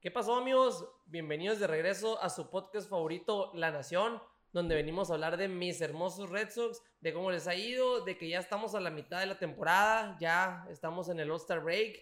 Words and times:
¿Qué 0.00 0.10
pasó 0.10 0.34
amigos? 0.34 0.88
Bienvenidos 1.04 1.60
de 1.60 1.66
regreso 1.66 2.18
a 2.22 2.30
su 2.30 2.48
podcast 2.48 2.88
favorito, 2.88 3.50
La 3.52 3.70
Nación, 3.70 4.18
donde 4.50 4.74
venimos 4.74 5.10
a 5.10 5.12
hablar 5.12 5.36
de 5.36 5.46
mis 5.46 5.78
hermosos 5.82 6.30
Red 6.30 6.48
Sox, 6.48 6.82
de 7.02 7.12
cómo 7.12 7.30
les 7.30 7.46
ha 7.46 7.54
ido, 7.54 8.02
de 8.02 8.16
que 8.16 8.26
ya 8.26 8.38
estamos 8.38 8.74
a 8.74 8.80
la 8.80 8.88
mitad 8.88 9.20
de 9.20 9.26
la 9.26 9.38
temporada, 9.38 10.16
ya 10.18 10.64
estamos 10.70 11.10
en 11.10 11.20
el 11.20 11.30
All-Star 11.30 11.60
Break, 11.60 12.00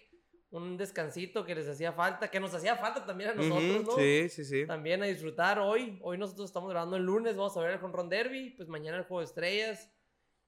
un 0.51 0.77
descansito 0.77 1.43
que 1.43 1.55
les 1.55 1.67
hacía 1.67 1.91
falta, 1.91 2.31
que 2.31 2.39
nos 2.39 2.53
hacía 2.53 2.77
falta 2.77 3.05
también 3.05 3.31
a 3.31 3.33
nosotros, 3.33 3.83
¿no? 3.83 3.91
Sí, 3.97 4.29
sí, 4.29 4.45
sí. 4.45 4.65
También 4.65 5.03
a 5.03 5.05
disfrutar 5.05 5.59
hoy. 5.59 5.99
Hoy 6.01 6.17
nosotros 6.17 6.49
estamos 6.49 6.69
grabando 6.69 6.95
el 6.95 7.03
lunes, 7.03 7.35
vamos 7.35 7.57
a 7.57 7.59
ver 7.59 7.71
el 7.71 7.83
Home 7.83 8.07
Derby, 8.07 8.51
pues 8.51 8.69
mañana 8.69 8.97
el 8.99 9.03
Juego 9.03 9.19
de 9.19 9.25
Estrellas. 9.25 9.91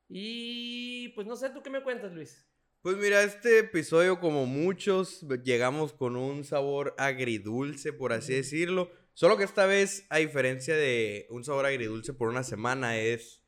Y 0.08 1.10
pues 1.10 1.28
no 1.28 1.36
sé, 1.36 1.50
¿tú 1.50 1.62
qué 1.62 1.70
me 1.70 1.84
cuentas, 1.84 2.14
Luis? 2.14 2.50
Pues 2.82 2.98
mira, 2.98 3.22
este 3.22 3.60
episodio, 3.60 4.20
como 4.20 4.48
muchos, 4.48 5.24
llegamos 5.44 5.94
con 5.94 6.16
un 6.16 6.44
sabor 6.44 6.96
agridulce, 6.98 7.94
por 7.94 8.12
así 8.12 8.34
decirlo. 8.34 8.92
Solo 9.14 9.38
que 9.38 9.44
esta 9.44 9.68
vez, 9.68 10.08
a 10.10 10.18
diferencia 10.18 10.76
de 10.76 11.28
un 11.30 11.44
sabor 11.44 11.68
agridulce 11.68 12.12
por 12.12 12.30
una 12.30 12.44
semana, 12.44 12.98
es, 12.98 13.44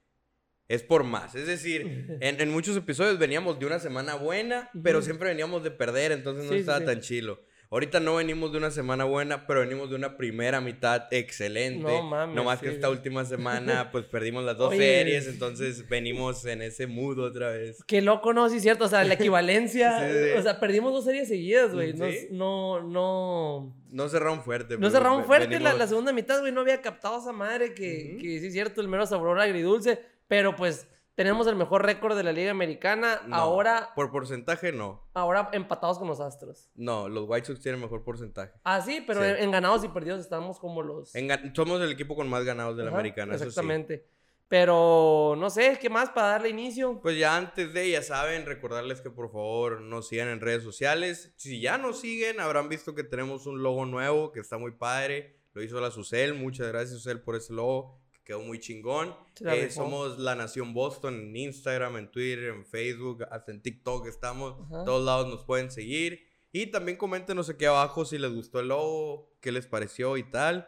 es 0.68 0.84
por 0.84 1.04
más. 1.04 1.34
Es 1.34 1.48
decir, 1.48 2.18
en, 2.22 2.50
muchos 2.52 2.78
episodios 2.78 3.18
veníamos 3.18 3.58
de 3.58 3.66
una 3.66 3.80
semana 3.80 4.14
buena, 4.14 4.70
pero 4.84 5.02
siempre 5.02 5.30
veníamos 5.30 5.64
de 5.64 5.72
perder, 5.72 6.12
entonces 6.12 6.46
no 6.46 6.56
estaba 6.56 6.86
tan 6.86 7.02
chilo. 7.02 7.40
Ahorita 7.74 8.00
no 8.00 8.18
venimos 8.18 8.52
de 8.52 8.60
una 8.60 8.70
semana 8.70 9.04
buena, 9.04 9.48
pero 9.48 9.62
venimos 9.62 9.90
de 9.90 9.96
una 9.96 10.16
primera 10.16 10.62
mitad 10.62 11.08
excelente. 11.10 11.82
No 11.82 12.04
mames. 12.04 12.36
No 12.36 12.44
más 12.44 12.60
que 12.60 12.70
esta 12.70 12.88
última 12.88 13.26
semana, 13.26 13.90
pues 13.92 14.06
perdimos 14.06 14.44
las 14.44 14.58
dos 14.60 14.76
series, 14.76 15.26
entonces 15.26 15.90
venimos 15.90 16.46
en 16.46 16.62
ese 16.62 16.86
mood 16.86 17.18
otra 17.18 17.50
vez. 17.50 17.84
Qué 17.88 18.04
loco, 18.04 18.32
¿no? 18.32 18.48
Sí, 18.48 18.60
cierto. 18.60 18.86
O 18.86 18.88
sea, 18.88 19.04
la 19.04 19.14
equivalencia. 19.16 20.08
O 20.38 20.42
sea, 20.44 20.60
perdimos 20.60 20.94
dos 20.94 21.04
series 21.04 21.28
seguidas, 21.28 21.74
güey. 21.74 21.96
No, 22.30 22.80
no. 22.84 23.76
No 23.90 24.08
cerraron 24.08 24.44
fuerte. 24.44 24.78
No 24.78 24.92
cerraron 24.92 25.26
fuerte 25.26 25.60
la, 25.60 25.88
segunda 25.88 26.14
mitad, 26.14 26.42
güey. 26.42 26.52
No 26.52 26.62
había 26.62 26.80
captado 26.80 27.16
a 27.16 27.22
esa 27.22 27.32
madre 27.32 27.74
que, 27.74 28.20
que 28.22 28.40
sí, 28.40 28.52
cierto, 28.52 28.82
el 28.82 28.88
mero 28.88 29.08
sabor 29.08 29.40
agridulce. 29.40 30.00
Pero 30.28 30.56
pues 30.56 30.86
tenemos 31.16 31.46
el 31.48 31.56
mejor 31.56 31.86
récord 31.86 32.16
de 32.18 32.24
la 32.24 32.32
Liga 32.32 32.52
Americana. 32.52 33.22
ahora. 33.32 33.92
Por 33.96 34.12
porcentaje, 34.12 34.72
no. 34.72 35.08
Ahora 35.14 35.50
empatados 35.54 36.00
con 36.00 36.08
los 36.08 36.20
Astros. 36.20 36.70
No, 36.76 37.08
los 37.10 37.26
White 37.28 37.48
Sox 37.48 37.60
tienen 37.62 37.82
mejor 37.82 38.04
porcentaje. 38.04 38.54
Ah, 38.64 38.82
sí, 38.82 39.04
pero 39.06 39.24
En, 39.24 39.52
ganados 39.52 39.84
y 39.84 39.90
perdidos 39.90 40.22
estamos 40.22 40.60
como 40.60 40.82
los. 40.82 41.14
somos 41.54 41.82
el 41.82 41.92
equipo 41.92 42.16
con 42.16 42.28
más 42.30 42.44
ganados 42.44 42.78
de 42.78 42.84
la 42.84 42.92
Americana. 42.92 43.36
Exactamente. 43.36 44.08
Pero 44.48 45.36
no 45.38 45.50
sé, 45.50 45.80
¿qué 45.82 45.90
más 45.90 46.12
para 46.12 46.28
darle 46.28 46.50
inicio? 46.50 47.00
Pues 47.02 47.18
ya 47.18 47.36
antes 47.38 47.74
de, 47.74 47.90
ya 47.90 48.04
saben, 48.04 48.46
recordarles 48.46 49.02
que 49.02 49.10
por 49.10 49.32
favor 49.32 49.82
nos 49.82 50.10
sigan 50.10 50.28
en 50.28 50.42
redes 50.42 50.62
sociales. 50.64 51.34
Si 51.38 51.60
ya 51.60 51.80
nos 51.80 52.00
siguen, 52.02 52.40
habrán 52.40 52.70
visto 52.70 52.94
que 52.94 53.04
tenemos 53.04 53.48
un 53.48 53.64
logo 53.64 53.86
nuevo 53.86 54.32
que 54.32 54.40
está 54.40 54.58
muy 54.58 54.72
padre. 54.72 55.38
Lo 55.54 55.64
hizo 55.64 55.80
la 55.82 55.90
Susel. 55.90 56.36
Muchas 56.36 56.68
gracias, 56.68 56.92
Susel, 57.02 57.22
por 57.22 57.36
ese 57.36 57.54
logo 57.54 58.03
quedó 58.24 58.42
muy 58.42 58.60
chingón. 58.60 59.16
Eh, 59.46 59.70
somos 59.70 60.20
La 60.20 60.36
Nación 60.36 60.74
Boston 60.74 61.16
en 61.16 61.36
Instagram, 61.36 61.98
en 61.98 62.12
Twitter, 62.12 62.46
en 62.46 62.66
Facebook, 62.66 63.24
hasta 63.30 63.52
en 63.52 63.62
TikTok 63.62 64.08
estamos. 64.08 64.58
Todos 64.86 65.06
lados 65.06 65.28
nos 65.28 65.44
pueden 65.46 65.72
seguir. 65.72 66.28
Y 66.52 66.68
también 66.68 66.98
coméntenos 66.98 67.50
aquí 67.50 67.66
abajo 67.66 68.06
si 68.06 68.18
les 68.18 68.32
gustó 68.32 68.60
el 68.60 68.68
logo, 68.68 69.36
qué 69.42 69.52
les 69.52 69.66
pareció 69.68 70.18
y 70.18 70.24
tal. 70.24 70.68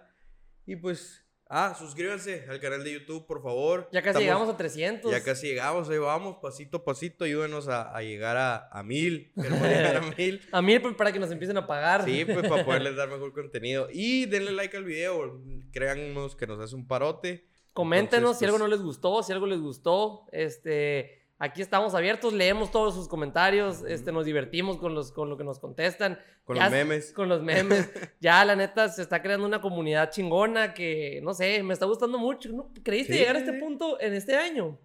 Y 0.65 0.75
pues 0.77 1.24
Ah, 1.47 1.75
suscríbanse 1.77 2.45
al 2.49 2.59
canal 2.59 2.83
de 2.83 2.93
YouTube, 2.93 3.27
por 3.27 3.43
favor. 3.43 3.87
Ya 3.91 4.01
casi 4.01 4.19
llegamos 4.19 4.49
a 4.49 4.57
300. 4.57 5.11
Ya 5.11 5.23
casi 5.23 5.47
llegamos, 5.47 5.87
ahí 5.89 5.99
vamos, 5.99 6.37
pasito 6.41 6.77
a 6.77 6.83
pasito. 6.83 7.23
Ayúdenos 7.23 7.67
a, 7.67 8.01
llegar 8.01 8.35
a, 8.35 8.67
a 8.71 8.81
mil. 8.81 9.31
Queremos 9.35 9.61
llegar 9.61 9.97
a 9.97 10.01
mil. 10.01 10.41
a 10.51 10.61
mil 10.61 10.81
pues, 10.81 10.95
para 10.95 11.11
que 11.11 11.19
nos 11.19 11.31
empiecen 11.31 11.57
a 11.57 11.67
pagar. 11.67 12.03
Sí, 12.05 12.25
pues 12.25 12.47
para 12.47 12.65
poderles 12.65 12.95
dar 12.95 13.09
mejor 13.09 13.31
contenido. 13.33 13.87
Y 13.91 14.25
denle 14.25 14.51
like 14.51 14.75
al 14.75 14.85
video. 14.85 15.39
Créannos 15.71 16.35
que 16.35 16.47
nos 16.47 16.59
hace 16.59 16.75
un 16.75 16.87
parote. 16.87 17.47
Coméntenos 17.73 18.39
si 18.39 18.45
algo 18.45 18.57
no 18.57 18.65
pues 18.65 18.77
les 18.77 18.81
gustó, 18.81 19.21
si 19.21 19.31
algo 19.31 19.45
les 19.45 19.59
gustó. 19.59 20.25
Este. 20.31 21.24
Aquí 21.37 21.61
estamos 21.61 21.93
abiertos, 21.93 22.31
leemos 22.31 22.71
todos 22.71 22.95
sus 22.95 23.09
comentarios, 23.09 23.83
este, 23.87 24.13
nos 24.13 24.25
divertimos 24.25 24.77
con, 24.77 24.95
los, 24.95 25.11
con 25.11 25.29
lo 25.29 25.37
que 25.37 25.43
nos 25.43 25.59
contestan. 25.59 26.17
Con 26.45 26.57
los 26.57 26.71
memes. 26.71 27.11
Con 27.11 27.27
los 27.27 27.43
memes. 27.43 27.89
ya, 28.21 28.45
la 28.45 28.55
neta, 28.55 28.87
se 28.87 29.01
está 29.01 29.21
creando 29.21 29.45
una 29.45 29.59
comunidad 29.59 30.11
chingona 30.11 30.73
que, 30.73 31.19
no 31.23 31.33
sé, 31.33 31.61
me 31.61 31.73
está 31.73 31.85
gustando 31.85 32.17
mucho. 32.17 32.53
¿No? 32.53 32.71
¿Creíste 32.83 33.17
llegar 33.17 33.35
a 33.35 33.39
este 33.39 33.53
punto 33.53 33.99
en 33.99 34.13
este 34.13 34.37
año? 34.37 34.79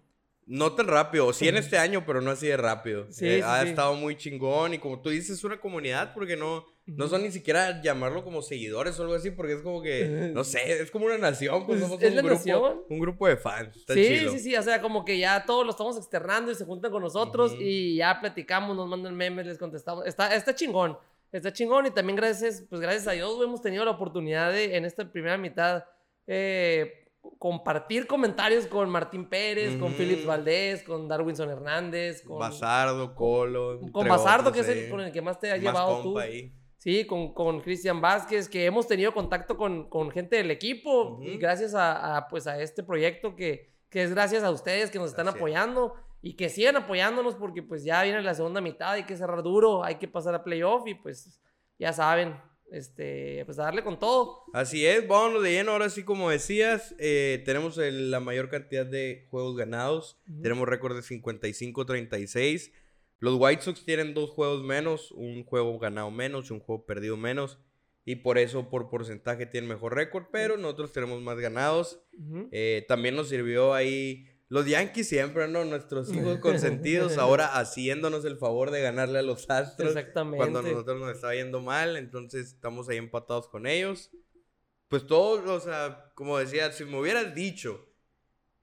No 0.45 0.73
tan 0.73 0.87
rápido, 0.87 1.31
sí 1.31 1.47
en 1.47 1.55
este 1.55 1.77
año, 1.77 2.03
pero 2.05 2.19
no 2.19 2.31
así 2.31 2.47
de 2.47 2.57
rápido. 2.57 3.09
Sí, 3.09 3.25
eh, 3.25 3.43
ha 3.43 3.63
estado 3.63 3.93
muy 3.93 4.17
chingón 4.17 4.73
y 4.73 4.79
como 4.79 4.99
tú 5.01 5.09
dices, 5.09 5.37
es 5.37 5.43
una 5.45 5.61
comunidad 5.61 6.13
porque 6.13 6.35
no, 6.35 6.65
no 6.95 7.07
son 7.07 7.23
ni 7.23 7.31
siquiera 7.31 7.81
llamarlo 7.81 8.23
como 8.23 8.41
seguidores 8.41 8.99
o 8.99 9.03
algo 9.03 9.15
así, 9.15 9.31
porque 9.31 9.53
es 9.53 9.61
como 9.61 9.81
que, 9.81 10.31
no 10.33 10.43
sé, 10.43 10.81
es 10.81 10.91
como 10.91 11.05
una 11.05 11.17
nación, 11.17 11.65
pues 11.65 11.79
somos 11.79 12.01
un, 12.01 12.15
grupo, 12.15 12.85
un 12.89 12.99
grupo 12.99 13.27
de 13.27 13.37
fans. 13.37 13.83
sí, 13.87 14.29
sí, 14.29 14.39
sí, 14.39 14.55
o 14.55 14.61
sea, 14.61 14.81
como 14.81 15.05
que 15.05 15.17
ya 15.17 15.45
todos 15.45 15.65
lo 15.65 15.71
estamos 15.71 15.97
externando 15.97 16.51
y 16.51 16.55
se 16.55 16.65
juntan 16.65 16.91
con 16.91 17.01
nosotros 17.01 17.55
y 17.59 17.97
ya 17.97 18.19
platicamos, 18.19 18.75
nos 18.75 18.87
mandan 18.87 19.15
memes, 19.15 19.45
les 19.45 19.57
contestamos. 19.57 20.05
Está, 20.05 20.35
está 20.35 20.53
chingón, 20.53 20.97
está 21.31 21.53
chingón 21.53 21.85
y 21.85 21.91
también 21.91 22.15
gracias, 22.15 22.63
pues 22.69 22.81
gracias 22.81 23.07
a 23.07 23.11
Dios 23.11 23.41
hemos 23.43 23.61
tenido 23.61 23.85
la 23.85 23.91
oportunidad 23.91 24.51
de 24.51 24.75
en 24.75 24.85
esta 24.85 25.11
primera 25.11 25.37
mitad 25.37 25.85
eh, 26.27 27.01
compartir 27.37 28.07
comentarios 28.07 28.67
con 28.67 28.89
Martín 28.89 29.27
Pérez, 29.27 29.77
con 29.77 29.93
Philips 29.93 30.25
Valdés, 30.25 30.83
con 30.83 31.07
Darwinson 31.07 31.49
Hernández, 31.49 32.23
con 32.23 32.39
Basardo, 32.39 33.15
Colo. 33.15 33.79
Con 33.91 34.07
Basardo, 34.07 34.51
que 34.51 34.59
es 34.61 34.67
el 34.67 34.89
con 34.89 35.01
el 35.01 35.11
que 35.11 35.21
más 35.21 35.39
te 35.39 35.51
ha 35.51 35.57
llevado 35.57 36.01
tú. 36.01 36.19
Sí, 36.81 37.05
con, 37.05 37.31
con 37.35 37.61
Cristian 37.61 38.01
Vázquez, 38.01 38.49
que 38.49 38.65
hemos 38.65 38.87
tenido 38.87 39.13
contacto 39.13 39.55
con, 39.55 39.87
con 39.87 40.09
gente 40.09 40.37
del 40.37 40.49
equipo, 40.49 41.19
gracias 41.37 41.75
a, 41.75 42.25
pues 42.27 42.47
a 42.47 42.59
este 42.59 42.81
proyecto 42.81 43.35
que, 43.35 43.69
que, 43.87 44.01
es 44.01 44.09
gracias 44.09 44.43
a 44.43 44.49
ustedes 44.49 44.89
que 44.89 44.97
nos 44.97 45.11
están 45.11 45.27
apoyando 45.27 45.93
y 46.23 46.33
que 46.33 46.49
sigan 46.49 46.77
apoyándonos 46.77 47.35
porque 47.35 47.61
pues 47.61 47.83
ya 47.83 48.01
viene 48.01 48.23
la 48.23 48.33
segunda 48.33 48.61
mitad, 48.61 48.93
hay 48.93 49.03
que 49.03 49.15
cerrar 49.15 49.43
duro, 49.43 49.83
hay 49.83 49.99
que 49.99 50.07
pasar 50.07 50.33
a 50.33 50.43
playoff 50.43 50.87
y 50.87 50.95
pues 50.95 51.39
ya 51.77 51.93
saben, 51.93 52.35
este, 52.71 53.45
pues 53.45 53.59
a 53.59 53.65
darle 53.65 53.83
con 53.83 53.99
todo. 53.99 54.45
Así 54.51 54.83
es, 54.83 55.07
vámonos 55.07 55.43
de 55.43 55.51
lleno, 55.51 55.73
ahora 55.73 55.87
sí 55.91 56.03
como 56.03 56.31
decías, 56.31 56.95
eh, 56.97 57.43
tenemos 57.45 57.77
la 57.77 58.19
mayor 58.21 58.49
cantidad 58.49 58.87
de 58.87 59.27
juegos 59.29 59.55
ganados, 59.55 60.19
tenemos 60.41 60.67
récord 60.67 60.95
de 60.95 61.03
55-36. 61.03 62.71
Los 63.21 63.35
White 63.39 63.61
Sox 63.61 63.85
tienen 63.85 64.15
dos 64.15 64.31
juegos 64.31 64.63
menos, 64.63 65.11
un 65.11 65.45
juego 65.45 65.77
ganado 65.77 66.09
menos 66.09 66.49
y 66.49 66.53
un 66.53 66.59
juego 66.59 66.87
perdido 66.87 67.17
menos. 67.17 67.59
Y 68.03 68.15
por 68.15 68.39
eso, 68.39 68.67
por 68.67 68.89
porcentaje, 68.89 69.45
tienen 69.45 69.69
mejor 69.69 69.93
récord, 69.93 70.25
pero 70.31 70.57
nosotros 70.57 70.91
tenemos 70.91 71.21
más 71.21 71.37
ganados. 71.37 72.01
Eh, 72.51 72.83
también 72.87 73.15
nos 73.15 73.29
sirvió 73.29 73.75
ahí 73.75 74.25
los 74.47 74.65
Yankees 74.65 75.07
siempre, 75.07 75.47
¿no? 75.47 75.63
Nuestros 75.65 76.11
hijos 76.15 76.39
consentidos, 76.39 77.19
ahora 77.19 77.59
haciéndonos 77.59 78.25
el 78.25 78.37
favor 78.39 78.71
de 78.71 78.81
ganarle 78.81 79.19
a 79.19 79.21
los 79.21 79.47
Astros. 79.51 79.89
Exactamente. 79.89 80.37
Cuando 80.37 80.63
nosotros 80.63 80.99
nos 80.99 81.11
estaba 81.11 81.35
yendo 81.35 81.61
mal, 81.61 81.97
entonces 81.97 82.47
estamos 82.47 82.89
ahí 82.89 82.97
empatados 82.97 83.47
con 83.49 83.67
ellos. 83.67 84.09
Pues 84.87 85.05
todo, 85.05 85.53
o 85.53 85.59
sea, 85.59 86.11
como 86.15 86.39
decía, 86.39 86.71
si 86.71 86.85
me 86.85 86.99
hubieras 86.99 87.35
dicho 87.35 87.87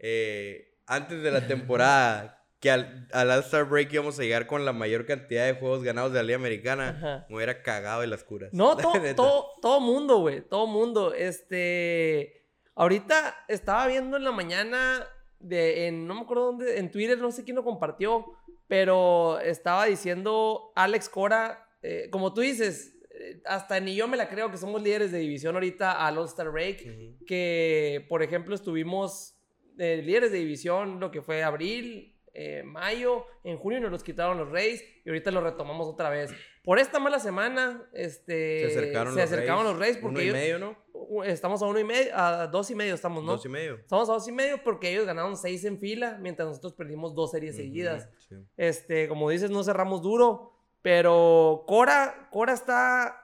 eh, 0.00 0.80
antes 0.84 1.22
de 1.22 1.30
la 1.30 1.46
temporada 1.48 2.37
que 2.60 2.70
al, 2.70 3.06
al 3.12 3.30
All-Star 3.30 3.68
Break 3.68 3.92
íbamos 3.92 4.18
a 4.18 4.22
llegar 4.22 4.46
con 4.46 4.64
la 4.64 4.72
mayor 4.72 5.06
cantidad 5.06 5.46
de 5.46 5.54
juegos 5.54 5.84
ganados 5.84 6.12
de 6.12 6.18
la 6.18 6.22
Liga 6.24 6.36
Americana, 6.36 7.26
me 7.28 7.36
hubiera 7.36 7.62
cagado 7.62 8.02
en 8.02 8.10
las 8.10 8.24
curas. 8.24 8.52
No, 8.52 8.76
todo, 8.76 9.14
todo, 9.14 9.46
todo 9.62 9.80
mundo, 9.80 10.18
güey, 10.18 10.40
todo 10.40 10.66
mundo. 10.66 11.14
Este, 11.14 12.46
ahorita 12.74 13.44
estaba 13.46 13.86
viendo 13.86 14.16
en 14.16 14.24
la 14.24 14.32
mañana, 14.32 15.06
de, 15.38 15.86
en, 15.86 16.06
no 16.06 16.14
me 16.14 16.20
acuerdo 16.22 16.46
dónde, 16.46 16.78
en 16.78 16.90
Twitter, 16.90 17.18
no 17.18 17.30
sé 17.30 17.44
quién 17.44 17.54
lo 17.54 17.62
compartió, 17.62 18.26
pero 18.66 19.38
estaba 19.38 19.86
diciendo 19.86 20.72
Alex 20.74 21.08
Cora, 21.08 21.64
eh, 21.82 22.08
como 22.10 22.34
tú 22.34 22.40
dices, 22.40 22.98
eh, 23.10 23.40
hasta 23.46 23.78
ni 23.78 23.94
yo 23.94 24.08
me 24.08 24.16
la 24.16 24.28
creo 24.28 24.50
que 24.50 24.58
somos 24.58 24.82
líderes 24.82 25.12
de 25.12 25.18
división 25.18 25.54
ahorita 25.54 26.04
al 26.04 26.18
All-Star 26.18 26.50
Break, 26.50 27.24
que 27.24 28.04
por 28.08 28.24
ejemplo 28.24 28.54
estuvimos 28.54 29.36
eh, 29.78 30.02
líderes 30.04 30.32
de 30.32 30.38
división 30.38 30.98
lo 30.98 31.12
que 31.12 31.22
fue 31.22 31.44
abril, 31.44 32.17
eh, 32.40 32.62
mayo, 32.62 33.26
en 33.42 33.58
junio 33.58 33.80
nos 33.80 33.90
los 33.90 34.04
quitaron 34.04 34.38
los 34.38 34.48
Reyes 34.48 34.84
y 35.04 35.08
ahorita 35.08 35.32
los 35.32 35.42
retomamos 35.42 35.88
otra 35.88 36.08
vez. 36.08 36.30
Por 36.62 36.78
esta 36.78 37.00
mala 37.00 37.18
semana, 37.18 37.88
este, 37.92 38.60
se 38.60 38.66
acercaron, 38.78 39.14
se 39.14 39.20
los, 39.20 39.32
acercaron 39.32 39.64
Reyes. 39.64 39.72
los 39.72 39.78
Reyes 39.80 39.96
porque 39.96 40.20
uno 40.20 40.28
y 40.28 40.32
medio, 40.32 40.58
¿no? 40.60 41.24
Estamos 41.24 41.60
a 41.62 41.66
uno 41.66 41.80
y 41.80 41.84
medio, 41.84 42.16
a 42.16 42.46
dos 42.46 42.70
y 42.70 42.76
medio 42.76 42.94
estamos, 42.94 43.24
¿no? 43.24 43.32
Dos 43.32 43.44
y 43.44 43.48
medio. 43.48 43.74
Estamos 43.78 44.08
a 44.08 44.12
dos 44.12 44.28
y 44.28 44.32
medio 44.32 44.62
porque 44.62 44.92
ellos 44.92 45.04
ganaron 45.04 45.36
seis 45.36 45.64
en 45.64 45.80
fila, 45.80 46.16
mientras 46.20 46.48
nosotros 46.48 46.74
perdimos 46.74 47.12
dos 47.12 47.32
series 47.32 47.56
seguidas. 47.56 48.08
Este, 48.56 49.08
como 49.08 49.30
dices, 49.30 49.50
no 49.50 49.64
cerramos 49.64 50.00
duro, 50.00 50.52
pero 50.80 51.64
Cora, 51.66 52.28
Cora 52.30 52.52
está, 52.52 53.20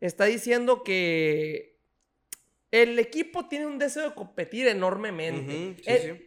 está 0.00 0.24
diciendo 0.24 0.82
que 0.82 1.75
el 2.82 2.98
equipo 2.98 3.48
tiene 3.48 3.66
un 3.66 3.78
deseo 3.78 4.10
de 4.10 4.14
competir 4.14 4.66
enormemente. 4.66 5.76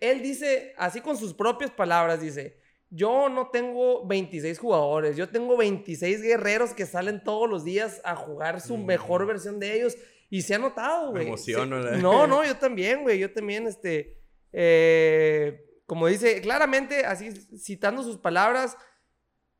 él, 0.01 0.21
dice, 0.21 0.73
así 0.77 1.01
con 1.01 1.17
sus 1.17 1.33
propias 1.33 1.71
palabras, 1.71 2.21
dice, 2.21 2.57
yo 2.89 3.29
no 3.29 3.49
tengo 3.49 4.05
26 4.07 4.57
jugadores, 4.57 5.15
yo 5.15 5.29
tengo 5.29 5.55
26 5.57 6.21
guerreros 6.21 6.73
que 6.73 6.85
salen 6.85 7.23
todos 7.23 7.49
los 7.49 7.63
días 7.63 8.01
a 8.03 8.15
jugar 8.15 8.61
su 8.61 8.77
mejor 8.77 9.27
versión 9.27 9.59
de 9.59 9.75
ellos. 9.75 9.95
Y 10.31 10.43
se 10.43 10.55
ha 10.55 10.59
notado, 10.59 11.11
güey. 11.11 11.23
Me 11.23 11.29
emociono. 11.29 11.79
No, 11.79 12.27
no, 12.27 12.45
yo 12.45 12.55
también, 12.55 13.01
güey. 13.01 13.17
Yo 13.19 13.31
también, 13.31 13.65
este. 13.67 14.19
Eh, 14.51 15.65
como 15.85 16.07
dice, 16.07 16.39
claramente, 16.41 17.05
así 17.05 17.31
citando 17.57 18.03
sus 18.03 18.17
palabras, 18.17 18.77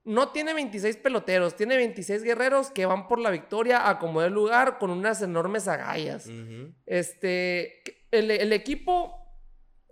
no 0.09 0.29
tiene 0.29 0.55
26 0.55 0.97
peloteros, 0.97 1.55
tiene 1.55 1.77
26 1.77 2.23
guerreros 2.23 2.71
que 2.71 2.87
van 2.87 3.07
por 3.07 3.19
la 3.19 3.29
victoria 3.29 3.87
a 3.87 3.99
como 3.99 4.23
el 4.23 4.33
lugar 4.33 4.79
con 4.79 4.89
unas 4.89 5.21
enormes 5.21 5.67
agallas. 5.67 6.27
Este, 6.87 7.83
el, 8.09 8.31
el, 8.31 8.51
equipo 8.51 9.19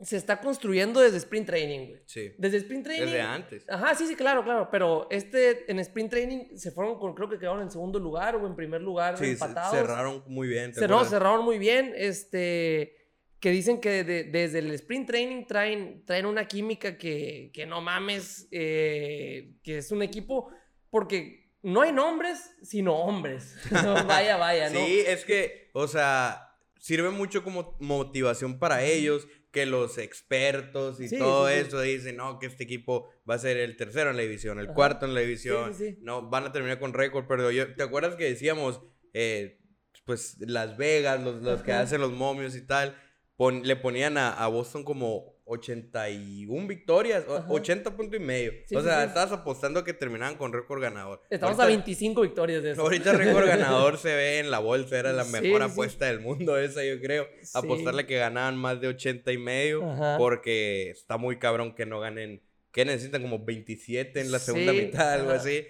se 0.02 0.18
está 0.18 0.42
construyendo 0.42 1.02
desde 1.02 1.18
sprint 1.18 1.46
training, 1.46 1.88
güey. 1.88 2.02
Sí. 2.08 2.32
Desde 2.40 2.58
sprint 2.58 2.86
training. 2.86 3.06
Desde 3.06 3.22
antes. 3.22 3.70
Ajá, 3.70 3.94
sí, 3.94 4.08
sí, 4.08 4.16
claro, 4.16 4.44
claro. 4.44 4.70
Pero 4.72 5.08
este, 5.12 5.72
en 5.72 5.78
sprint 5.80 6.10
training 6.10 6.58
se 6.58 6.72
fueron 6.72 6.98
con, 6.98 7.14
creo 7.14 7.30
que 7.30 7.38
quedaron 7.38 7.62
en 7.62 7.70
segundo 7.70 8.00
lugar 8.00 8.36
o 8.38 8.48
en 8.48 8.56
primer 8.56 8.82
lugar, 8.82 9.20
sí, 9.20 9.32
empatados. 9.32 9.78
cerraron 9.78 10.24
muy 10.26 10.48
bien. 10.48 10.74
Cerraron, 10.74 11.06
cerraron 11.06 11.46
muy 11.46 11.60
bien. 11.60 11.94
Este, 11.96 12.97
que 13.40 13.52
dicen 13.52 13.80
que 13.80 14.04
desde 14.04 14.60
el 14.60 14.72
sprint 14.72 15.08
training 15.08 15.46
traen, 15.46 16.04
traen 16.06 16.26
una 16.26 16.48
química 16.48 16.98
que, 16.98 17.52
que 17.54 17.66
no 17.66 17.82
mames, 17.82 18.48
eh, 18.52 19.54
que 19.64 19.78
es 19.80 19.92
un 19.92 20.02
equipo, 20.02 20.50
porque 20.90 21.52
no 21.62 21.82
hay 21.82 21.92
nombres, 21.92 22.56
sino 22.64 22.96
hombres. 22.96 23.56
vaya, 24.08 24.38
vaya, 24.38 24.70
¿no? 24.70 24.80
Sí, 24.84 25.04
es 25.06 25.24
que, 25.24 25.70
o 25.74 25.88
sea, 25.88 26.48
sirve 26.80 27.10
mucho 27.12 27.44
como 27.44 27.76
motivación 27.80 28.60
para 28.60 28.84
ellos 28.84 29.28
que 29.52 29.66
los 29.66 29.98
expertos 29.98 31.00
y 31.00 31.18
todo 31.18 31.50
eso 31.50 31.82
dicen, 31.82 32.18
no, 32.18 32.40
que 32.40 32.48
este 32.48 32.64
equipo 32.64 33.10
va 33.30 33.36
a 33.36 33.40
ser 33.40 33.58
el 33.58 33.76
tercero 33.76 34.10
en 34.10 34.18
la 34.18 34.24
división, 34.24 34.60
el 34.60 34.68
cuarto 34.68 35.06
en 35.06 35.14
la 35.14 35.22
división, 35.22 35.74
no, 36.02 36.30
van 36.30 36.46
a 36.46 36.52
terminar 36.52 36.80
con 36.80 36.94
récord, 36.94 37.26
pero 37.28 37.50
yo, 37.52 37.74
¿te 37.76 37.84
acuerdas 37.84 38.16
que 38.16 38.26
decíamos, 38.26 38.82
eh, 39.14 39.60
pues 40.06 40.38
Las 40.40 40.78
Vegas, 40.78 41.22
los, 41.22 41.42
los 41.42 41.64
que 41.64 41.74
hacen 41.74 42.02
los 42.02 42.12
momios 42.12 42.56
y 42.56 42.66
tal, 42.66 42.96
le 43.40 43.76
ponían 43.76 44.18
a, 44.18 44.34
a 44.34 44.48
Boston 44.48 44.84
como 44.84 45.38
81 45.46 46.68
victorias, 46.68 47.24
80 47.48 47.96
puntos 47.96 48.20
y 48.20 48.24
medio. 48.24 48.52
o 48.76 48.82
sea, 48.82 49.06
estabas 49.06 49.32
apostando 49.32 49.84
que 49.84 49.94
terminaban 49.94 50.36
con 50.36 50.52
récord 50.52 50.82
ganador. 50.82 51.22
Estamos 51.30 51.60
a 51.60 51.66
25 51.66 52.22
victorias 52.22 52.64
de 52.64 52.72
eso. 52.72 52.82
Ahorita 52.82 53.14
récord 53.14 53.46
ganador 53.48 53.98
se 53.98 54.14
ve 54.14 54.40
en 54.40 54.52
la 54.52 54.60
bolsa, 54.60 55.00
era 55.00 55.14
la 55.14 55.24
mejor 55.24 55.62
apuesta 55.62 56.06
del 56.06 56.20
mundo 56.20 56.58
esa, 56.58 56.84
yo 56.84 57.00
creo. 57.00 57.28
Apostarle 57.54 58.06
que 58.06 58.18
ganaban 58.18 58.58
más 58.58 58.82
de 58.82 58.88
80 58.90 59.32
y 59.32 59.38
medio, 59.38 59.82
porque 60.18 60.90
está 60.90 61.18
muy 61.18 61.38
cabrón 61.40 61.76
que 61.76 61.86
no 61.86 62.00
ganen, 62.00 62.42
que 62.72 62.84
necesitan 62.86 63.22
como 63.22 63.46
27 63.46 64.20
en 64.20 64.32
la 64.32 64.40
segunda 64.40 64.74
mitad, 64.74 65.14
algo 65.14 65.32
así. 65.32 65.68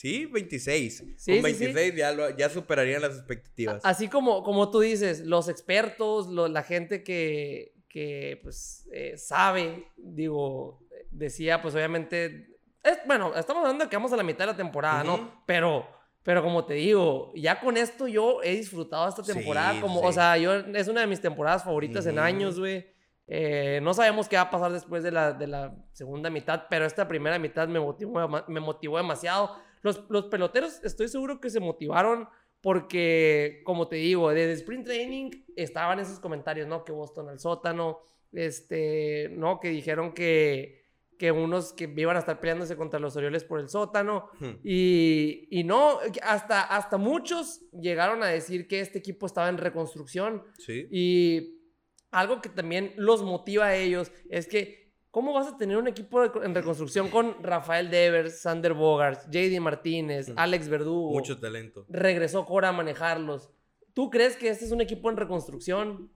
Sí, 0.00 0.24
26. 0.24 0.98
Con 1.26 1.42
26 1.42 1.94
Ya, 1.94 2.34
ya 2.34 2.48
superarían 2.48 3.02
las 3.02 3.18
expectativas. 3.18 3.84
Así 3.84 4.08
como, 4.08 4.42
como 4.42 4.70
tú 4.70 4.80
dices, 4.80 5.20
los 5.26 5.50
expertos, 5.50 6.26
la 6.30 6.62
gente 6.62 7.04
que, 7.04 7.74
que 7.86 8.40
pues 8.42 8.88
eh, 8.92 9.18
sabe, 9.18 9.88
digo, 9.98 10.80
decía 11.10 11.60
pues 11.60 11.74
obviamente, 11.74 12.48
es, 12.82 12.96
bueno, 13.06 13.36
estamos 13.36 13.60
hablando 13.60 13.84
de 13.84 13.90
que 13.90 13.96
vamos 13.96 14.10
a 14.14 14.16
la 14.16 14.22
mitad 14.22 14.46
de 14.46 14.52
la 14.52 14.56
temporada, 14.56 15.04
¿no? 15.04 15.42
Pero, 15.44 15.86
pero 16.22 16.42
como 16.42 16.64
te 16.64 16.74
digo, 16.74 17.30
ya 17.36 17.60
con 17.60 17.76
esto 17.76 18.08
yo 18.08 18.42
he 18.42 18.56
disfrutado 18.56 19.06
esta 19.06 19.22
temporada, 19.22 19.82
como, 19.82 20.00
o 20.00 20.12
sea, 20.14 20.38
yo, 20.38 20.54
es 20.54 20.88
una 20.88 21.02
de 21.02 21.08
mis 21.08 21.20
temporadas 21.20 21.62
favoritas 21.62 22.06
en 22.06 22.18
años, 22.18 22.58
güey. 22.58 22.86
Eh, 23.32 23.78
no 23.80 23.94
sabemos 23.94 24.28
qué 24.28 24.34
va 24.34 24.42
a 24.42 24.50
pasar 24.50 24.72
después 24.72 25.04
de 25.04 25.12
la, 25.12 25.32
de 25.32 25.46
la 25.46 25.72
segunda 25.92 26.30
mitad, 26.30 26.64
pero 26.68 26.84
esta 26.84 27.06
primera 27.06 27.38
mitad 27.38 27.68
me 27.68 27.78
motivó, 27.78 28.28
me 28.48 28.58
motivó 28.58 28.96
demasiado. 28.96 29.56
Los, 29.82 30.02
los 30.10 30.24
peloteros 30.26 30.82
estoy 30.82 31.08
seguro 31.08 31.40
que 31.40 31.48
se 31.48 31.60
motivaron 31.60 32.28
porque, 32.60 33.62
como 33.64 33.86
te 33.86 33.96
digo, 33.96 34.30
desde 34.30 34.54
Sprint 34.54 34.84
Training 34.84 35.30
estaban 35.54 36.00
esos 36.00 36.18
comentarios, 36.18 36.66
¿no? 36.66 36.84
Que 36.84 36.90
Boston 36.90 37.28
al 37.28 37.38
sótano, 37.38 38.00
este, 38.32 39.28
¿no? 39.30 39.60
Que 39.60 39.68
dijeron 39.68 40.12
que, 40.12 40.82
que 41.16 41.30
unos 41.30 41.72
que 41.72 41.84
iban 41.96 42.16
a 42.16 42.18
estar 42.18 42.40
peleándose 42.40 42.76
contra 42.76 42.98
los 42.98 43.14
Orioles 43.14 43.44
por 43.44 43.60
el 43.60 43.68
sótano. 43.68 44.28
Hmm. 44.40 44.56
Y, 44.64 45.46
y, 45.52 45.62
no, 45.62 46.00
hasta, 46.24 46.62
hasta 46.62 46.98
muchos 46.98 47.60
llegaron 47.70 48.24
a 48.24 48.26
decir 48.26 48.66
que 48.66 48.80
este 48.80 48.98
equipo 48.98 49.26
estaba 49.26 49.48
en 49.48 49.56
reconstrucción. 49.56 50.42
Sí. 50.58 50.88
Y 50.90 51.59
algo 52.10 52.40
que 52.40 52.48
también 52.48 52.92
los 52.96 53.22
motiva 53.22 53.66
a 53.66 53.76
ellos 53.76 54.12
es 54.28 54.46
que 54.46 54.80
¿Cómo 55.10 55.32
vas 55.32 55.48
a 55.48 55.56
tener 55.56 55.76
un 55.76 55.88
equipo 55.88 56.22
en 56.40 56.54
reconstrucción 56.54 57.08
con 57.08 57.42
Rafael 57.42 57.90
Devers, 57.90 58.42
Sander 58.42 58.74
Bogarts, 58.74 59.26
JD 59.28 59.58
Martínez, 59.58 60.32
Alex 60.36 60.68
Verdugo? 60.68 61.10
Mucho 61.10 61.40
talento. 61.40 61.84
Regresó 61.88 62.44
Cora 62.44 62.68
a 62.68 62.72
manejarlos. 62.72 63.50
¿Tú 63.92 64.08
crees 64.08 64.36
que 64.36 64.48
este 64.48 64.66
es 64.66 64.70
un 64.70 64.80
equipo 64.80 65.10
en 65.10 65.16
reconstrucción? 65.16 66.12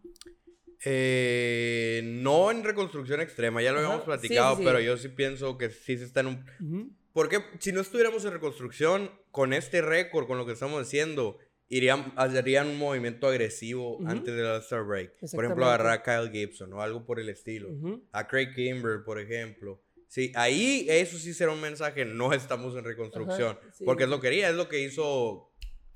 Eh, 0.84 2.02
no 2.04 2.52
en 2.52 2.62
reconstrucción 2.62 3.20
extrema, 3.20 3.62
ya 3.62 3.72
lo 3.72 3.78
habíamos 3.78 4.02
platicado, 4.02 4.58
pero 4.58 4.78
yo 4.78 4.96
sí 4.96 5.08
pienso 5.08 5.58
que 5.58 5.70
sí 5.70 5.98
se 5.98 6.04
está 6.04 6.20
en 6.20 6.26
un... 6.28 6.96
Porque 7.12 7.40
si 7.58 7.72
no 7.72 7.80
estuviéramos 7.80 8.24
en 8.24 8.32
reconstrucción, 8.32 9.10
con 9.30 9.52
este 9.52 9.82
récord, 9.82 10.26
con 10.26 10.38
lo 10.38 10.46
que 10.46 10.52
estamos 10.52 10.80
haciendo, 10.80 11.38
irían, 11.68 12.12
harían 12.16 12.68
un 12.68 12.78
movimiento 12.78 13.26
agresivo 13.26 13.98
antes 14.06 14.34
del 14.34 14.46
All-Star 14.46 14.84
Break. 14.84 15.12
Por 15.32 15.44
ejemplo, 15.44 15.66
agarrar 15.66 15.92
a 15.92 16.02
Kyle 16.02 16.30
Gibson 16.30 16.72
o 16.72 16.82
algo 16.82 17.04
por 17.04 17.20
el 17.20 17.28
estilo. 17.28 17.68
A 18.12 18.26
Craig 18.26 18.54
Kimber, 18.54 19.02
por 19.04 19.20
ejemplo. 19.20 19.82
Sí, 20.08 20.30
ahí 20.36 20.86
eso 20.88 21.18
sí 21.18 21.34
será 21.34 21.50
un 21.50 21.60
mensaje, 21.60 22.04
no 22.04 22.32
estamos 22.32 22.76
en 22.76 22.84
reconstrucción. 22.84 23.58
Porque 23.84 24.04
es 24.04 24.08
lo 24.08 24.20
que 24.20 24.28
quería, 24.28 24.48
es 24.48 24.54
lo 24.54 24.68
que 24.68 24.80
hizo 24.80 25.52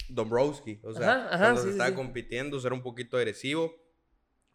Dombrowski. 0.08 0.80
O 0.82 0.92
sea, 0.92 1.28
cuando 1.30 1.62
se 1.62 1.70
estaba 1.70 1.94
compitiendo, 1.94 2.58
ser 2.60 2.72
un 2.72 2.82
poquito 2.82 3.16
agresivo. 3.16 3.74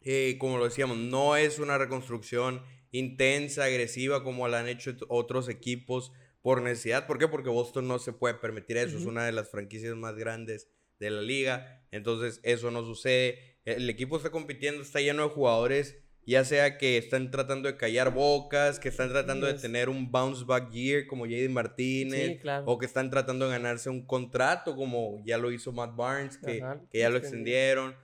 Eh, 0.06 0.36
como 0.38 0.58
lo 0.58 0.64
decíamos, 0.64 0.98
no 0.98 1.34
es 1.34 1.58
una 1.58 1.78
reconstrucción 1.78 2.62
intensa, 2.90 3.64
agresiva, 3.64 4.22
como 4.22 4.46
la 4.48 4.60
han 4.60 4.68
hecho 4.68 4.94
otros 5.08 5.48
equipos 5.48 6.12
por 6.42 6.60
necesidad. 6.60 7.06
¿Por 7.06 7.18
qué? 7.18 7.26
Porque 7.26 7.48
Boston 7.48 7.88
no 7.88 7.98
se 7.98 8.12
puede 8.12 8.34
permitir 8.34 8.76
eso. 8.76 8.98
Es 8.98 9.06
una 9.06 9.24
de 9.24 9.32
las 9.32 9.50
franquicias 9.50 9.96
más 9.96 10.14
grandes 10.16 10.68
de 11.04 11.10
la 11.10 11.22
liga. 11.22 11.82
Entonces 11.90 12.40
eso 12.42 12.70
no 12.70 12.84
sucede. 12.84 13.58
El 13.64 13.88
equipo 13.88 14.16
está 14.16 14.30
compitiendo, 14.30 14.82
está 14.82 15.00
lleno 15.00 15.22
de 15.22 15.28
jugadores 15.30 15.96
ya 16.26 16.44
sea 16.44 16.78
que 16.78 16.96
están 16.96 17.30
tratando 17.30 17.68
de 17.68 17.76
callar 17.76 18.12
bocas, 18.12 18.78
que 18.78 18.88
están 18.88 19.10
tratando 19.10 19.46
de 19.46 19.54
tener 19.54 19.88
un 19.88 20.10
bounce 20.10 20.44
back 20.44 20.70
year 20.70 21.06
como 21.06 21.24
Jaden 21.24 21.52
Martínez, 21.52 22.40
o 22.64 22.78
que 22.78 22.86
están 22.86 23.10
tratando 23.10 23.46
de 23.46 23.52
ganarse 23.52 23.90
un 23.90 24.06
contrato 24.06 24.74
como 24.74 25.22
ya 25.24 25.38
lo 25.38 25.50
hizo 25.50 25.72
Matt 25.72 25.94
Barnes, 25.94 26.38
que, 26.38 26.62
que 26.90 26.98
ya 26.98 27.10
lo 27.10 27.18
extendieron. 27.18 27.94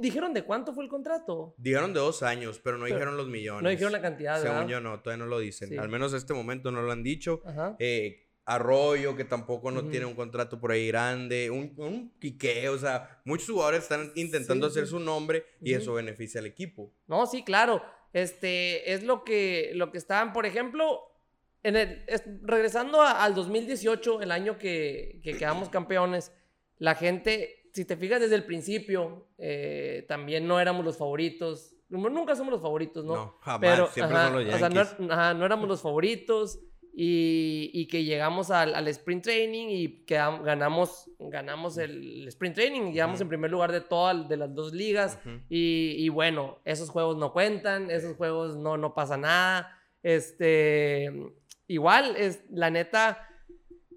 ¿Dijeron 0.00 0.34
de 0.34 0.42
cuánto 0.42 0.74
fue 0.74 0.84
el 0.84 0.90
contrato? 0.90 1.54
Dijeron 1.56 1.94
de 1.94 2.00
dos 2.00 2.22
años, 2.22 2.60
pero 2.62 2.78
no 2.78 2.86
dijeron 2.86 3.16
los 3.16 3.28
millones. 3.28 3.62
No 3.62 3.70
dijeron 3.70 3.92
la 3.92 4.02
cantidad. 4.02 4.40
Según 4.42 4.68
yo 4.68 4.80
no, 4.80 5.00
todavía 5.00 5.24
no 5.24 5.30
lo 5.30 5.38
dicen. 5.38 5.78
Al 5.78 5.88
menos 5.88 6.12
en 6.12 6.18
este 6.18 6.34
momento 6.34 6.70
no 6.70 6.82
lo 6.82 6.92
han 6.92 7.02
dicho. 7.02 7.42
Eh, 7.78 8.28
Arroyo, 8.44 9.16
que 9.16 9.24
tampoco 9.24 9.70
no 9.70 9.84
tiene 9.84 10.06
un 10.06 10.14
contrato 10.14 10.58
por 10.60 10.72
ahí 10.72 10.88
grande, 10.88 11.50
un, 11.50 11.72
un 11.76 12.12
Quique, 12.18 12.68
o 12.68 12.78
sea, 12.78 13.20
muchos 13.24 13.48
jugadores 13.48 13.82
están 13.82 14.10
intentando 14.16 14.66
hacer 14.66 14.86
su 14.86 14.98
nombre 14.98 15.46
y 15.60 15.74
eso 15.74 15.94
beneficia 15.94 16.40
al 16.40 16.46
equipo. 16.46 16.92
No, 17.06 17.26
sí, 17.26 17.44
claro. 17.44 17.82
Este 18.12 18.92
es 18.92 19.04
lo 19.04 19.24
que, 19.24 19.70
lo 19.74 19.90
que 19.90 19.98
estaban, 19.98 20.32
por 20.32 20.44
ejemplo, 20.44 21.00
en 21.62 21.76
el, 21.76 22.04
regresando 22.42 23.00
al 23.00 23.34
2018, 23.34 24.20
el 24.20 24.32
año 24.32 24.58
que, 24.58 25.20
que, 25.22 25.36
quedamos 25.36 25.68
campeones, 25.68 26.32
la 26.78 26.96
gente, 26.96 27.70
si 27.72 27.84
te 27.84 27.96
fijas 27.96 28.20
desde 28.20 28.34
el 28.34 28.44
principio, 28.44 29.28
eh, 29.38 30.04
también 30.08 30.46
no 30.46 30.60
éramos 30.60 30.84
los 30.84 30.98
favoritos. 30.98 31.76
Nunca 31.88 32.34
somos 32.34 32.52
los 32.52 32.60
favoritos, 32.60 33.04
¿no? 33.04 33.14
No, 33.14 33.38
jamás, 33.40 33.92
siempre 33.92 34.16
son 34.16 34.32
los 34.32 34.42
Yankees. 34.46 34.96
O 34.98 35.06
sea, 35.06 35.34
no 35.34 35.46
éramos 35.46 35.68
los 35.68 35.80
favoritos 35.80 36.58
y, 36.94 37.86
que 37.86 38.04
llegamos 38.04 38.50
al, 38.50 38.86
sprint 38.88 39.24
training 39.24 39.66
y 39.68 40.04
que 40.04 40.14
ganamos, 40.14 41.10
ganamos 41.18 41.78
el 41.78 42.28
sprint 42.28 42.54
training, 42.54 42.92
llegamos 42.92 43.20
en 43.20 43.28
primer 43.28 43.50
lugar 43.50 43.72
de 43.72 43.80
todas 43.80 44.28
de 44.28 44.36
las 44.36 44.54
dos 44.54 44.72
ligas 44.72 45.18
y, 45.48 46.08
bueno, 46.10 46.58
esos 46.64 46.90
juegos 46.90 47.16
no 47.16 47.32
cuentan, 47.32 47.90
esos 47.90 48.16
juegos 48.16 48.56
no, 48.56 48.76
no 48.76 48.94
pasa 48.94 49.16
nada. 49.16 49.78
Este, 50.02 51.10
igual, 51.66 52.16
es, 52.16 52.44
la 52.50 52.70
neta, 52.70 53.28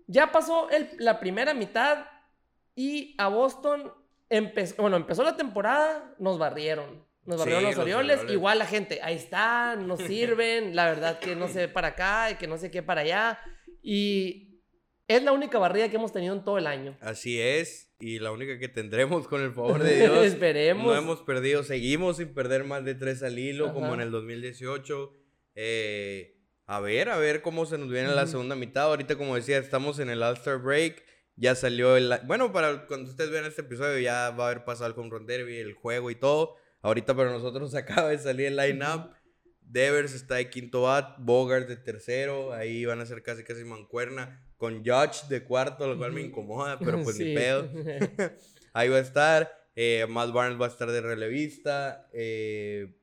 ya 0.08 0.32
pasó 0.32 0.70
el, 0.70 0.90
la 1.00 1.20
primera 1.20 1.54
mitad 1.54 2.06
y 2.76 3.16
a 3.18 3.28
Boston 3.28 3.92
empezó, 4.30 4.82
bueno, 4.82 4.98
empezó 4.98 5.24
la 5.24 5.36
temporada, 5.36 6.16
nos 6.20 6.38
barrieron. 6.38 7.05
Nos 7.26 7.40
barrieron 7.40 7.64
los, 7.64 7.78
Orioles. 7.78 8.20
Igual 8.30 8.60
la 8.60 8.68
gente, 8.68 9.00
ahí 9.02 9.16
están, 9.16 9.88
nos 9.88 10.00
sirven. 10.08 10.76
la 10.76 10.86
verdad 10.86 11.20
que 11.20 11.36
no 11.36 11.48
se 11.48 11.60
ve 11.60 11.68
para 11.68 11.90
acá 11.90 12.32
y 12.32 12.36
que 12.36 12.48
no 12.48 12.58
sé 12.58 12.70
qué 12.72 12.84
para 12.84 13.02
allá. 13.02 13.40
Y 13.82 14.62
es 15.08 15.24
la 15.24 15.32
única 15.32 15.60
barrida 15.60 15.90
que 15.90 15.98
hemos 15.98 16.12
tenido 16.12 16.34
en 16.36 16.44
todo 16.44 16.58
el 16.58 16.68
año. 16.68 16.98
Así 17.02 17.40
es. 17.40 17.94
Y 18.00 18.20
la 18.20 18.32
única 18.32 18.58
que 18.60 18.68
tendremos 18.68 19.28
con 19.28 19.42
el 19.42 19.54
favor 19.54 19.82
de 19.82 20.00
Dios. 20.00 20.26
Esperemos. 20.26 20.86
No 20.86 20.96
hemos 20.96 21.22
perdido, 21.22 21.64
seguimos 21.64 22.18
sin 22.18 22.34
perder 22.34 22.64
más 22.64 22.84
de 22.84 22.96
tres 22.96 23.24
al 23.24 23.40
hilo, 23.40 23.74
como 23.74 23.94
en 23.94 24.02
el 24.02 24.12
2018. 24.12 25.14
Eh, 25.56 26.38
a 26.66 26.80
ver, 26.80 27.10
a 27.10 27.18
ver 27.18 27.42
cómo 27.42 27.66
se 27.66 27.78
nos 27.78 27.90
viene 27.90 28.10
la 28.10 28.28
segunda 28.28 28.56
mitad. 28.56 28.86
Ahorita, 28.86 29.16
como 29.16 29.36
decía, 29.36 29.58
estamos 29.58 30.00
en 30.00 30.10
el 30.10 30.24
All-Star 30.24 30.60
Break. 30.60 31.04
Ya 31.38 31.54
salió 31.54 31.98
el... 31.98 32.12
Bueno, 32.26 32.52
para 32.52 32.88
cuando 32.88 33.10
ustedes 33.10 33.30
vean 33.30 33.46
este 33.46 33.62
episodio 33.62 34.00
ya 34.00 34.32
va 34.32 34.46
a 34.46 34.52
haber 34.52 34.64
pasado 34.64 34.90
el 34.90 34.98
Home 34.98 35.10
Run 35.10 35.26
Derby, 35.26 35.58
el 35.58 35.74
juego 35.74 36.10
y 36.10 36.16
todo. 36.16 36.56
Ahorita 36.86 37.16
para 37.16 37.32
nosotros 37.32 37.74
acaba 37.76 38.10
de 38.10 38.20
salir 38.20 38.46
el 38.46 38.58
line-up. 38.58 39.10
Devers 39.60 40.14
está 40.14 40.36
de 40.36 40.52
quinto 40.52 40.84
bat, 40.84 41.16
Bogart 41.18 41.68
de 41.68 41.78
tercero. 41.78 42.54
Ahí 42.54 42.86
van 42.86 43.02
a 43.02 43.08
ser 43.08 43.24
casi 43.24 43.44
casi 43.44 43.64
mancuerna. 43.64 44.40
Con 44.58 44.86
Judge 44.86 45.28
de 45.28 45.44
cuarto, 45.44 45.88
lo 45.88 45.98
cual 45.98 46.12
me 46.12 46.22
incomoda, 46.22 46.78
pero 46.78 47.02
pues 47.02 47.18
ni 47.20 47.34
pedo. 47.34 47.68
Ahí 48.74 48.90
va 48.90 48.98
a 48.98 49.00
estar. 49.00 49.52
Eh, 49.76 50.06
Matt 50.08 50.32
Barnes 50.32 50.62
va 50.62 50.68
a 50.68 50.70
estar 50.70 50.92
de 50.92 51.02
relevista. 51.02 52.08
Eh, 52.14 52.96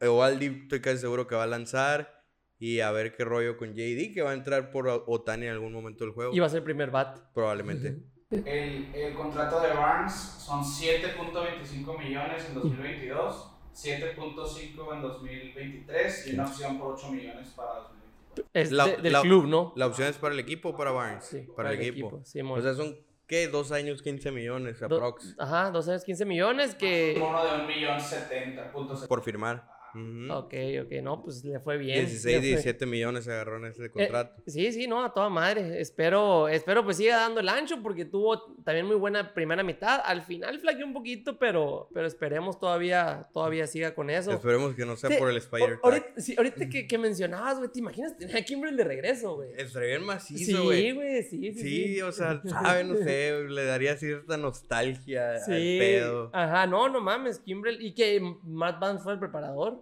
Eovaldi 0.00 0.60
estoy 0.64 0.80
casi 0.80 0.98
seguro 0.98 1.26
que 1.26 1.34
va 1.34 1.44
a 1.44 1.48
lanzar. 1.48 2.22
Y 2.58 2.80
a 2.80 2.90
ver 2.90 3.16
qué 3.16 3.24
rollo 3.24 3.56
con 3.56 3.72
JD, 3.74 4.12
que 4.12 4.20
va 4.20 4.32
a 4.32 4.34
entrar 4.34 4.70
por 4.70 4.86
Otani 5.06 5.46
en 5.46 5.52
algún 5.52 5.72
momento 5.72 6.04
del 6.04 6.12
juego. 6.12 6.34
Y 6.34 6.40
va 6.40 6.46
a 6.46 6.50
ser 6.50 6.58
el 6.58 6.64
primer 6.64 6.90
bat. 6.90 7.18
Probablemente. 7.32 8.02
El, 8.30 8.90
el 8.94 9.14
contrato 9.14 9.60
de 9.60 9.72
Barnes 9.72 10.12
son 10.14 10.62
7.25 10.62 11.98
millones 11.98 12.44
en 12.48 12.54
2022, 12.54 13.50
7.5 13.74 14.94
en 14.94 15.02
2023 15.02 16.26
y 16.28 16.34
una 16.34 16.44
opción 16.44 16.78
por 16.78 16.94
8 16.94 17.10
millones 17.10 17.48
para 17.56 17.74
2024. 17.74 18.50
Es 18.54 18.70
La- 18.70 18.86
de- 18.86 18.96
del 18.98 19.12
la- 19.12 19.20
club, 19.22 19.46
¿no? 19.46 19.72
¿La 19.74 19.86
opción 19.88 20.08
es 20.08 20.16
para 20.16 20.34
el 20.34 20.40
equipo 20.40 20.68
o 20.70 20.76
para 20.76 20.92
Barnes? 20.92 21.24
Sí, 21.24 21.40
para, 21.56 21.72
el 21.72 21.80
equipo. 21.80 22.20
Simón. 22.24 22.60
O 22.60 22.62
sea, 22.62 22.74
son, 22.74 22.96
¿qué? 23.26 23.48
Dos 23.48 23.72
años, 23.72 24.00
15 24.00 24.30
millones 24.30 24.78
Do- 24.78 24.86
aprox. 24.86 25.34
Ajá, 25.38 25.70
dos 25.72 25.88
años, 25.88 26.04
15 26.04 26.24
millones 26.24 26.76
que... 26.76 27.16
Uno 27.28 27.44
de 27.44 27.60
un 27.62 27.66
millón 27.66 28.00
setenta 28.00 28.70
punto 28.70 28.94
setenta. 28.94 29.08
Por 29.08 29.22
firmar. 29.22 29.68
Ujú. 29.94 30.32
Ok, 30.32 30.54
ok, 30.84 30.92
no, 31.02 31.22
pues 31.22 31.44
le 31.44 31.58
fue 31.60 31.76
bien. 31.78 32.06
16, 32.06 32.24
le 32.36 32.40
fue- 32.40 32.48
17 32.48 32.86
millones 32.86 33.24
se 33.24 33.32
agarró 33.32 33.56
en 33.58 33.66
ese 33.66 33.84
Eh, 33.86 33.90
contrato. 33.90 34.42
sí, 34.46 34.72
sí, 34.72 34.86
no, 34.86 35.04
a 35.04 35.12
toda 35.12 35.28
madre. 35.28 35.80
Espero, 35.80 36.48
espero 36.48 36.84
pues 36.84 36.96
siga 36.96 37.16
dando 37.16 37.40
el 37.40 37.48
ancho 37.48 37.82
porque 37.82 38.04
tuvo 38.04 38.54
también 38.64 38.86
muy 38.86 38.96
buena 38.96 39.34
primera 39.34 39.62
mitad. 39.62 40.00
Al 40.04 40.22
final 40.22 40.58
flaqueó 40.60 40.86
un 40.86 40.92
poquito, 40.92 41.38
pero, 41.38 41.88
pero 41.92 42.06
esperemos 42.06 42.58
todavía, 42.58 43.28
todavía 43.32 43.66
siga 43.66 43.94
con 43.94 44.10
eso. 44.10 44.32
Esperemos 44.32 44.74
que 44.74 44.84
no 44.86 44.96
sea 44.96 45.10
Sí, 45.10 45.16
por 45.18 45.30
el 45.30 45.36
Spider 45.38 45.78
ahorita, 45.82 46.20
sí, 46.20 46.34
ahorita 46.36 46.68
que, 46.68 46.86
que 46.86 46.98
mencionabas, 46.98 47.58
güey, 47.58 47.70
¿te 47.70 47.78
imaginas 47.80 48.16
tener 48.16 48.36
a 48.36 48.42
Kimbrel 48.42 48.76
de 48.76 48.84
regreso, 48.84 49.36
güey? 49.36 49.50
Estaría 49.56 49.88
bien 49.90 50.04
macizo, 50.04 50.44
Sí, 50.44 50.64
güey. 50.64 50.92
güey, 50.92 51.22
sí, 51.22 51.52
sí, 51.52 51.60
Sí, 51.60 51.94
sí. 51.94 52.02
o 52.02 52.12
sea, 52.12 52.40
sabe, 52.44 52.84
no 52.84 52.96
sé, 52.96 53.44
le 53.48 53.64
daría 53.64 53.96
cierta 53.96 54.36
nostalgia 54.36 55.34
al 55.34 55.44
pedo. 55.46 56.30
ajá, 56.32 56.66
no, 56.66 56.88
no 56.88 57.00
mames, 57.00 57.38
Kimbrel. 57.40 57.80
Y 57.84 57.94
que 57.94 58.20
Matt 58.44 58.78
Vance 58.80 59.02
fue 59.02 59.14
el 59.14 59.18
preparador. 59.18 59.79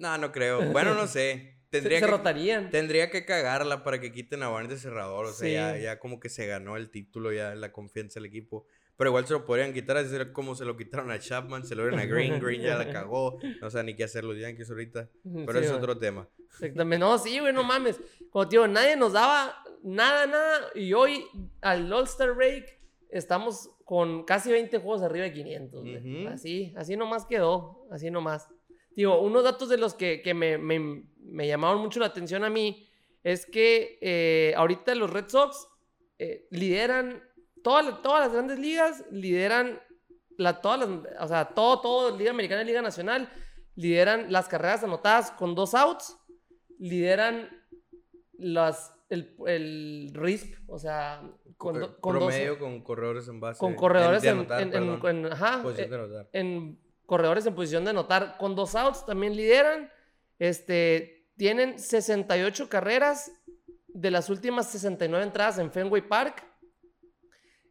No, 0.00 0.18
no 0.18 0.32
creo. 0.32 0.62
Bueno, 0.72 0.94
no 0.94 1.06
sé. 1.06 1.56
Se, 1.70 1.76
Tendría 1.78 2.00
se 2.00 2.04
que, 2.06 2.10
rotarían. 2.10 2.70
tendría 2.70 3.10
que 3.10 3.24
cagarla 3.24 3.84
para 3.84 4.00
que 4.00 4.10
quiten 4.10 4.42
a 4.42 4.48
Barnes 4.48 4.70
de 4.70 4.76
cerrador. 4.78 5.26
O 5.26 5.32
sea, 5.32 5.46
Sí. 5.46 5.52
ya, 5.54 5.76
ya 5.78 5.98
como 6.00 6.18
que 6.18 6.28
se 6.28 6.44
ganó 6.48 6.76
el 6.76 6.90
título, 6.90 7.32
ya 7.32 7.54
la 7.54 7.70
confianza 7.70 8.18
del 8.18 8.26
equipo. 8.26 8.66
Pero 8.96 9.10
igual 9.10 9.24
se 9.28 9.34
lo 9.34 9.46
podrían 9.46 9.72
quitar, 9.72 9.96
así 9.96 10.12
como 10.32 10.56
se 10.56 10.64
lo 10.64 10.76
quitaron 10.76 11.12
a 11.12 11.20
Chapman, 11.20 11.64
se 11.64 11.76
lo 11.76 11.82
dieron 11.84 12.00
a 12.00 12.06
Green, 12.06 12.40
Green 12.44 12.60
ya 12.62 12.76
la 12.76 12.90
cagó. 12.90 13.38
No 13.60 13.70
sé 13.70 13.84
ni 13.84 13.94
qué 13.94 14.02
hacer 14.02 14.24
los 14.24 14.36
Yankees 14.36 14.68
ahorita. 14.68 15.08
Pero 15.46 15.60
Sí, 15.60 15.66
es 15.66 15.70
otro 15.70 15.96
tema. 15.96 16.28
Exactamente. 16.50 16.98
No, 16.98 17.16
sí, 17.18 17.38
güey, 17.38 17.52
no 17.52 17.62
mames. 17.62 18.00
Como 18.30 18.46
digo, 18.46 18.66
nadie 18.66 18.96
nos 18.96 19.12
daba 19.12 19.62
nada, 19.84 20.26
nada. 20.26 20.58
Y 20.74 20.92
hoy, 20.92 21.24
al 21.60 21.92
All-Star 21.92 22.34
Break, 22.34 22.80
estamos 23.10 23.70
con 23.84 24.24
casi 24.24 24.50
20 24.50 24.78
juegos 24.78 25.02
arriba 25.02 25.26
de 25.26 25.32
500. 25.34 25.80
güey. 25.82 26.22
Ujú. 26.24 26.28
Así, 26.30 26.74
así 26.76 26.96
nomás 26.96 27.26
quedó. 27.26 27.86
Así 27.92 28.10
nomás. 28.10 28.48
Digo, 28.96 29.20
unos 29.20 29.44
datos 29.44 29.68
de 29.68 29.78
los 29.78 29.94
que, 29.94 30.20
que 30.22 30.34
me, 30.34 30.58
me- 30.58 31.04
me 31.18 31.46
llamaron 31.46 31.80
mucho 31.80 32.00
la 32.00 32.06
atención 32.06 32.44
a 32.44 32.50
mí 32.50 32.88
es 33.22 33.46
que 33.46 33.98
eh, 34.00 34.54
ahorita 34.56 34.94
los 34.94 35.10
Red 35.10 35.28
Sox 35.28 35.68
eh, 36.18 36.46
lideran 36.50 37.22
todas, 37.62 38.00
todas 38.02 38.20
las 38.26 38.32
grandes 38.32 38.58
ligas, 38.58 39.04
lideran 39.10 39.80
la, 40.38 40.60
todas 40.60 40.80
las, 40.80 40.88
o 41.20 41.28
sea, 41.28 41.44
todo, 41.54 41.80
todo, 41.80 42.16
Liga 42.16 42.30
Americana 42.30 42.62
y 42.62 42.66
Liga 42.66 42.82
Nacional, 42.82 43.30
lideran 43.76 44.32
las 44.32 44.48
carreras 44.48 44.82
anotadas 44.84 45.30
con 45.32 45.54
dos 45.54 45.74
outs, 45.74 46.16
lideran 46.78 47.48
las, 48.38 48.94
el, 49.10 49.34
el 49.46 50.10
RISP, 50.14 50.54
o 50.68 50.78
sea, 50.78 51.22
con, 51.56 51.78
do- 51.78 52.00
con 52.00 52.14
dos- 52.18 52.24
Promedio 52.24 52.58
con 52.58 52.82
corredores 52.82 53.28
en 53.28 53.38
base. 53.40 53.58
con 53.58 53.74
corredores 53.74 54.24
en, 54.24 54.38
en- 54.50 54.74
en- 54.74 55.06
en- 55.06 55.26
ajá, 55.32 55.62
Posición 55.62 55.86
eh, 55.86 55.90
de 55.90 55.96
anotar. 55.96 56.28
en 56.32 56.80
corredores 57.10 57.44
en 57.44 57.56
posición 57.56 57.82
de 57.82 57.90
anotar 57.90 58.38
con 58.38 58.54
dos 58.54 58.76
outs 58.76 59.04
también 59.04 59.34
lideran. 59.34 59.90
Este, 60.38 61.26
tienen 61.36 61.76
68 61.76 62.68
carreras 62.68 63.32
de 63.88 64.12
las 64.12 64.30
últimas 64.30 64.70
69 64.70 65.24
entradas 65.24 65.58
en 65.58 65.72
Fenway 65.72 66.06
Park. 66.06 66.46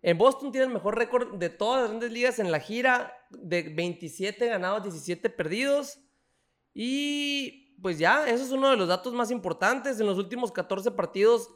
En 0.01 0.17
Boston 0.17 0.51
tiene 0.51 0.67
el 0.67 0.74
mejor 0.74 0.98
récord 0.98 1.36
de 1.36 1.50
todas 1.50 1.84
las 1.84 1.89
grandes 1.89 2.12
ligas 2.12 2.39
en 2.39 2.51
la 2.51 2.60
gira 2.60 3.13
de 3.29 3.63
27 3.74 4.46
ganados, 4.46 4.84
17 4.84 5.29
perdidos. 5.29 6.01
Y 6.74 7.77
pues 7.81 7.98
ya, 7.98 8.27
eso 8.27 8.43
es 8.43 8.51
uno 8.51 8.69
de 8.69 8.75
los 8.75 8.89
datos 8.89 9.13
más 9.13 9.31
importantes. 9.31 10.01
En 10.01 10.05
los 10.05 10.17
últimos 10.17 10.51
14 10.51 10.91
partidos 10.91 11.50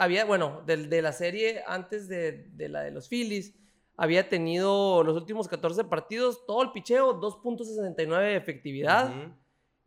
había, 0.00 0.24
bueno, 0.24 0.64
de, 0.66 1.02
la 1.02 1.12
serie 1.12 1.62
antes 1.68 2.08
de 2.08 2.68
la 2.68 2.82
de 2.82 2.90
los 2.90 3.08
Phillies, 3.08 3.54
había 3.98 4.28
tenido 4.30 5.02
los 5.04 5.16
últimos 5.16 5.48
14 5.48 5.84
partidos, 5.84 6.46
todo 6.46 6.62
el 6.62 6.70
picheo, 6.72 7.20
2.69 7.20 8.20
de 8.20 8.36
efectividad. 8.36 9.10
Ujú. 9.10 9.34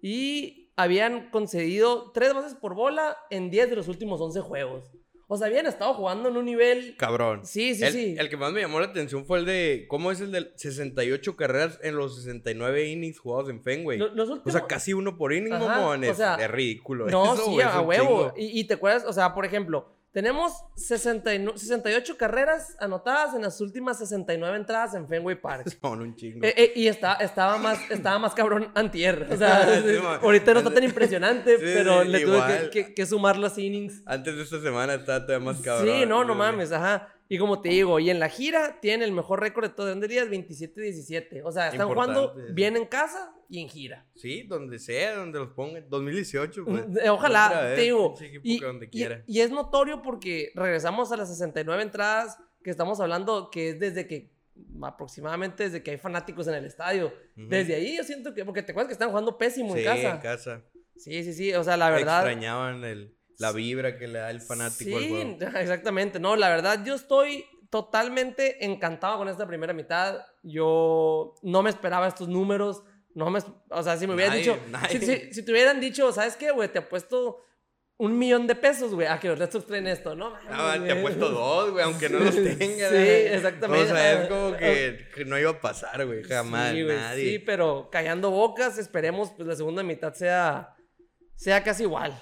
Y 0.01 0.71
habían 0.75 1.29
concedido 1.31 2.11
3 2.11 2.33
bases 2.33 2.53
por 2.55 2.75
bola 2.75 3.17
en 3.29 3.49
10 3.49 3.69
de 3.71 3.75
los 3.77 3.87
últimos 3.87 4.19
11 4.21 4.41
juegos. 4.41 4.91
O 5.27 5.37
sea, 5.37 5.47
habían 5.47 5.65
estado 5.65 5.93
jugando 5.93 6.27
en 6.27 6.35
un 6.35 6.43
nivel... 6.43 6.97
Cabrón. 6.97 7.45
Sí, 7.45 7.73
sí, 7.73 7.85
el, 7.85 7.93
sí. 7.93 8.15
el 8.19 8.27
que 8.29 8.35
más 8.35 8.51
me 8.51 8.59
llamó 8.59 8.81
la 8.81 8.87
atención 8.87 9.25
fue 9.25 9.39
el 9.39 9.45
de. 9.45 9.85
¿Cómo 9.87 10.11
es 10.11 10.19
el 10.19 10.33
de 10.33 10.51
68 10.57 11.37
carreras 11.37 11.79
en 11.83 11.95
los 11.95 12.17
69 12.17 12.89
innings 12.89 13.17
jugados 13.17 13.49
en 13.49 13.63
Fenway? 13.63 13.97
Los 13.97 14.29
o 14.29 14.51
sea, 14.51 14.67
casi 14.67 14.91
uno 14.91 15.15
por 15.17 15.31
inning, 15.31 15.53
Ajá, 15.53 15.65
mamón. 15.67 16.03
o 16.03 16.07
Es, 16.07 16.17
sea, 16.17 16.35
es 16.35 16.51
ridículo. 16.51 17.07
No, 17.07 17.33
eso, 17.33 17.45
sí, 17.45 17.59
es 17.59 17.65
a 17.65 17.79
huevo. 17.79 18.33
Y, 18.35 18.59
y 18.59 18.65
te 18.65 18.73
acuerdas, 18.73 19.05
o 19.07 19.13
sea, 19.13 19.33
por 19.33 19.45
ejemplo, 19.45 19.93
tenemos 20.11 20.53
69 20.75 21.57
68 21.57 22.17
carreras 22.17 22.75
anotadas 22.79 23.33
en 23.33 23.41
las 23.43 23.61
últimas 23.61 23.97
69 23.99 24.57
entradas 24.57 24.93
en 24.93 25.07
Fenway 25.07 25.39
Park. 25.39 25.67
Son 25.81 26.01
un 26.01 26.15
chingo. 26.15 26.45
Eh, 26.45 26.53
eh, 26.57 26.73
y 26.75 26.87
está, 26.87 27.13
estaba, 27.15 27.57
más, 27.57 27.79
estaba 27.89 28.19
más 28.19 28.33
cabrón 28.33 28.71
antier. 28.75 29.27
O 29.31 29.37
sea, 29.37 29.81
Sí, 29.83 29.95
ahorita 30.21 30.53
no 30.53 30.59
está 30.59 30.73
tan 30.73 30.83
impresionante, 30.83 31.55
Sí, 31.57 31.63
pero 31.63 32.03
sí, 32.03 32.09
le 32.09 32.19
tuve 32.21 32.41
que, 32.41 32.69
que- 32.69 32.93
que 32.93 33.05
sumar 33.05 33.37
los 33.37 33.57
innings. 33.57 34.01
Antes 34.05 34.35
de 34.35 34.43
esta 34.43 34.59
semana 34.61 34.95
estaba 34.95 35.25
todavía 35.25 35.45
más 35.45 35.61
cabrón. 35.61 35.87
Sí, 35.87 36.05
no, 36.05 36.23
no 36.23 36.35
mames, 36.35 36.71
ajá. 36.71 37.07
Y 37.29 37.37
como 37.37 37.61
te 37.61 37.69
digo, 37.69 37.97
y 37.99 38.09
en 38.09 38.19
la 38.19 38.27
gira 38.27 38.79
tiene 38.81 39.05
el 39.05 39.13
mejor 39.13 39.39
récord 39.39 39.63
de 39.63 39.69
todas 39.73 39.95
las 39.95 40.09
días, 40.09 40.27
27-17. 40.27 41.41
O 41.45 41.51
sea, 41.53 41.69
están 41.69 41.87
jugando 41.87 42.23
Importante 42.23 42.53
bien 42.53 42.75
en 42.75 42.85
casa 42.85 43.33
y 43.51 43.59
en 43.61 43.67
gira. 43.69 44.05
Sí, 44.15 44.43
donde 44.43 44.79
sea, 44.79 45.15
donde 45.17 45.37
los 45.39 45.49
pongan. 45.49 45.85
2018, 45.89 46.63
pues. 46.65 46.83
Eh, 47.03 47.09
Ojalá, 47.09 47.61
vez, 47.61 47.75
te 47.75 47.81
digo. 47.81 48.15
Y, 48.43 48.59
donde 48.59 48.85
y- 48.85 48.89
quiera. 48.89 49.23
y 49.27 49.41
es 49.41 49.51
notorio 49.51 50.01
porque 50.01 50.51
regresamos 50.55 51.11
a 51.11 51.17
las 51.17 51.27
69 51.29 51.83
entradas 51.83 52.37
que 52.63 52.69
estamos 52.69 52.99
hablando, 53.01 53.49
que 53.51 53.69
es 53.71 53.79
desde 53.79 54.07
que, 54.07 54.31
aproximadamente 54.81 55.63
desde 55.65 55.83
que 55.83 55.91
hay 55.91 55.97
fanáticos 55.97 56.47
en 56.47 56.53
el 56.55 56.65
estadio. 56.65 57.07
Ujú. 57.37 57.47
Desde 57.49 57.75
ahí 57.75 57.97
yo 57.97 58.03
siento 58.03 58.33
que, 58.33 58.45
porque 58.45 58.63
te 58.63 58.71
acuerdas 58.71 58.87
que 58.87 58.93
están 58.93 59.09
jugando 59.09 59.37
pésimo 59.37 59.73
Sí, 59.73 59.79
en 59.79 59.85
casa. 59.85 60.11
en 60.11 60.17
casa. 60.19 60.61
Sí, 60.95 61.23
sí, 61.23 61.33
sí, 61.33 61.53
o 61.53 61.63
sea, 61.63 61.75
la 61.77 61.89
verdad. 61.89 62.19
Extrañaban 62.25 62.83
el, 62.85 63.15
la 63.37 63.51
vibra 63.51 63.97
que 63.97 64.07
le 64.07 64.19
da 64.19 64.31
el 64.31 64.39
fanático 64.41 64.95
al 64.95 65.03
Sí, 65.03 65.09
juego. 65.09 65.37
exactamente. 65.59 66.19
No, 66.19 66.35
la 66.35 66.49
verdad, 66.49 66.85
yo 66.85 66.95
estoy 66.95 67.43
totalmente 67.69 68.63
encantado 68.65 69.17
con 69.17 69.27
esta 69.29 69.47
primera 69.47 69.73
mitad. 69.73 70.19
Yo 70.43 71.35
no 71.41 71.63
me 71.63 71.69
esperaba 71.69 72.07
estos 72.07 72.27
números. 72.27 72.83
No 73.15 73.29
me, 73.29 73.39
o 73.69 73.83
sea, 73.83 73.97
si 73.97 74.07
me 74.07 74.15
hubieran 74.15 74.37
dicho, 74.37 74.57
nadie. 74.69 74.99
si, 74.99 75.05
si- 75.05 75.33
si 75.33 75.43
te 75.45 75.51
hubieran 75.51 75.79
dicho, 75.81 76.11
¿sabes 76.11 76.35
qué, 76.37 76.51
güey? 76.51 76.69
Te 76.69 76.79
apuesto 76.79 77.43
un 77.97 78.17
millón 78.17 78.47
de 78.47 78.55
pesos, 78.55 78.95
güey, 78.95 79.05
a 79.07 79.19
que 79.19 79.27
los 79.27 79.37
Red 79.37 79.51
Sox 79.51 79.67
traen 79.67 79.85
esto, 79.85 80.15
¿no? 80.15 80.33
Ah, 80.49 80.73
te 80.73 80.79
güey. 80.79 80.91
ha 80.91 81.01
puesto 81.01 81.29
dos, 81.29 81.71
güey, 81.71 81.83
aunque 81.85 82.09
no 82.09 82.19
los 82.19 82.33
tenga. 82.33 82.89
Sí, 82.89 82.95
exactamente. 82.95 83.91
O 83.91 83.95
sea, 83.95 84.23
es 84.23 84.27
como 84.29 84.57
que, 84.57 85.07
que 85.13 85.25
no 85.25 85.37
iba 85.37 85.51
a 85.51 85.61
pasar, 85.61 86.05
güey, 86.07 86.23
jamás, 86.23 86.71
Sí, 86.71 86.81
güey, 86.83 86.95
nadie. 86.97 87.29
Sí, 87.29 87.39
pero 87.39 87.89
callando 87.91 88.31
bocas, 88.31 88.77
esperemos 88.79 89.31
pues 89.35 89.47
la 89.47 89.55
segunda 89.55 89.83
mitad 89.83 90.13
sea, 90.15 90.75
sea 91.35 91.63
casi 91.63 91.83
igual. 91.83 92.19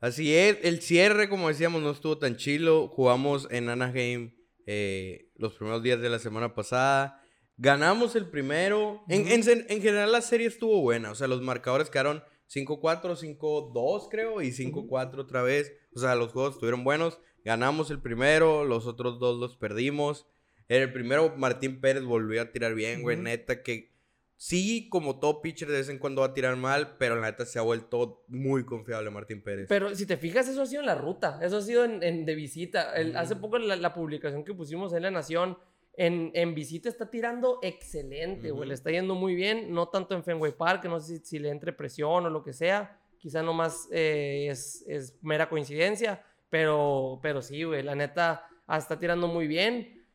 Así 0.00 0.36
es, 0.36 0.58
el 0.62 0.80
cierre, 0.82 1.28
como 1.28 1.48
decíamos, 1.48 1.80
no 1.82 1.90
estuvo 1.90 2.18
tan 2.18 2.36
chilo. 2.36 2.88
Jugamos 2.88 3.48
en 3.50 3.68
Anaheim 3.70 4.34
eh, 4.66 5.30
los 5.36 5.54
primeros 5.54 5.82
días 5.82 6.00
de 6.00 6.10
la 6.10 6.18
semana 6.18 6.54
pasada. 6.54 7.24
Ganamos 7.58 8.14
el 8.16 8.26
primero. 8.30 9.02
En, 9.08 9.26
en- 9.28 9.66
en 9.68 9.82
general 9.82 10.12
la 10.12 10.22
serie 10.22 10.46
estuvo 10.46 10.80
buena. 10.80 11.10
O 11.10 11.14
sea, 11.14 11.26
los 11.28 11.42
marcadores 11.42 11.90
quedaron 11.90 12.22
5-4, 12.48 13.16
5-2 13.38 14.08
creo, 14.10 14.40
y 14.42 14.48
5-4 14.52 15.18
otra 15.18 15.42
vez. 15.42 15.72
O 15.94 15.98
sea, 15.98 16.14
los 16.14 16.32
juegos 16.32 16.54
estuvieron 16.54 16.84
buenos. 16.84 17.18
Ganamos 17.44 17.90
el 17.90 18.00
primero, 18.00 18.64
los 18.64 18.86
otros 18.86 19.18
dos 19.18 19.38
los 19.38 19.56
perdimos. 19.56 20.26
En 20.68 20.82
el 20.82 20.92
primero 20.92 21.34
Martín 21.36 21.80
Pérez 21.80 22.04
volvió 22.04 22.42
a 22.42 22.52
tirar 22.52 22.74
bien, 22.74 23.02
güey. 23.02 23.16
Neta 23.16 23.62
que 23.62 23.96
sí, 24.36 24.88
como 24.90 25.18
todo 25.18 25.40
pitcher, 25.42 25.68
de 25.68 25.78
vez 25.78 25.88
en 25.88 25.98
cuando 25.98 26.20
va 26.20 26.28
a 26.28 26.34
tirar 26.34 26.56
mal, 26.56 26.96
pero 26.98 27.16
la 27.16 27.30
neta 27.30 27.44
se 27.46 27.58
ha 27.58 27.62
vuelto 27.62 28.22
muy 28.28 28.64
confiable 28.64 29.10
Martín 29.10 29.42
Pérez. 29.42 29.66
Pero 29.68 29.94
si 29.96 30.06
te 30.06 30.16
fijas, 30.16 30.46
eso 30.48 30.62
ha 30.62 30.66
sido 30.66 30.80
en 30.80 30.86
la 30.86 30.94
ruta, 30.94 31.40
eso 31.42 31.56
ha 31.56 31.62
sido 31.62 31.84
en, 31.84 32.02
en- 32.02 32.24
de 32.26 32.34
visita. 32.34 32.94
El- 32.94 33.16
Hace 33.16 33.34
poco 33.36 33.58
la, 33.58 33.76
la 33.76 33.94
publicación 33.94 34.44
que 34.44 34.54
pusimos 34.54 34.92
en 34.92 35.02
La 35.02 35.10
Nación, 35.10 35.58
en, 35.98 36.30
en 36.32 36.54
visita 36.54 36.88
está 36.88 37.10
tirando 37.10 37.58
excelente, 37.60 38.52
güey. 38.52 38.68
Le 38.68 38.74
está 38.74 38.92
yendo 38.92 39.16
muy 39.16 39.34
bien, 39.34 39.72
no 39.74 39.88
tanto 39.88 40.14
en 40.14 40.22
Fenway 40.22 40.52
Park, 40.52 40.84
no 40.84 41.00
sé 41.00 41.18
si, 41.18 41.24
si 41.24 41.38
le 41.40 41.50
entre 41.50 41.72
presión 41.72 42.24
o 42.24 42.30
lo 42.30 42.44
que 42.44 42.52
sea. 42.52 42.96
Quizá 43.18 43.42
nomás 43.42 43.88
eh, 43.90 44.46
es, 44.48 44.84
es 44.86 45.18
mera 45.22 45.48
coincidencia, 45.48 46.24
pero, 46.50 47.18
pero 47.20 47.42
sí, 47.42 47.64
güey, 47.64 47.82
la 47.82 47.96
neta 47.96 48.48
ah, 48.68 48.78
está 48.78 48.96
tirando 48.96 49.26
muy 49.26 49.48
bien. 49.48 50.06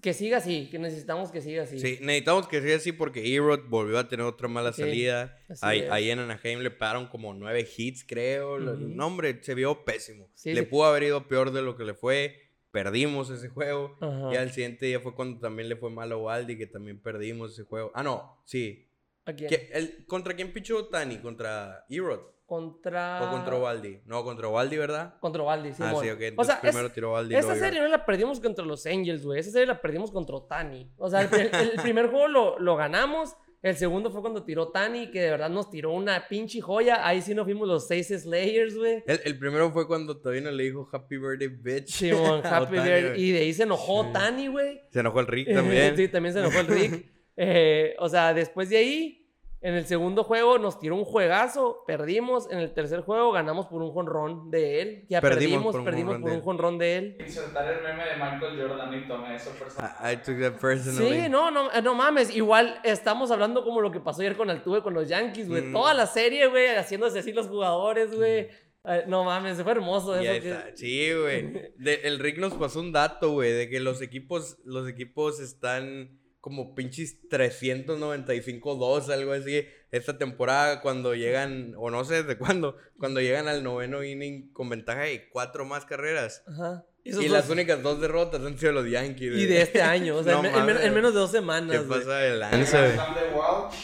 Que 0.00 0.12
siga 0.12 0.36
así, 0.36 0.68
que 0.70 0.78
necesitamos 0.78 1.32
que 1.32 1.40
siga 1.40 1.64
así. 1.64 1.80
Sí, 1.80 1.98
necesitamos 2.00 2.46
que 2.46 2.60
sea 2.60 2.76
así 2.76 2.92
porque 2.92 3.34
Erod 3.34 3.68
volvió 3.68 3.98
a 3.98 4.06
tener 4.06 4.24
otra 4.26 4.46
mala 4.46 4.72
Sí, 4.72 4.82
salida. 4.82 5.36
Ahí, 5.60 5.88
ahí 5.90 6.10
en 6.10 6.20
Anaheim 6.20 6.60
le 6.60 6.70
pararon 6.70 7.08
como 7.08 7.34
nueve 7.34 7.66
hits, 7.76 8.04
creo. 8.06 8.56
Ujú. 8.56 8.86
No, 8.90 9.08
hombre, 9.08 9.42
se 9.42 9.54
vio 9.54 9.84
pésimo. 9.84 10.28
Sí, 10.34 10.52
le 10.52 10.60
sí. 10.60 10.66
pudo 10.66 10.84
haber 10.84 11.04
ido 11.04 11.26
peor 11.26 11.50
de 11.50 11.62
lo 11.62 11.76
que 11.76 11.84
le 11.84 11.94
fue. 11.94 12.43
Perdimos 12.74 13.30
ese 13.30 13.48
juego. 13.50 13.96
Ajá. 14.00 14.32
Y 14.32 14.36
al 14.36 14.50
siguiente 14.50 14.84
día 14.86 14.98
fue 14.98 15.14
cuando 15.14 15.38
también 15.38 15.68
le 15.68 15.76
fue 15.76 15.90
mal 15.90 16.10
a 16.10 16.16
Waldi, 16.16 16.58
que 16.58 16.66
también 16.66 17.00
perdimos 17.00 17.52
ese 17.52 17.62
juego. 17.62 17.92
Ah, 17.94 18.02
no, 18.02 18.40
sí. 18.44 18.90
¿A 19.26 19.32
quién? 19.32 19.48
¿Qué- 19.48 19.70
el- 19.72 20.04
¿Contra 20.08 20.34
quién 20.34 20.52
pichó 20.52 20.86
Tani? 20.88 21.18
¿Contra 21.18 21.86
Erod? 21.88 22.18
Contra... 22.46 23.22
¿O 23.22 23.30
contra 23.30 23.56
Waldi? 23.56 24.00
No, 24.06 24.24
contra 24.24 24.48
Waldi, 24.48 24.76
¿verdad? 24.76 25.14
Contra 25.20 25.42
Valdi, 25.44 25.72
sí. 25.72 25.82
ah, 25.84 25.94
sí, 26.02 26.10
ok. 26.10 26.20
O 26.36 26.42
es- 26.42 26.50
primero 26.60 26.90
tiró 26.90 27.12
Waldi. 27.12 27.36
Esa 27.36 27.54
serie 27.54 27.80
no 27.80 27.86
la 27.88 28.04
perdimos 28.04 28.40
contra 28.40 28.64
los 28.64 28.84
Angels, 28.86 29.24
güey. 29.24 29.38
Esa 29.38 29.52
serie 29.52 29.66
la 29.66 29.80
perdimos 29.80 30.10
contra 30.10 30.36
Tani. 30.48 30.90
O 30.98 31.08
sea, 31.08 31.22
el, 31.22 31.30
el 31.54 31.80
primer 31.80 32.08
juego 32.10 32.26
lo, 32.26 32.58
lo 32.58 32.74
ganamos. 32.76 33.36
El 33.64 33.76
segundo 33.76 34.10
fue 34.10 34.20
cuando 34.20 34.44
tiró 34.44 34.68
Tani, 34.68 35.10
que 35.10 35.22
de 35.22 35.30
verdad 35.30 35.48
nos 35.48 35.70
tiró 35.70 35.92
una 35.92 36.28
pinche 36.28 36.60
joya. 36.60 37.06
Ahí 37.08 37.22
sí 37.22 37.34
nos 37.34 37.44
fuimos 37.46 37.66
los 37.66 37.86
seis 37.86 38.08
Slayers, 38.08 38.76
güey. 38.76 39.02
El, 39.06 39.20
el 39.24 39.38
primero 39.38 39.72
fue 39.72 39.86
cuando 39.86 40.20
Tovino 40.20 40.50
le 40.50 40.64
dijo 40.64 40.86
Happy 40.92 41.16
Birthday, 41.16 41.48
bitch. 41.48 42.12
A 42.12 42.40
Happy 42.58 42.74
Birthday. 42.74 43.18
Y 43.18 43.32
de 43.32 43.38
ahí 43.38 43.54
se 43.54 43.62
enojó 43.62 44.04
Sí. 44.04 44.10
Tani, 44.12 44.48
güey. 44.48 44.82
Se 44.90 45.00
enojó 45.00 45.20
el 45.20 45.26
Rick 45.28 45.54
también. 45.54 45.96
sí, 45.96 46.08
también 46.08 46.34
se 46.34 46.40
enojó 46.40 46.60
el 46.60 46.66
Rick. 46.66 47.06
Eh, 47.36 47.96
o 47.98 48.08
sea, 48.08 48.32
después 48.32 48.68
de 48.68 48.76
ahí, 48.76 49.23
en 49.64 49.74
el 49.74 49.86
segundo 49.86 50.22
juego 50.24 50.58
nos 50.58 50.78
tiró 50.78 50.94
un 50.94 51.04
juegazo, 51.04 51.82
perdimos. 51.86 52.50
En 52.50 52.58
el 52.58 52.72
tercer 52.74 53.00
juego 53.00 53.32
ganamos 53.32 53.66
por 53.66 53.82
un 53.82 53.92
jonrón 53.92 54.50
de 54.50 54.82
él. 54.82 55.06
Ya 55.08 55.20
Perdimos 55.20 55.40
perdimos, 55.64 55.72
por 55.72 55.80
un 55.80 55.84
perdimos 55.84 56.12
jonrón 56.14 56.20
por 56.22 56.30
de 56.30 56.34
un 56.34 56.38
él. 56.38 56.44
jonrón 56.44 56.78
de 56.78 56.96
él. 56.96 57.16
Insertar 57.20 57.72
el 57.72 57.82
meme 57.82 58.04
de 58.04 58.14
Michael 58.16 58.60
Jordan 58.60 58.94
y 58.94 59.08
tomé 59.08 59.34
eso 59.36 59.50
personal. 59.58 59.90
I, 60.04 60.12
I 60.12 60.16
took 60.18 60.38
that 60.40 60.60
personally. 60.60 61.22
Sí, 61.22 61.28
no, 61.28 61.50
no, 61.50 61.72
eh, 61.72 61.80
no 61.82 61.94
mames. 61.94 62.36
Igual 62.36 62.78
estamos 62.84 63.30
hablando 63.30 63.64
como 63.64 63.80
lo 63.80 63.90
que 63.90 64.00
pasó 64.00 64.20
ayer 64.20 64.36
con 64.36 64.50
Altuve 64.50 64.82
con 64.82 64.92
los 64.94 65.08
Yankees, 65.08 65.48
güey. 65.48 65.62
Mm. 65.62 65.72
Toda 65.72 65.94
la 65.94 66.06
serie, 66.06 66.46
güey, 66.48 66.68
haciéndose 66.76 67.20
así 67.20 67.32
los 67.32 67.48
jugadores, 67.48 68.14
güey. 68.14 68.48
Eh, 68.86 69.04
no 69.06 69.24
mames, 69.24 69.62
fue 69.62 69.72
hermoso 69.72 70.14
eso. 70.14 70.22
que- 70.42 70.50
está. 70.50 70.66
Sí, 70.76 71.10
güey. 71.14 71.72
El 72.04 72.18
Rick 72.18 72.36
nos 72.36 72.52
pasó 72.52 72.80
un 72.80 72.92
dato, 72.92 73.30
güey, 73.32 73.50
de 73.52 73.70
que 73.70 73.80
los 73.80 74.02
equipos, 74.02 74.58
los 74.66 74.86
equipos 74.86 75.40
están 75.40 76.20
como 76.44 76.74
pinches 76.74 77.16
395-2, 77.30 79.08
algo 79.10 79.32
así, 79.32 79.64
esta 79.90 80.18
temporada 80.18 80.82
cuando 80.82 81.14
llegan, 81.14 81.72
o 81.78 81.90
no 81.90 82.04
sé 82.04 82.22
desde 82.22 82.36
cuándo, 82.36 82.76
cuando 82.98 83.20
llegan 83.22 83.48
al 83.48 83.62
noveno 83.62 84.04
inning 84.04 84.52
con 84.52 84.68
ventaja 84.68 85.00
de 85.04 85.28
cuatro 85.30 85.64
más 85.64 85.86
carreras. 85.86 86.42
Ajá. 86.46 86.84
Y 87.02 87.12
dos- 87.12 87.26
las 87.30 87.48
únicas 87.48 87.82
dos 87.82 87.98
derrotas 87.98 88.42
han 88.42 88.58
sido 88.58 88.72
los 88.72 88.90
Yankees. 88.90 89.22
Y 89.22 89.30
güey. 89.30 89.46
de 89.46 89.62
este 89.62 89.80
año, 89.82 90.16
o 90.16 90.22
sea, 90.22 90.34
No 90.34 90.44
en, 90.44 90.68
en 90.70 90.76
en 90.82 90.94
menos 90.94 91.14
de 91.14 91.20
dos 91.20 91.30
¿Qué 91.30 91.38
semanas. 91.38 91.86
güey. 91.86 92.00
pasa 92.00 92.16
de 92.18 92.36
lanza. 92.36 92.86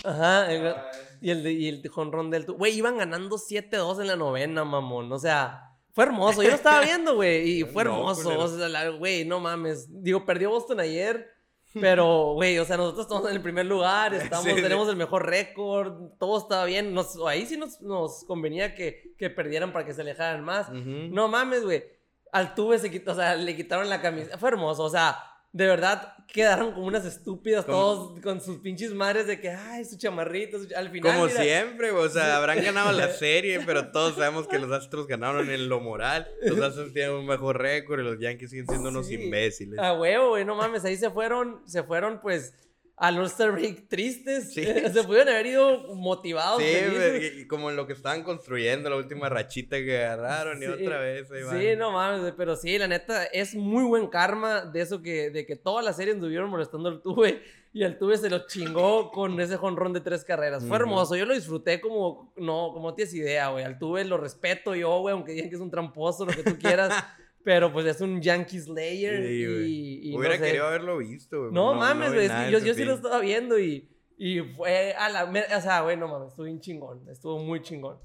Ajá. 0.05 0.53
el- 0.53 0.75
y 1.23 1.31
el, 1.31 1.43
de- 1.43 1.53
y 1.53 1.69
el 1.69 1.89
jonrón 1.89 2.31
del... 2.31 2.45
Güey, 2.45 2.75
iban 2.77 2.97
ganando 2.99 3.37
7-2 3.39 4.01
en 4.01 4.07
la 4.07 4.17
novena, 4.17 4.65
mamón. 4.65 5.11
O 5.13 5.19
sea, 5.19 5.63
fue 5.93 6.05
hermoso. 6.05 6.43
Yo 6.43 6.49
lo 6.51 6.55
estaba 6.57 6.83
viendo, 6.83 7.15
güey, 7.17 7.61
y 7.61 7.65
fue 7.65 7.85
No, 7.85 7.91
hermoso. 7.93 8.23
culero. 8.25 8.45
o 8.45 8.49
sea, 8.71 8.89
güey, 8.91 9.25
no 9.27 9.39
mames. 9.41 9.87
Digo, 10.03 10.25
perdió 10.25 10.49
Boston 10.51 10.81
ayer, 10.81 11.29
pero, 11.75 12.33
güey, 12.35 12.59
o 12.59 12.65
sea, 12.65 12.77
nosotros 12.77 13.07
estamos 13.07 13.29
en 13.29 13.37
el 13.37 13.43
primer 13.43 13.67
lugar, 13.67 14.13
estamos, 14.15 14.45
Sí, 14.45 14.55
sí. 14.55 14.63
tenemos 14.63 14.89
el 14.89 14.97
mejor 14.97 15.27
récord, 15.27 16.13
todo 16.19 16.39
estaba 16.39 16.65
bien. 16.65 16.93
Nos, 16.95 17.17
ahí 17.27 17.47
sí 17.47 17.57
nos, 17.57 17.81
nos 17.81 18.25
convenía 18.25 18.75
que, 18.75 19.15
que 19.17 19.31
perdieran 19.31 19.73
para 19.73 19.85
que 19.85 19.95
se 19.95 20.01
alejaran 20.01 20.45
más. 20.45 20.71
No 20.71 21.29
mames, 21.29 21.65
güey. 21.65 21.85
Altuve 22.33 22.79
se 22.79 22.91
quitó, 22.91 23.13
o 23.13 23.15
sea, 23.15 23.37
le 23.37 23.57
quitaron 23.57 23.89
la 23.89 24.01
camisa. 24.01 24.39
Fue 24.39 24.49
hermoso, 24.51 24.85
o 24.85 24.91
sea, 24.91 25.17
de 25.53 25.67
verdad 25.67 26.15
quedaron 26.33 26.73
como 26.73 26.87
unas 26.87 27.05
estúpidas 27.05 27.65
Como- 27.65 27.77
todos 27.77 28.21
con 28.21 28.41
sus 28.41 28.59
pinches 28.59 28.95
madres 28.95 29.27
de 29.27 29.41
que, 29.41 29.51
ay, 29.51 29.85
su 29.85 29.97
chamarrita, 29.99 30.59
su- 30.59 30.69
al 30.77 30.89
final. 30.91 31.13
Como 31.15 31.27
mira, 31.27 31.43
siempre, 31.43 31.91
o 31.91 32.09
sea, 32.09 32.37
habrán 32.37 32.63
ganado 32.63 32.93
la 32.93 33.09
serie, 33.13 33.61
pero 33.67 33.91
todos 33.91 34.15
sabemos 34.15 34.47
que 34.47 34.61
los 34.61 34.71
Astros 34.71 35.09
ganaron 35.09 35.51
en 35.51 35.69
lo 35.69 35.81
moral. 35.81 36.29
Los 36.43 36.61
Astros 36.63 36.93
tienen 36.93 37.13
un 37.17 37.27
mejor 37.27 37.59
récord 37.59 37.99
y 38.01 38.05
los 38.05 38.21
Yankees 38.21 38.51
siguen 38.51 38.67
siendo 38.69 38.91
unos 38.91 39.11
imbéciles. 39.11 39.79
A 39.81 39.93
huevo, 39.95 40.29
güey, 40.31 40.45
no 40.45 40.55
mames, 40.55 40.85
ahí 40.85 40.97
se 40.97 41.11
fueron, 41.11 41.63
se 41.67 41.83
fueron 41.83 42.21
pues 42.21 42.55
al 43.01 43.19
All-Star 43.19 43.53
Break 43.53 43.89
tristes. 43.89 44.53
Sí. 44.53 44.63
se 44.93 45.03
pudieron 45.05 45.31
haber 45.31 45.47
ido 45.47 45.95
motivados. 45.95 46.63
Sí, 46.63 46.69
felices. 46.69 47.33
y- 47.39 47.47
como 47.47 47.71
lo 47.71 47.87
que 47.87 47.95
estaban 47.95 48.23
construyendo, 48.23 48.91
la 48.91 48.97
última 48.97 49.31
rachita 49.31 49.79
que 49.79 50.05
agarraron 50.05 50.63
y 50.63 50.67
otra 50.67 50.99
vez. 51.01 51.27
Sí, 51.51 51.77
no 51.79 51.93
mames, 51.93 52.35
pero 52.37 52.57
sí, 52.57 52.77
la 52.77 52.87
neta, 52.87 53.25
es 53.25 53.55
muy 53.55 53.85
buen 53.85 54.07
karma 54.09 54.61
de 54.67 54.83
eso 54.83 55.01
que, 55.01 55.31
de 55.31 55.47
que 55.47 55.57
toda 55.57 55.83
la 55.83 55.95
serie 55.95 56.13
anduvieron 56.13 56.51
molestando 56.51 56.91
al 56.91 57.01
Tuve 57.01 57.43
y 57.73 57.85
el 57.85 57.97
Tuve 57.99 58.19
se 58.19 58.29
lo 58.29 58.47
chingó 58.47 59.11
con 59.11 59.41
ese 59.41 59.57
jonrón 59.57 59.95
de 59.95 60.01
tres 60.01 60.23
carreras. 60.23 60.65
Fue 60.67 60.77
hermoso, 60.77 61.17
yo 61.17 61.25
lo 61.25 61.33
disfruté 61.35 61.81
como, 61.81 62.35
no, 62.37 62.71
como 62.75 62.91
no 62.91 62.95
tienes 62.95 63.15
idea, 63.15 63.49
güey. 63.49 63.65
Al 63.65 63.79
Tuve 63.79 64.05
lo 64.05 64.19
respeto 64.19 64.75
yo, 64.75 64.99
güey, 65.01 65.15
aunque 65.15 65.33
digan 65.33 65.49
que 65.49 65.55
es 65.55 65.63
un 65.63 65.71
tramposo, 65.71 66.27
lo 66.27 66.33
que 66.33 66.43
tú 66.43 66.59
quieras, 66.59 66.93
pero 67.45 67.73
pues 67.73 67.87
es 67.87 68.01
un 68.01 68.21
Yankee 68.21 68.59
Slayer 68.61 69.25
Sí, 69.27 69.45
y, 69.67 70.11
y 70.11 70.17
Hubiera 70.17 70.35
no 70.37 70.41
sé. 70.41 70.47
querido 70.47 70.67
haberlo 70.67 70.99
visto, 70.99 71.41
güey. 71.41 71.53
No, 71.53 71.75
mames, 71.75 72.13
güey. 72.13 72.29
yo, 72.51 72.59
yo 72.59 72.75
sí 72.75 72.85
lo 72.85 72.95
estaba 72.95 73.21
viendo 73.21 73.59
y, 73.59 73.89
y 74.19 74.41
fue 74.41 74.93
a 74.95 75.09
la. 75.09 75.25
O 75.25 75.61
sea, 75.61 75.81
güey, 75.81 75.97
no 75.97 76.09
mames, 76.09 76.29
estuvo 76.31 76.45
bien 76.47 76.61
chingón. 76.61 77.09
Estuvo 77.11 77.39
muy 77.39 77.63
chingón. 77.63 77.99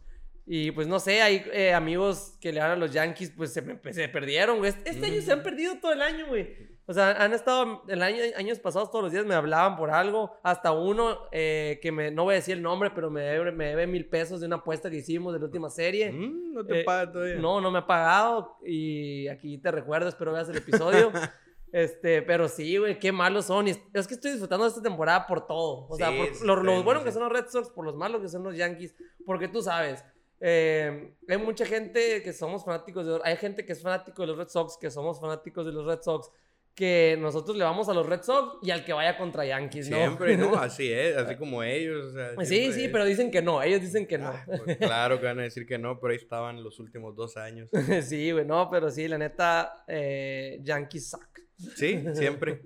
Y 0.47 0.69
pues 0.71 0.87
no 0.87 0.99
sé, 0.99 1.21
hay 1.23 1.43
eh, 1.53 1.73
amigos 1.73 2.37
que 2.39 2.53
le 2.53 2.59
dan 2.59 2.71
a 2.71 2.75
los 2.75 2.91
Yankees, 2.93 3.31
pues 3.35 3.51
se, 3.51 3.61
me- 3.63 3.79
se 3.91 4.07
perdieron, 4.09 4.59
güey. 4.59 4.69
Este 4.69 4.89
este 4.91 5.05
año 5.07 5.21
se 5.21 5.31
han 5.31 5.41
perdido 5.41 5.79
todo 5.79 5.91
el 5.93 6.01
año, 6.03 6.27
güey. 6.27 6.74
O 6.87 6.93
sea, 6.93 7.11
han 7.23 7.33
estado, 7.33 7.83
el 7.87 8.03
año, 8.03 8.21
años 8.37 8.59
pasados 8.59 8.91
todos 8.91 9.03
los 9.03 9.11
días 9.11 9.25
me 9.25 9.33
hablaban 9.33 9.75
por 9.75 9.89
algo. 9.89 10.37
Hasta 10.43 10.71
uno 10.71 11.17
eh, 11.31 11.79
que 11.81 11.91
me, 11.91 12.11
no 12.11 12.25
voy 12.25 12.33
a 12.33 12.35
decir 12.35 12.57
el 12.57 12.61
nombre, 12.61 12.91
pero 12.93 13.09
me 13.09 13.21
debe, 13.21 13.51
me 13.51 13.65
debe 13.69 13.87
mil 13.87 14.07
pesos 14.07 14.39
de 14.39 14.45
una 14.45 14.57
apuesta 14.57 14.89
que 14.89 14.97
hicimos 14.97 15.33
de 15.33 15.39
la 15.39 15.45
última 15.45 15.69
serie. 15.69 16.11
Mm, 16.11 16.53
no 16.53 16.65
te 16.65 16.81
Eh, 16.81 16.83
paga 16.83 17.11
todavía. 17.11 17.35
No, 17.37 17.59
no 17.59 17.71
me 17.71 17.79
ha 17.79 17.87
pagado 17.87 18.57
y 18.63 19.27
aquí 19.29 19.57
te 19.57 19.71
recuerdo, 19.71 20.09
espero 20.09 20.31
veas 20.33 20.49
el 20.49 20.57
episodio. 20.57 21.11
Este, 21.71 22.21
pero 22.21 22.47
sí, 22.47 22.77
güey, 22.77 22.97
qué 22.99 23.11
malos 23.11 23.45
son. 23.47 23.67
Y 23.67 23.71
es 23.71 24.07
que 24.07 24.13
estoy 24.13 24.31
disfrutando 24.31 24.63
de 24.63 24.69
esta 24.69 24.81
temporada 24.81 25.27
por 25.27 25.45
todo. 25.45 25.87
O 25.89 25.97
sea, 25.97 26.09
Sí, 26.09 26.17
por 26.19 26.27
sí, 26.33 26.45
lo, 26.45 26.55
lo 26.55 26.61
créeme, 26.61 26.83
bueno 26.83 26.99
sí. 27.01 27.05
que 27.07 27.11
son 27.11 27.23
los 27.23 27.31
Red 27.33 27.47
Sox, 27.49 27.69
por 27.69 27.83
los 27.83 27.95
malos 27.97 28.21
que 28.21 28.29
son 28.29 28.43
los 28.43 28.55
Yankees. 28.55 28.95
Porque 29.25 29.49
tú 29.49 29.61
sabes, 29.61 30.01
eh, 30.39 31.13
hay 31.27 31.37
mucha 31.37 31.65
gente 31.65 32.23
que 32.23 32.31
somos 32.31 32.63
fanáticos 32.63 33.05
de... 33.05 33.19
Hay 33.25 33.35
gente 33.35 33.65
que 33.65 33.73
es 33.73 33.81
fanático 33.81 34.21
de 34.21 34.27
los 34.29 34.37
Red 34.37 34.47
Sox, 34.47 34.77
que 34.77 34.89
somos 34.89 35.19
fanáticos 35.19 35.65
de 35.65 35.73
los 35.73 35.85
Red 35.85 36.01
Sox, 36.01 36.31
que 36.75 37.17
nosotros 37.19 37.55
le 37.55 37.63
vamos 37.63 37.88
a 37.88 37.93
los 37.93 38.05
Red 38.05 38.21
Sox 38.23 38.57
y 38.61 38.69
al 38.71 38.83
que 38.83 38.91
vaya 38.91 39.17
contra 39.17 39.45
Yankees, 39.45 39.89
¿no? 39.89 39.97
Siempre, 39.97 40.35
¿no? 40.35 40.55
Así 40.59 40.91
es, 40.91 41.15
así 41.15 41.38
como 41.38 41.63
ellos. 41.63 42.07
o 42.07 42.11
sea, 42.13 42.45
Sí, 42.45 42.73
sí, 42.73 42.85
es. 42.85 42.91
pero 42.91 43.05
dicen 43.05 43.31
que 43.31 43.41
no. 43.41 43.63
Ellos 43.63 43.79
dicen 43.81 44.05
que 44.05 44.17
no. 44.17 44.27
Ah, 44.27 44.45
pues, 44.45 44.77
claro 44.77 45.19
que 45.19 45.25
van 45.25 45.39
a 45.39 45.43
decir 45.43 45.65
que 45.65 45.77
no, 45.77 45.99
pero 45.99 46.11
ahí 46.11 46.17
estaban 46.17 46.63
los 46.63 46.79
últimos 46.79 47.15
dos 47.15 47.38
años. 47.38 47.69
sí, 48.03 48.31
güey, 48.31 48.45
no, 48.45 48.69
pero 48.69 48.91
sí, 48.91 49.07
la 49.07 49.17
neta, 49.17 49.85
eh, 49.88 50.59
Yankees 50.63 51.09
suck. 51.11 51.39
Sí, 51.77 52.03
siempre. 52.13 52.61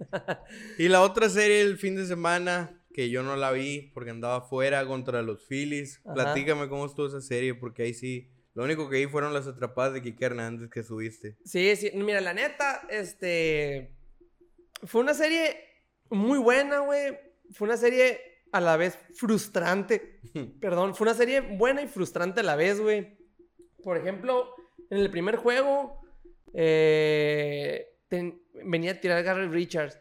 Y 0.80 0.88
la 0.88 1.02
otra 1.02 1.30
serie 1.30 1.62
el 1.62 1.78
fin 1.78 1.96
de 1.96 2.08
semana, 2.08 2.82
que 2.92 3.12
yo 3.12 3.22
no 3.22 3.36
la 3.36 3.52
vi 3.52 3.92
porque 3.94 4.10
andaba 4.10 4.42
fuera 4.42 4.84
contra 4.88 5.22
los 5.22 5.46
Phillies. 5.48 6.02
Ajá. 6.04 6.16
Platícame 6.16 6.68
cómo 6.68 6.88
estuvo 6.88 7.06
esa 7.06 7.22
serie, 7.22 7.54
porque 7.54 7.84
ahí 7.84 7.94
sí. 7.94 8.32
Lo 8.56 8.64
único 8.64 8.90
que 8.90 8.98
vi 8.98 9.06
fueron 9.06 9.34
las 9.36 9.46
atrapadas 9.46 9.94
de 9.94 10.02
Kike 10.02 10.26
Hernández 10.26 10.70
que 10.72 10.82
subiste. 10.82 11.38
Sí, 11.46 11.76
sí, 11.76 11.92
mira, 11.94 12.20
la 12.20 12.34
neta, 12.34 12.82
este. 12.90 13.94
Fue 14.84 15.02
una 15.02 15.14
serie 15.14 15.58
muy 16.10 16.40
buena, 16.40 16.80
güey. 16.80 17.18
Fue 17.52 17.68
una 17.68 17.78
serie 17.78 18.20
a 18.52 18.60
la 18.62 18.78
vez 18.78 18.98
frustrante. 19.16 20.20
Perdón, 20.60 20.96
fue 20.96 21.06
una 21.06 21.14
serie 21.16 21.42
buena 21.42 21.82
y 21.82 21.88
frustrante 21.88 22.40
a 22.42 22.44
la 22.44 22.56
vez, 22.56 22.80
güey. 22.80 23.18
Por 23.84 23.98
ejemplo, 23.98 24.54
en 24.90 25.00
el 25.00 25.10
primer 25.12 25.36
juego, 25.38 26.02
eh, 26.54 27.98
ten- 28.08 28.42
venía 28.66 28.92
a 28.92 29.00
tirar 29.00 29.24
Gary 29.24 29.48
Richards. 29.48 29.98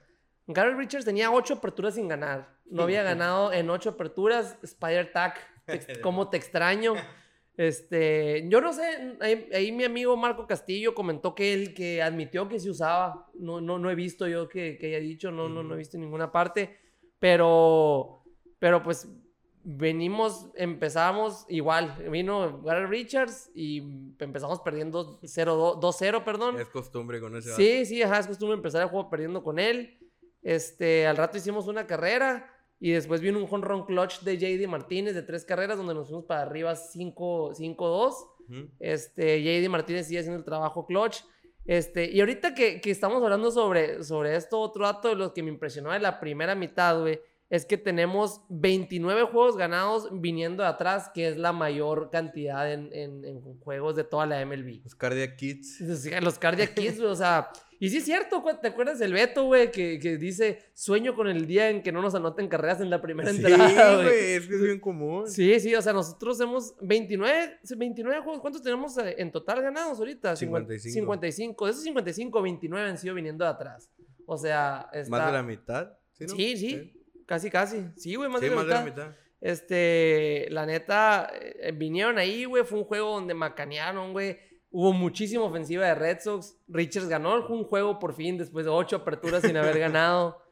Gary 0.47 0.75
Richards 0.75 1.05
tenía 1.05 1.31
ocho 1.31 1.55
aperturas 1.55 1.95
sin 1.95 2.09
ganar. 2.09 2.57
No 2.67 2.83
había 2.83 3.03
ganado 3.03 3.53
en 3.53 3.69
ocho 3.71 3.91
aperturas. 3.91 4.57
Spider 4.62 5.11
te 5.67 5.75
ex- 5.75 5.99
cómo 5.99 6.29
te 6.31 6.37
extraño. 6.37 6.95
Este, 7.59 8.49
yo 8.49 8.61
no 8.61 8.73
sé, 8.73 9.16
ahí, 9.21 9.49
ahí 9.53 9.73
mi 9.73 9.83
amigo 9.83 10.16
Marco 10.16 10.47
Castillo 10.47 10.94
comentó 10.94 11.35
que 11.35 11.53
él 11.53 11.75
que 11.75 12.01
admitió 12.01 12.49
que 12.49 12.61
se 12.61 12.71
usaba. 12.71 13.27
No, 13.35 13.61
no, 13.61 13.81
no 13.81 13.90
he 13.90 13.97
visto 13.97 14.29
yo 14.29 14.49
que, 14.49 14.79
que 14.79 14.87
haya 14.87 15.01
dicho, 15.01 15.33
no, 15.33 15.49
no, 15.49 15.64
no 15.64 15.75
he 15.75 15.79
visto 15.79 15.97
en 15.97 16.03
ninguna 16.03 16.31
parte. 16.31 16.79
Pero, 17.18 18.23
Pero 18.61 18.81
pues 18.85 19.09
venimos, 19.64 20.51
empezamos 20.55 21.47
igual. 21.49 21.97
Vino 22.09 22.62
Gary 22.62 22.87
Richards 22.87 23.51
y 23.57 24.14
empezamos 24.21 24.61
perdiendo 24.61 25.21
0-2 25.21 25.81
2-0, 25.81 26.23
perdón. 26.23 26.61
Es 26.61 26.68
costumbre 26.68 27.18
con 27.18 27.37
ese. 27.37 27.57
Sí, 27.57 27.87
sí, 27.87 28.01
ajá, 28.05 28.21
es 28.21 28.29
costumbre 28.29 28.55
empezar 28.55 28.83
el 28.83 28.88
juego 28.88 29.11
perdiendo 29.11 29.42
con 29.42 29.59
él. 29.59 29.99
Este, 30.42 31.09
al 31.09 31.16
rato 31.16 31.37
hicimos 31.37 31.66
una 31.66 31.88
carrera 31.88 32.49
y 32.81 32.93
después 32.93 33.21
vino 33.21 33.38
un 33.45 33.62
run 33.62 33.85
clutch 33.87 34.21
de 34.21 34.37
JD 34.38 34.69
Martínez 34.69 35.14
de 35.14 35.23
tres 35.23 35.45
carreras 35.45 35.77
donde 35.79 35.95
nos 35.95 36.07
fuimos 36.09 36.25
para 36.25 36.43
arriba 36.43 36.75
5-2. 36.75 38.14
Ujú. 38.49 38.69
Este, 38.81 39.43
JD 39.43 39.69
Martínez 39.69 40.07
sigue 40.07 40.21
haciendo 40.21 40.38
el 40.38 40.45
trabajo 40.45 40.87
clutch. 40.87 41.19
Este, 41.64 42.11
y 42.11 42.21
ahorita 42.21 42.55
que, 42.55 42.81
que 42.81 42.91
estamos 42.91 43.23
hablando 43.23 43.51
sobre, 43.51 44.03
sobre 44.03 44.37
esto, 44.37 44.59
otro 44.59 44.87
dato 44.87 45.09
de 45.09 45.17
los 45.17 45.33
que 45.33 45.43
me 45.43 45.51
impresionó 45.51 45.91
de 45.93 45.99
la 45.99 46.19
primera 46.19 46.55
mitad, 46.55 46.99
güey, 47.01 47.21
es 47.51 47.64
que 47.67 47.77
tenemos 47.79 48.43
29 48.51 49.25
juegos 49.25 49.57
ganados 49.57 50.09
viniendo 50.12 50.62
de 50.62 50.69
atrás, 50.69 51.11
que 51.14 51.29
es 51.29 51.37
la 51.37 51.53
mayor 51.53 52.11
cantidad 52.11 52.71
en, 52.71 52.91
en- 52.93 53.25
en 53.25 53.59
juegos 53.61 53.97
de 53.97 54.05
toda 54.05 54.27
la 54.27 54.45
MLB. 54.45 54.83
Los 54.85 54.95
Cardiac 54.95 55.37
Kids. 55.37 55.79
Sí, 56.03 56.11
Los 56.21 56.38
Cardiac 56.38 56.75
Kids, 56.75 56.99
güey, 56.99 57.11
o 57.11 57.17
sea, 57.17 57.51
y 57.81 57.88
sí 57.91 57.99
es 57.99 58.05
cierto, 58.05 58.41
güey, 58.41 58.57
¿te 58.61 58.69
acuerdas 58.69 58.99
del 58.99 59.12
Beto, 59.12 59.45
güey, 59.45 59.71
que, 59.71 59.99
que 60.01 60.17
dice, 60.17 60.59
sueño 60.75 61.14
con 61.14 61.29
el 61.29 61.47
día 61.47 61.71
en 61.71 61.83
que 61.83 61.93
no 61.93 62.03
nos 62.03 62.14
anoten 62.14 62.49
carreras 62.49 62.81
en 62.81 62.91
la 62.91 63.01
primera 63.01 63.31
Sí, 63.31 63.37
entrada, 63.37 63.95
güey? 63.95 64.07
güey, 64.07 64.33
es 64.35 64.47
que 64.49 64.55
es 64.55 64.62
bien 64.62 64.81
común. 64.81 65.29
Sí, 65.31 65.61
sí, 65.61 65.75
o 65.75 65.83
sea, 65.83 65.93
nosotros 65.93 66.41
hemos 66.41 66.75
29, 66.81 67.59
29 67.77 68.21
juegos. 68.23 68.41
¿Cuántos 68.41 68.62
tenemos 68.62 68.99
eh, 68.99 69.14
en 69.19 69.31
total 69.31 69.62
ganados 69.62 69.99
ahorita? 69.99 70.35
55. 70.37 70.93
55. 70.95 71.64
De 71.67 71.71
esos 71.71 71.85
55, 71.85 72.43
29 72.43 72.88
han 72.91 72.99
sido 72.99 73.14
viniendo 73.14 73.45
de 73.45 73.51
atrás. 73.51 73.91
O 74.27 74.37
sea, 74.37 74.88
está... 74.93 75.11
Más 75.11 75.27
de 75.27 75.33
la 75.33 75.43
mitad. 75.43 75.93
Sí, 76.12 76.25
no? 76.27 76.35
Sí, 76.35 76.57
sí, 76.57 76.93
casi, 77.27 77.51
casi. 77.51 77.85
Sí, 77.97 78.14
güey, 78.17 78.29
más, 78.29 78.41
Sí, 78.41 78.47
de, 78.47 78.51
la 78.51 78.57
más 78.57 78.67
de 78.67 78.75
la 78.75 78.83
mitad. 78.85 79.07
mitad. 79.07 79.17
Este, 79.41 80.47
la 80.51 80.67
neta, 80.67 81.31
eh, 81.33 81.73
vinieron 81.73 82.19
ahí, 82.19 82.45
güey. 82.45 82.64
Fue 82.64 82.79
un 82.79 82.85
juego 82.85 83.12
donde 83.14 83.35
macanearon, 83.35 84.12
güey. 84.12 84.37
Hubo 84.70 84.92
muchísima 84.92 85.44
ofensiva 85.44 85.87
de 85.87 85.94
Red 85.94 86.20
Sox. 86.20 86.57
Richards 86.68 87.09
ganó 87.09 87.46
un 87.46 87.64
juego 87.64 87.98
por 87.98 88.14
fin 88.14 88.37
después 88.37 88.66
de 88.66 88.70
ocho 88.70 88.96
aperturas 88.96 89.42
sin 89.42 89.57
haber 89.57 89.78
ganado. 89.78 90.42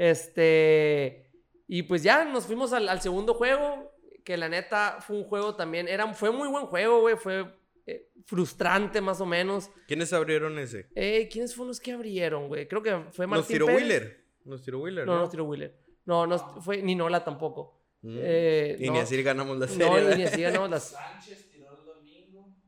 Este, 0.00 1.30
y 1.68 1.82
pues 1.82 2.02
ya 2.02 2.24
nos 2.24 2.46
fuimos 2.46 2.72
al, 2.72 2.88
al 2.88 3.02
segundo 3.02 3.34
juego. 3.34 3.92
Que 4.24 4.38
la 4.38 4.48
neta 4.48 4.96
fue 5.00 5.16
un 5.16 5.24
juego 5.24 5.54
también. 5.56 5.88
Era, 5.88 6.14
fue 6.14 6.30
muy 6.30 6.48
buen 6.48 6.64
juego, 6.64 7.00
güey. 7.00 7.16
Fue 7.16 7.46
eh, 7.86 8.08
frustrante, 8.24 9.02
más 9.02 9.20
o 9.20 9.26
menos. 9.26 9.70
¿Quiénes 9.86 10.12
abrieron 10.14 10.58
ese? 10.58 10.86
Eh, 10.94 11.28
¿Quiénes 11.30 11.54
fueron 11.54 11.68
los 11.68 11.80
que 11.80 11.92
abrieron, 11.92 12.48
güey? 12.48 12.66
Creo 12.66 12.82
que 12.82 12.98
fue 13.10 13.26
Martín 13.26 13.40
Nos 13.40 13.48
tiró 13.48 13.66
Pérez. 13.66 13.82
Wheeler. 13.82 14.24
Nos 14.46 14.62
tiró 14.62 14.78
Wheeler. 14.78 15.06
No, 15.06 15.14
No, 15.16 15.20
no 15.20 15.28
tiró 15.28 15.44
Wheeler. 15.44 15.76
No, 16.06 16.26
no 16.26 16.38
fue 16.62 16.82
ni 16.82 16.94
Nola 16.94 17.22
tampoco. 17.22 17.78
Mm. 18.02 18.18
Eh, 18.22 18.76
y 18.80 18.86
no. 18.86 18.94
ni 18.94 18.98
así 19.00 19.22
ganamos 19.22 19.58
la 19.58 19.68
serie. 19.68 19.86
No, 19.86 20.16
ni 20.16 20.22
así 20.22 20.40
ganamos 20.40 20.70
las. 20.70 20.84
Sánchez. 20.90 21.49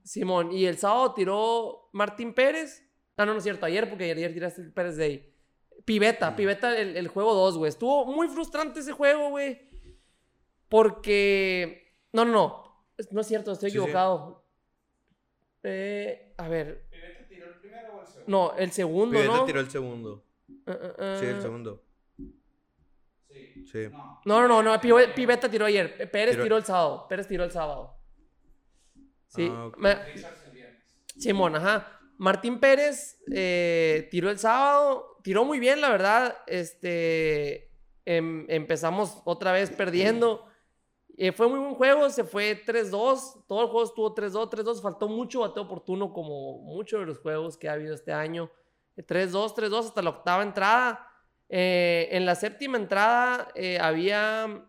Simón, 0.05 0.53
y 0.53 0.67
el 0.67 0.79
sábado 0.79 1.15
tiró 1.15 1.89
Martín 1.93 2.35
Pérez. 2.35 2.83
Ah, 3.17 3.25
no, 3.27 3.33
no 3.33 3.39
es 3.39 3.45
cierto, 3.45 3.67
ayer, 3.67 3.89
porque 3.89 4.11
ayer 4.11 4.33
tiraste 4.33 4.63
el 4.63 4.73
Pérez 4.73 4.97
de 4.97 5.05
ahí. 5.05 5.35
Piveta, 5.85 6.35
Piveta 6.37 6.77
el, 6.79 6.97
el 6.97 7.09
juego 7.09 7.35
2, 7.35 7.59
güey. 7.59 7.69
Estuvo 7.69 8.07
muy 8.07 8.29
frustrante 8.29 8.81
ese 8.81 8.93
juego, 8.93 9.31
güey. 9.31 9.61
Porque. 10.69 11.97
No, 12.13 12.25
no, 12.25 12.33
no. 12.33 12.87
No 13.11 13.21
es 13.21 13.27
cierto, 13.27 13.53
estoy 13.53 13.71
Sí, 13.71 13.77
sí. 13.77 13.83
equivocado. 13.83 14.45
Eh, 15.63 16.35
a 16.39 16.49
ver. 16.49 16.89
¿Pivete 16.91 17.25
tiró 17.29 17.47
el 17.47 17.55
primero 17.61 17.95
o 17.97 18.01
el 18.01 18.07
segundo? 18.07 18.25
No, 18.27 18.55
el 18.57 18.73
segundo, 18.73 19.13
Piveta 19.19 19.37
¿no? 19.37 19.45
tiró 19.45 19.61
el 19.61 19.71
segundo. 19.71 20.25
Ah, 20.67 20.79
ah. 20.99 21.17
Sí, 21.21 21.27
el 21.27 21.43
segundo. 21.43 21.83
Sí. 23.29 23.65
Sí. 23.67 23.89
No. 23.91 24.21
No, 24.25 24.41
no, 24.43 24.49
no, 24.49 24.63
no. 24.63 24.81
Pive- 24.81 25.13
Piveta 25.15 25.51
tiró 25.51 25.67
ayer. 25.67 26.11
Pérez 26.11 26.35
Tiró- 26.37 26.43
tiró 26.45 26.57
el 26.59 26.65
sábado. 26.65 27.07
Pérez 27.09 27.27
tiró 27.29 27.45
el 27.45 27.51
sábado. 27.51 27.99
Sí. 29.35 29.49
Ah, 29.51 29.67
ok. 29.67 29.77
Me- 29.79 29.95
Richards 30.13 30.45
el 30.47 30.53
viernes. 30.53 30.83
Simón, 31.19 31.57
ajá. 31.57 31.99
Martín 32.19 32.61
Pérez 32.61 33.19
eh, 33.33 34.09
tiró 34.11 34.31
el 34.31 34.39
sábado, 34.39 35.19
tiró 35.23 35.45
muy 35.45 35.59
bien, 35.59 35.81
la 35.81 35.91
verdad. 35.91 36.37
Este, 36.47 37.71
em- 38.05 38.47
empezamos 38.49 39.23
otra 39.25 39.53
vez 39.53 39.71
perdiendo. 39.71 40.47
Eh, 41.17 41.33
fue 41.33 41.49
muy 41.49 41.59
buen 41.59 41.75
juego, 41.75 42.09
se 42.11 42.25
fue 42.25 42.55
3-2. 42.65 43.45
Todo 43.47 43.63
el 43.63 43.69
juego 43.69 43.85
estuvo 43.85 44.15
3-2, 44.15 44.49
3-2. 44.51 44.81
Faltó 44.83 45.09
mucho 45.09 45.41
bateo 45.41 45.65
oportuno, 45.65 46.13
como 46.13 46.59
muchos 46.63 47.01
de 47.01 47.07
los 47.07 47.19
juegos 47.19 47.57
que 47.57 47.69
ha 47.69 47.73
habido 47.73 47.95
este 47.95 48.13
año. 48.13 48.51
Eh, 48.97 49.03
3-2, 49.03 49.55
3-2 49.55 49.87
hasta 49.87 50.03
la 50.03 50.11
octava 50.11 50.43
entrada. 50.43 51.09
Eh, 51.49 52.09
en 52.13 52.25
la 52.25 52.35
séptima 52.35 52.79
entrada 52.79 53.49
eh, 53.55 53.79
había 53.79 54.65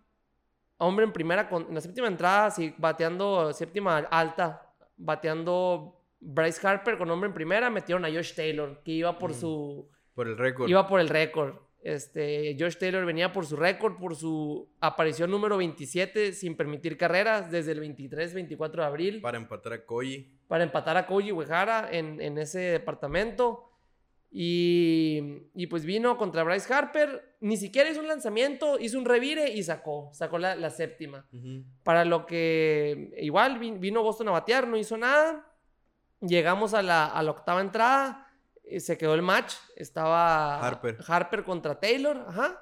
hombre 0.84 1.06
en 1.06 1.12
primera, 1.12 1.48
con, 1.50 1.66
en 1.70 1.76
la 1.76 1.82
séptima 1.82 2.08
entrada, 2.08 2.52
sí, 2.52 2.74
bateando 2.78 3.52
séptima 3.54 3.98
alta, 3.98 4.70
bateando 4.98 6.00
Bryce 6.20 6.66
Harper 6.66 6.98
con 6.98 7.10
hombre 7.12 7.28
en 7.28 7.34
primera, 7.34 7.70
metieron 7.70 8.06
a 8.06 8.10
Josh 8.10 8.34
Taylor, 8.34 8.82
que 8.84 8.92
iba 8.92 9.18
por 9.18 9.32
Mm. 9.32 9.34
su, 9.34 9.90
Por 10.16 10.28
el 10.28 10.38
récord. 10.38 10.70
iba 10.70 10.88
por 10.88 11.00
el 11.00 11.10
récord. 11.10 11.56
Este, 11.82 12.56
Josh 12.58 12.78
Taylor 12.78 13.06
venía 13.06 13.34
por 13.34 13.46
su 13.46 13.58
récord, 13.58 13.98
por 14.00 14.16
su 14.16 14.70
aparición 14.80 15.30
número 15.30 15.58
27 15.58 16.32
sin 16.32 16.56
permitir 16.56 16.98
carreras 16.98 17.52
desde 17.52 17.74
el 17.74 17.82
23-24 17.82 18.84
de 18.84 18.88
abril 18.88 19.22
Para 19.22 19.38
empatar 19.38 19.74
a 19.74 19.86
Koji. 19.86 20.32
para 20.48 20.64
empatar 20.64 20.96
a 20.96 21.06
Koji 21.06 21.34
Uehara 21.34 21.90
en, 21.92 22.22
en 22.22 22.38
ese 22.38 22.60
departamento. 22.60 23.70
Y, 24.36 25.22
y 25.54 25.68
pues 25.68 25.86
vino 25.86 26.18
contra 26.18 26.44
Bryce 26.44 26.74
Harper. 26.74 27.36
Ni 27.40 27.56
siquiera 27.56 27.90
hizo 27.92 28.00
un 28.00 28.08
lanzamiento, 28.08 28.80
hizo 28.80 28.98
un 28.98 29.06
revire 29.06 29.52
y 29.54 29.62
sacó. 29.62 30.10
Sacó 30.14 30.40
la, 30.40 30.56
la 30.56 30.72
séptima. 30.72 31.28
Para 31.84 32.04
lo 32.04 32.26
que 32.26 33.14
igual 33.20 33.60
vi- 33.60 33.78
vino 33.78 34.02
Boston 34.02 34.30
a 34.30 34.32
batear, 34.32 34.68
no 34.68 34.76
hizo 34.76 34.98
nada. 34.98 35.46
Llegamos 36.20 36.74
a 36.74 36.82
la, 36.82 37.06
a 37.06 37.22
la 37.22 37.30
octava 37.32 37.62
entrada. 37.62 38.28
eh, 38.64 38.80
Se 38.80 38.98
quedó 38.98 39.14
el 39.14 39.22
match. 39.22 39.54
Estaba 39.76 40.60
Harper. 40.66 40.98
Harper 41.08 41.44
contra 41.44 41.80
Taylor. 41.80 42.26
Ajá. 42.28 42.60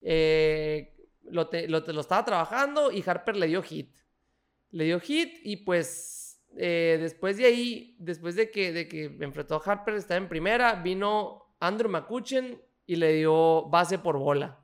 Eh, 0.00 0.94
lo, 1.24 1.48
te- 1.48 1.66
lo 1.66 1.82
te- 1.82 1.92
lo 1.92 2.00
estaba 2.02 2.24
trabajando 2.24 2.92
y 2.92 3.02
Harper 3.04 3.36
le 3.36 3.48
dio 3.48 3.60
hit. 3.62 3.92
Le 4.70 4.84
dio 4.84 5.00
hit 5.00 5.40
y 5.42 5.56
pues 5.56 6.17
eh, 6.56 6.98
después 7.00 7.36
de 7.36 7.46
ahí, 7.46 7.96
después 7.98 8.34
de 8.36 8.50
que, 8.50 8.72
de 8.72 8.88
que 8.88 9.04
enfrentó 9.20 9.56
a 9.56 9.62
Harper, 9.64 9.94
estaba 9.94 10.18
en 10.18 10.28
primera, 10.28 10.74
vino 10.74 11.54
Andrew 11.60 11.90
McCutchen 11.90 12.60
y 12.86 12.96
le 12.96 13.12
dio 13.14 13.68
base 13.68 13.98
por 13.98 14.18
bola. 14.18 14.58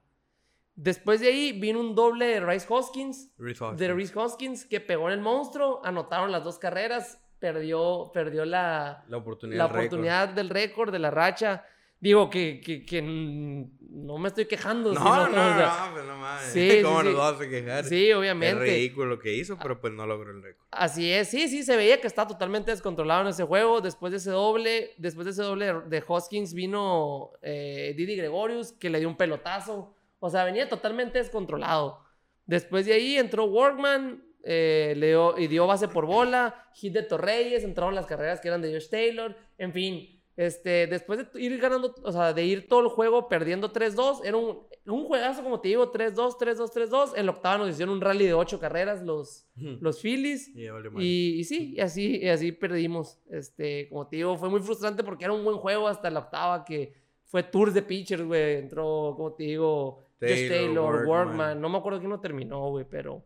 Después 0.76 1.20
de 1.20 1.28
ahí 1.28 1.52
vino 1.52 1.78
un 1.78 1.94
doble 1.94 2.26
de 2.26 2.40
Rice 2.40 2.66
Hoskins, 2.68 3.30
de. 3.76 3.94
Reese 3.94 4.18
Hoskins, 4.18 4.64
que 4.64 4.80
pegó 4.80 5.06
en 5.08 5.14
el 5.14 5.20
monstruo, 5.20 5.80
anotaron 5.84 6.32
las 6.32 6.42
dos 6.42 6.58
carreras, 6.58 7.20
perdió, 7.38 8.10
perdió 8.12 8.44
la, 8.44 9.04
La 9.08 9.18
oportunidad. 9.18 9.58
la 9.58 9.66
récord. 9.68 9.84
oportunidad 9.86 10.28
del 10.30 10.48
récord, 10.48 10.90
de 10.90 10.98
la 10.98 11.10
racha. 11.12 11.64
Digo 12.04 12.28
que, 12.28 12.60
que, 12.60 12.84
que 12.84 13.00
no 13.00 14.18
me 14.18 14.28
estoy 14.28 14.44
quejando. 14.44 14.92
No, 14.92 15.00
sino, 15.00 15.16
no, 15.16 15.30
o 15.30 15.30
sea, 15.56 15.86
no, 15.88 15.92
pues 15.94 16.04
no 16.04 16.16
mames. 16.18 16.52
Sí, 16.52 16.68
¿Cómo 16.82 17.00
sí, 17.00 17.04
nos 17.06 17.14
sí. 17.14 17.18
vamos 17.18 17.40
a 17.40 17.48
quejar? 17.48 17.84
Sí, 17.84 18.10
Es 18.10 18.16
obviamente. 18.16 18.62
ridículo 18.62 19.06
lo 19.06 19.18
que 19.18 19.32
hizo, 19.32 19.56
pero 19.58 19.80
pues 19.80 19.94
no 19.94 20.06
logró 20.06 20.30
el 20.32 20.42
récord. 20.42 20.66
Así 20.70 21.10
es, 21.10 21.28
sí, 21.28 21.48
sí, 21.48 21.62
se 21.62 21.76
veía 21.78 22.02
que 22.02 22.06
estaba 22.06 22.28
totalmente 22.28 22.70
descontrolado 22.72 23.22
en 23.22 23.28
ese 23.28 23.44
juego. 23.44 23.80
Después 23.80 24.10
de 24.10 24.18
ese 24.18 24.30
doble, 24.30 24.90
después 24.98 25.24
de 25.24 25.30
ese 25.30 25.42
doble 25.42 25.64
de- 25.72 25.80
de 25.88 26.04
Hoskins 26.06 26.52
vino 26.52 27.30
eh, 27.40 27.94
Didi 27.96 28.16
Gregorius, 28.16 28.72
que 28.72 28.90
le 28.90 28.98
dio 28.98 29.08
un 29.08 29.16
pelotazo. 29.16 29.94
O 30.18 30.28
sea, 30.28 30.44
venía 30.44 30.68
totalmente 30.68 31.16
descontrolado. 31.18 32.00
Después 32.44 32.84
de 32.84 32.92
ahí 32.92 33.16
entró 33.16 33.46
Workman 33.46 34.22
eh, 34.46 34.92
le 34.98 35.06
dio, 35.06 35.38
y 35.38 35.46
dio 35.46 35.66
base 35.66 35.88
por 35.88 36.04
bola. 36.04 36.66
Hit 36.74 36.92
de 36.92 37.02
Torreyes, 37.02 37.64
entraron 37.64 37.94
las 37.94 38.04
carreras 38.04 38.40
que 38.40 38.48
eran 38.48 38.60
de 38.60 38.74
Josh 38.74 38.90
Taylor. 38.90 39.34
En 39.56 39.72
fin, 39.72 40.22
este, 40.36 40.86
después 40.88 41.18
de 41.18 41.40
ir 41.40 41.58
ganando, 41.58 41.94
o 42.02 42.12
sea, 42.12 42.32
de 42.32 42.44
ir 42.44 42.66
todo 42.66 42.80
el 42.80 42.88
juego 42.88 43.28
perdiendo 43.28 43.72
3-2, 43.72 44.22
era 44.24 44.36
un, 44.36 44.66
un 44.86 45.04
juegazo, 45.06 45.42
como 45.42 45.60
te 45.60 45.68
digo, 45.68 45.92
3-2, 45.92 46.36
3-2, 46.38 46.72
3-2. 46.72 47.12
En 47.16 47.26
la 47.26 47.32
octava 47.32 47.58
nos 47.58 47.70
hicieron 47.70 47.94
un 47.94 48.00
rally 48.00 48.26
de 48.26 48.34
8 48.34 48.58
carreras 48.58 49.02
los, 49.02 49.46
los 49.54 50.00
Phillies. 50.00 50.48
Y 50.48 50.64
ya 50.64 50.72
valió 50.72 50.90
madre. 50.90 51.04
Y, 51.04 51.38
y 51.38 51.44
sí, 51.44 51.74
y 51.76 51.80
así, 51.80 52.16
y 52.16 52.28
así 52.28 52.52
perdimos. 52.52 53.20
Este, 53.30 53.88
como 53.88 54.08
te 54.08 54.16
digo, 54.16 54.36
fue 54.36 54.50
muy 54.50 54.60
frustrante 54.60 55.04
porque 55.04 55.24
era 55.24 55.32
un 55.32 55.44
buen 55.44 55.58
juego 55.58 55.86
hasta 55.86 56.10
la 56.10 56.20
octava 56.20 56.64
que 56.64 56.94
fue 57.24 57.44
tours 57.44 57.72
de 57.72 57.82
pitchers, 57.82 58.24
güey. 58.24 58.56
Entró, 58.56 59.14
como 59.16 59.34
te 59.34 59.44
digo, 59.44 60.04
Taylor, 60.18 60.48
Taylor, 60.48 60.94
Workman. 60.94 61.08
Workman. 61.08 61.60
No 61.60 61.68
me 61.68 61.78
acuerdo 61.78 61.98
quién 62.00 62.10
lo 62.10 62.20
terminó, 62.20 62.70
güey, 62.70 62.84
pero. 62.88 63.24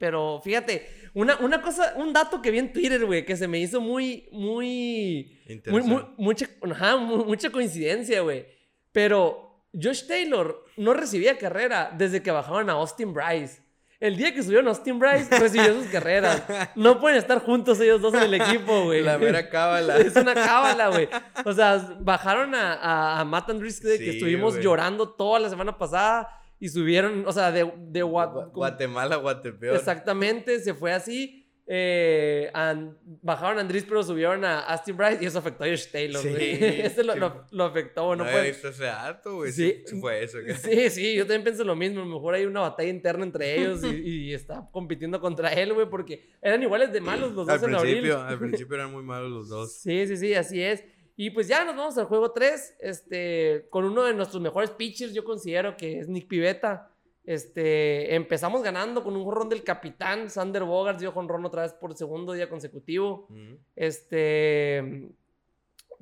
Pero 0.00 0.40
fíjate, 0.42 0.88
una, 1.12 1.36
una 1.40 1.60
cosa, 1.60 1.92
un 1.96 2.12
dato 2.14 2.40
que 2.40 2.50
vi 2.50 2.58
en 2.58 2.72
Twitter, 2.72 3.04
güey, 3.04 3.24
que 3.26 3.36
se 3.36 3.46
me 3.46 3.58
hizo 3.58 3.82
muy, 3.82 4.28
muy. 4.32 5.36
Muy, 5.46 5.52
Interesante. 5.54 5.88
muy- 5.94 6.04
mucha, 6.16 6.46
ajá, 6.72 6.96
mu- 6.96 7.24
mucha 7.26 7.50
coincidencia, 7.50 8.22
güey. 8.22 8.46
Pero 8.92 9.66
Josh 9.74 10.06
Taylor 10.06 10.64
no 10.78 10.94
recibía 10.94 11.36
carrera 11.38 11.92
desde 11.96 12.22
que 12.22 12.30
bajaban 12.30 12.70
a 12.70 12.72
Austin 12.72 13.12
Bryce. 13.12 13.60
El 14.00 14.16
día 14.16 14.32
que 14.32 14.42
subieron 14.42 14.66
a 14.66 14.70
Austin 14.70 14.98
Bryce, 14.98 15.28
recibió 15.38 15.74
sus 15.74 15.86
carreras. 15.88 16.42
No 16.74 16.98
pueden 16.98 17.18
estar 17.18 17.38
juntos 17.40 17.78
ellos 17.80 18.00
dos 18.00 18.14
en 18.14 18.22
el 18.22 18.32
equipo, 18.34 18.84
güey. 18.84 19.02
La 19.02 19.18
mera 19.18 19.50
cábala. 19.50 19.98
Es 19.98 20.16
una 20.16 20.32
cábala, 20.32 20.88
güey. 20.88 21.06
O 21.44 21.52
sea, 21.52 21.76
bajaron 22.00 22.54
a, 22.54 22.72
a, 22.76 23.20
a 23.20 23.24
Matt 23.26 23.50
Andrews, 23.50 23.78
que 23.80 23.98
Sí, 23.98 24.08
estuvimos 24.08 24.54
güey. 24.54 24.64
llorando 24.64 25.10
toda 25.10 25.38
la 25.40 25.50
semana 25.50 25.76
pasada. 25.76 26.39
Y 26.60 26.68
subieron, 26.68 27.24
o 27.26 27.32
sea, 27.32 27.50
de, 27.50 27.64
de 27.78 28.04
Gua- 28.04 28.32
Gua- 28.32 28.52
Guatemala, 28.52 29.16
Guatepeor. 29.16 29.74
Exactamente, 29.76 30.60
se 30.60 30.74
fue 30.74 30.92
así. 30.92 31.36
eh, 31.72 32.50
an- 32.52 32.98
bajaron 33.22 33.58
a 33.58 33.60
Andrés, 33.60 33.84
pero 33.88 34.02
subieron 34.02 34.44
a 34.44 34.58
Austin 34.58 34.96
Bryce 34.96 35.22
y 35.22 35.26
eso 35.26 35.38
afectó 35.38 35.62
a 35.62 35.68
Josh 35.68 35.86
Taylor. 35.92 36.20
Sí, 36.20 36.28
güey. 36.30 36.80
Ese 36.80 37.04
lo, 37.04 37.12
sí. 37.12 37.20
lo- 37.20 37.46
lo 37.52 37.64
afectó, 37.64 38.16
No 38.16 38.24
no 38.24 38.30
ese 38.38 38.72
dato, 38.84 39.36
güey. 39.36 39.52
Sí. 39.52 39.84
Fue 40.00 40.24
eso. 40.24 40.38
Sí, 40.64 40.90
sí, 40.90 41.14
yo 41.14 41.22
también 41.22 41.44
pensé 41.44 41.64
lo 41.64 41.76
mismo. 41.76 42.00
A 42.02 42.04
lo 42.04 42.10
mejor 42.12 42.34
hay 42.34 42.44
una 42.44 42.60
batalla 42.62 42.88
interna 42.88 43.22
entre 43.24 43.56
ellos 43.60 43.84
y, 43.84 44.30
y 44.30 44.34
está 44.34 44.68
compitiendo 44.72 45.20
contra 45.20 45.52
él, 45.52 45.72
güey, 45.72 45.88
porque 45.88 46.28
eran 46.42 46.60
iguales 46.60 46.92
de 46.92 47.00
malos 47.00 47.34
los 47.34 47.48
Al 47.48 47.60
dos 47.60 47.68
en 47.68 47.74
abril. 47.76 48.10
al 48.10 48.38
principio 48.40 48.74
eran 48.74 48.90
muy 48.90 49.04
malos 49.04 49.30
los 49.30 49.48
dos. 49.48 49.72
Sí, 49.72 50.08
sí, 50.08 50.16
sí, 50.16 50.34
así 50.34 50.60
es. 50.60 50.82
Y 51.22 51.28
pues 51.28 51.48
ya 51.48 51.66
nos 51.66 51.76
vamos 51.76 51.98
al 51.98 52.06
juego 52.06 52.32
3, 52.32 52.76
este, 52.80 53.66
con 53.68 53.84
uno 53.84 54.04
de 54.04 54.14
nuestros 54.14 54.40
mejores 54.40 54.70
pitchers, 54.70 55.12
yo 55.12 55.22
considero 55.22 55.76
que 55.76 55.98
es 55.98 56.08
Nick 56.08 56.28
Pivetta. 56.28 56.90
Este, 57.24 58.14
empezamos 58.14 58.62
ganando 58.62 59.04
con 59.04 59.14
un 59.14 59.24
jonrón 59.24 59.50
del 59.50 59.62
capitán, 59.62 60.30
Sander 60.30 60.64
Bogarts 60.64 61.00
dio 61.00 61.12
jonrón 61.12 61.44
otra 61.44 61.60
vez 61.62 61.74
por 61.74 61.94
segundo 61.94 62.32
día 62.32 62.48
consecutivo. 62.48 63.28
Este, 63.76 65.10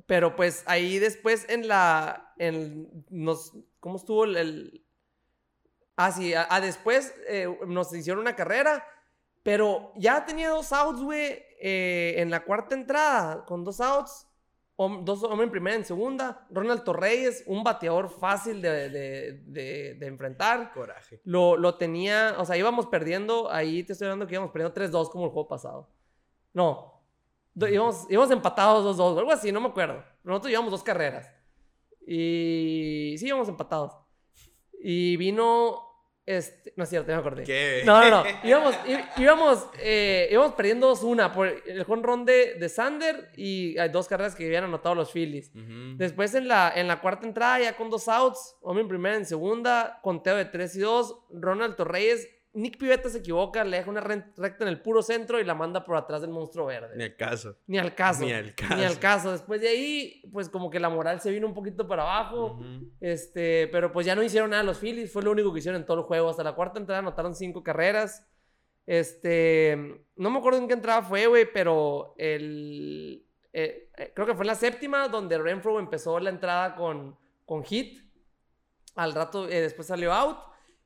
pero 0.05 0.37
pues 0.37 0.63
ahí 0.67 0.99
después 0.99 1.45
en 1.49 1.67
la, 1.67 2.33
en, 2.37 2.89
nos, 3.09 3.51
¿cómo 3.81 3.97
estuvo 3.97 4.23
el, 4.23 4.37
el- 4.37 4.85
ah, 5.97 6.13
sí, 6.13 6.33
a, 6.33 6.47
a 6.49 6.61
después 6.61 7.13
eh, 7.27 7.53
nos 7.67 7.93
hicieron 7.93 8.21
una 8.21 8.37
carrera, 8.37 8.85
pero 9.43 9.91
ya 9.97 10.25
tenía 10.25 10.49
dos 10.49 10.71
outs, 10.71 11.01
güey, 11.01 11.43
eh, 11.61 12.13
en 12.19 12.29
la 12.31 12.45
cuarta 12.45 12.73
entrada, 12.73 13.43
con 13.45 13.65
dos 13.65 13.81
outs, 13.81 14.25
hom- 14.79 15.03
dos 15.03 15.21
hombres 15.23 15.47
en 15.47 15.51
primera, 15.51 15.75
en 15.75 15.83
segunda, 15.83 16.47
Ronald 16.49 16.83
Torreyes, 16.83 17.43
un 17.47 17.63
bateador 17.63 18.09
fácil 18.09 18.61
de, 18.61 18.89
de- 18.89 19.31
de- 19.45 19.93
de 19.95 20.07
enfrentar. 20.07 20.71
Coraje. 20.73 21.19
Lo, 21.25 21.57
lo 21.57 21.75
tenía, 21.75 22.35
o 22.39 22.45
sea, 22.45 22.55
íbamos 22.55 22.85
perdiendo, 22.87 23.51
ahí 23.51 23.83
te 23.83 23.91
estoy 23.93 24.05
hablando 24.05 24.25
que 24.27 24.35
íbamos 24.35 24.51
perdiendo 24.51 24.73
3-2 24.73 25.09
como 25.09 25.25
el 25.25 25.31
juego 25.31 25.47
pasado. 25.49 25.89
No, 26.53 27.03
íbamos, 27.55 28.07
íbamos 28.09 28.31
empatados 28.31 28.97
2-2, 28.97 29.17
algo 29.19 29.31
así, 29.31 29.51
no 29.51 29.59
me 29.61 29.67
acuerdo. 29.67 30.01
Nosotros 30.23 30.49
llevamos 30.49 30.71
dos 30.71 30.83
carreras. 30.83 31.29
Y 32.07 33.15
sí, 33.17 33.27
íbamos 33.27 33.49
empatados. 33.49 33.93
Y 34.81 35.17
vino, 35.17 35.88
este, 36.29 36.73
no 36.75 36.83
es 36.83 36.89
cierto, 36.91 37.07
ya 37.09 37.15
me 37.15 37.21
acordé. 37.21 37.43
¿Qué? 37.43 37.81
No, 37.85 38.03
no, 38.03 38.23
no. 38.23 38.23
Íbamos, 38.43 38.75
íbamos, 39.17 39.67
eh, 39.79 40.27
íbamos 40.31 40.53
perdiendo 40.53 40.93
2-1 40.93 41.33
por 41.33 41.47
el 41.47 41.83
jonrón 41.85 42.23
de, 42.23 42.53
de 42.53 42.69
Sander 42.69 43.31
y 43.35 43.75
hay 43.79 43.89
dos 43.89 44.07
carreras 44.07 44.35
que 44.35 44.45
habían 44.45 44.65
anotado 44.65 44.93
los 44.93 45.11
Phillies. 45.11 45.51
Después 45.97 46.35
en 46.35 46.47
la, 46.47 46.71
en 46.75 46.87
la 46.87 47.01
cuarta 47.01 47.25
entrada, 47.25 47.59
ya 47.61 47.75
con 47.75 47.89
dos 47.89 48.07
outs, 48.07 48.57
hombre 48.61 48.83
en 48.83 48.87
primera, 48.87 49.15
en 49.15 49.25
segunda, 49.25 49.99
conteo 50.03 50.35
de 50.35 50.45
3 50.45 50.75
y 50.75 50.79
2, 50.81 51.19
Ronald 51.31 51.75
Torreyes, 51.75 52.27
Nick 52.53 52.79
Pivetta 52.79 53.09
se 53.09 53.19
equivoca, 53.19 53.63
le 53.63 53.77
deja 53.77 53.89
una 53.91 54.01
recta 54.01 54.63
en 54.63 54.67
el 54.67 54.81
puro 54.81 55.03
centro 55.03 55.39
y 55.39 55.43
la 55.43 55.53
manda 55.53 55.83
por 55.83 55.95
atrás 55.95 56.21
del 56.21 56.31
monstruo 56.31 56.65
verde. 56.65 56.95
Ni 56.97 57.03
el 57.03 57.15
caso. 57.15 57.57
Ni 57.67 57.77
al 57.77 57.93
caso. 57.93 58.25
Ni 58.25 58.33
al 58.33 58.55
caso. 58.55 58.75
Ni 58.75 58.83
al 58.83 58.99
caso. 58.99 59.31
Después 59.31 59.61
de 59.61 59.67
ahí, 59.67 60.23
pues 60.33 60.49
como 60.49 60.71
que 60.71 60.79
la 60.79 60.89
moral 60.89 61.21
se 61.21 61.29
vino 61.31 61.45
un 61.45 61.53
poquito 61.53 61.87
para 61.87 62.01
abajo. 62.01 62.59
Este, 62.99 63.67
pero 63.71 63.91
pues 63.91 64.05
ya 64.05 64.15
no 64.15 64.23
hicieron 64.23 64.49
nada 64.49 64.63
los 64.63 64.79
Phillies, 64.79 65.13
fue 65.13 65.21
lo 65.21 65.31
único 65.31 65.53
que 65.53 65.59
hicieron 65.59 65.79
en 65.79 65.85
todo 65.85 65.97
el 65.99 66.03
juego. 66.03 66.29
Hasta 66.29 66.43
la 66.43 66.55
cuarta 66.55 66.79
entrada 66.79 66.99
anotaron 66.99 67.35
cinco 67.35 67.63
carreras. 67.63 68.27
Este, 68.87 70.03
no 70.15 70.31
me 70.31 70.39
acuerdo 70.39 70.57
en 70.57 70.67
qué 70.67 70.73
entrada 70.73 71.03
fue, 71.03 71.27
güey, 71.27 71.53
pero 71.53 72.15
el, 72.17 73.23
eh, 73.53 73.91
eh, 73.95 74.11
creo 74.15 74.25
que 74.25 74.33
fue 74.33 74.43
en 74.43 74.47
la 74.47 74.55
séptima 74.55 75.07
donde 75.07 75.37
Renfro 75.37 75.79
empezó 75.79 76.19
la 76.19 76.31
entrada 76.31 76.75
con, 76.75 77.15
con 77.45 77.63
hit. 77.63 77.99
Al 78.95 79.13
rato, 79.13 79.47
eh, 79.47 79.61
después 79.61 79.87
salió 79.87 80.11
out. 80.11 80.39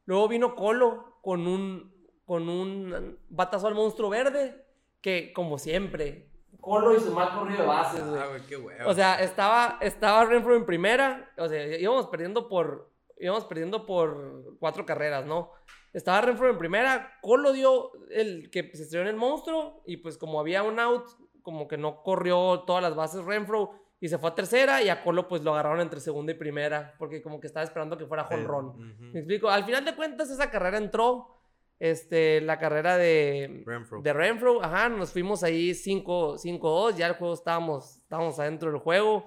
Luego 0.06 0.28
vino 0.28 0.54
Colo 0.56 1.13
con 1.24 1.48
un, 1.48 1.90
con 2.26 2.50
un 2.50 3.18
batazo 3.30 3.68
al 3.68 3.76
monstruo 3.76 4.10
verde, 4.10 4.62
que 5.00 5.32
como 5.32 5.58
siempre, 5.58 6.30
Colo 6.60 6.96
y 6.96 7.00
su 7.00 7.12
mal 7.12 7.38
corrido 7.38 7.62
de 7.62 7.68
bases, 7.68 8.08
güey. 8.08 8.22
Ah, 8.22 8.28
güey, 8.28 8.42
qué 8.48 8.56
huevo. 8.56 8.90
O 8.90 8.94
sea, 8.94 9.16
estaba, 9.22 9.78
estaba 9.82 10.24
Renfro 10.24 10.56
en 10.56 10.66
primera. 10.66 11.30
O 11.38 11.48
sea, 11.48 11.78
íbamos 11.78 12.08
perdiendo 12.08 12.48
por. 12.48 12.90
Íbamos 13.18 13.46
perdiendo 13.46 13.86
por 13.86 14.58
cuatro 14.60 14.86
carreras, 14.86 15.26
¿no? 15.26 15.52
Estaba 15.92 16.22
Renfro 16.22 16.50
en 16.50 16.58
primera. 16.58 17.18
Colo 17.22 17.52
dio 17.52 17.92
el 18.12 18.50
que 18.50 18.72
se 18.76 18.84
estrelló 18.84 19.02
en 19.02 19.10
el 19.10 19.16
monstruo. 19.18 19.82
Y 19.86 19.98
pues, 19.98 20.18
como 20.18 20.40
había 20.40 20.64
un 20.64 20.80
out, 20.80 21.06
como 21.42 21.68
que 21.68 21.78
no 21.78 22.02
corrió 22.02 22.64
todas 22.66 22.82
las 22.82 22.96
bases 22.96 23.26
Renfro. 23.26 23.72
Y 24.04 24.10
se 24.10 24.18
fue 24.18 24.32
a 24.32 24.36
tercera. 24.36 24.84
Y 24.84 24.90
a 24.90 25.02
Colo, 25.02 25.30
pues 25.30 25.44
lo 25.44 25.54
agarraron 25.54 25.80
entre 25.80 26.02
segunda 26.02 26.34
y 26.34 26.36
primera. 26.36 26.94
Porque 27.00 27.22
como 27.22 27.40
que 27.40 27.48
estaba 27.48 27.64
esperando 27.64 27.98
que 27.98 28.06
fuera 28.06 28.26
jonrón. 28.26 28.98
¿Me 29.14 29.20
explico? 29.20 29.50
Al 29.50 29.64
final 29.64 29.86
de 29.86 29.96
cuentas, 29.96 30.30
esa 30.30 30.52
carrera 30.52 30.78
entró. 30.78 31.40
Este, 31.80 32.42
la 32.42 32.60
carrera 32.60 32.98
de. 32.98 33.64
Renfro. 33.66 34.02
De 34.02 34.12
Renfro, 34.12 34.62
ajá, 34.62 34.90
nos 34.90 35.14
fuimos 35.14 35.42
ahí 35.42 35.74
5 35.74 36.36
5-2, 36.38 36.98
ya 36.98 37.08
el 37.08 37.14
juego 37.14 37.34
estábamos, 37.34 38.00
estábamos 38.00 38.38
adentro 38.40 38.72
del 38.72 38.82
juego. 38.82 39.26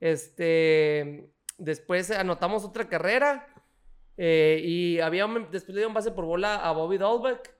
Este, 0.00 1.32
después 1.56 2.10
anotamos 2.10 2.62
otra 2.64 2.88
carrera 2.88 3.46
eh, 4.18 4.60
y 4.62 5.00
había 5.00 5.26
después 5.50 5.74
le 5.74 5.80
dio 5.80 5.88
un 5.88 5.94
base 5.94 6.10
por 6.10 6.26
bola 6.26 6.56
a 6.56 6.72
Bobby 6.72 6.98
Dahlbeck. 6.98 7.54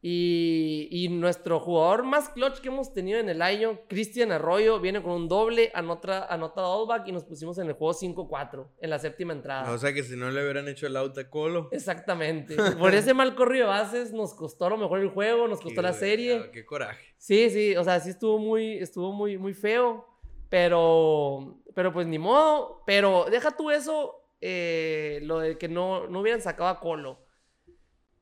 Y, 0.00 0.88
y 0.92 1.08
nuestro 1.08 1.58
jugador 1.58 2.04
más 2.04 2.28
clutch 2.28 2.60
que 2.60 2.68
hemos 2.68 2.94
tenido 2.94 3.18
en 3.18 3.28
el 3.28 3.42
año, 3.42 3.80
Cristian 3.88 4.30
Arroyo, 4.30 4.78
viene 4.78 5.02
con 5.02 5.12
un 5.12 5.28
doble, 5.28 5.72
anota, 5.74 6.26
anota 6.26 6.62
Dahlbeck 6.62 7.08
y 7.08 7.12
nos 7.12 7.24
pusimos 7.24 7.58
en 7.58 7.66
el 7.66 7.72
juego 7.72 7.92
5-4 7.94 8.68
en 8.80 8.90
la 8.90 9.00
séptima 9.00 9.32
entrada. 9.32 9.72
O 9.72 9.78
sea 9.78 9.92
que 9.92 10.04
si 10.04 10.14
no 10.16 10.30
le 10.30 10.42
hubieran 10.42 10.68
hecho 10.68 10.86
el 10.86 10.96
out 10.96 11.18
a 11.18 11.28
Colo. 11.28 11.68
Exactamente. 11.72 12.54
Por 12.78 12.94
ese 12.94 13.12
mal 13.12 13.34
corrido 13.34 13.66
de 13.66 13.72
bases 13.72 14.12
nos 14.12 14.34
costó 14.34 14.66
a 14.66 14.70
lo 14.70 14.76
mejor 14.76 15.00
el 15.00 15.08
juego, 15.08 15.48
nos 15.48 15.60
costó 15.60 15.82
la 15.82 15.92
serie. 15.92 16.50
Qué 16.52 16.64
coraje. 16.64 17.14
Sí, 17.16 17.50
sí, 17.50 17.76
o 17.76 17.82
sea, 17.82 17.98
sí 17.98 18.10
estuvo 18.10 18.38
muy, 18.38 18.78
estuvo 18.78 19.12
muy, 19.12 19.36
muy 19.36 19.52
feo, 19.52 20.06
pero, 20.48 21.60
pero 21.74 21.92
pues 21.92 22.06
ni 22.06 22.18
modo. 22.18 22.84
Pero 22.86 23.26
deja 23.28 23.50
tú 23.56 23.72
eso, 23.72 24.14
eh, 24.40 25.18
lo 25.22 25.40
de 25.40 25.58
que 25.58 25.68
no, 25.68 26.06
no 26.06 26.20
hubieran 26.20 26.40
sacado 26.40 26.70
a 26.70 26.78
Colo. 26.78 27.26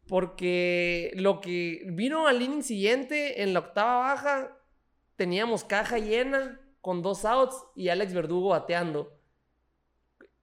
Porque 0.09 1.13
lo 1.15 1.41
que 1.41 1.83
vino 1.87 2.27
al 2.29 2.41
inning 2.41 2.63
siguiente, 2.63 3.43
en 3.43 3.53
la 3.53 3.61
octava 3.61 3.99
baja, 3.99 4.57
teníamos 5.17 5.65
caja 5.65 5.99
llena 5.99 6.61
con 6.81 7.03
dos 7.03 7.25
outs 7.25 7.57
y 7.75 7.89
Alex 7.89 8.15
Verdugo 8.15 8.51
bateando. 8.51 9.13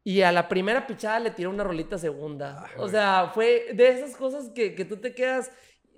Y 0.03 0.21
a 0.21 0.33
la 0.33 0.49
primera 0.49 0.85
pichada 0.85 1.19
le 1.19 1.31
tiró 1.31 1.49
una 1.49 1.63
rolita 1.63 1.97
segunda. 1.97 2.65
Ay, 2.65 2.73
o 2.77 2.89
sea, 2.89 3.31
fue 3.33 3.67
de 3.73 3.89
esas 3.89 4.17
cosas 4.17 4.49
que, 4.49 4.75
que 4.75 4.83
tú 4.83 4.97
te 4.97 5.15
quedas 5.15 5.49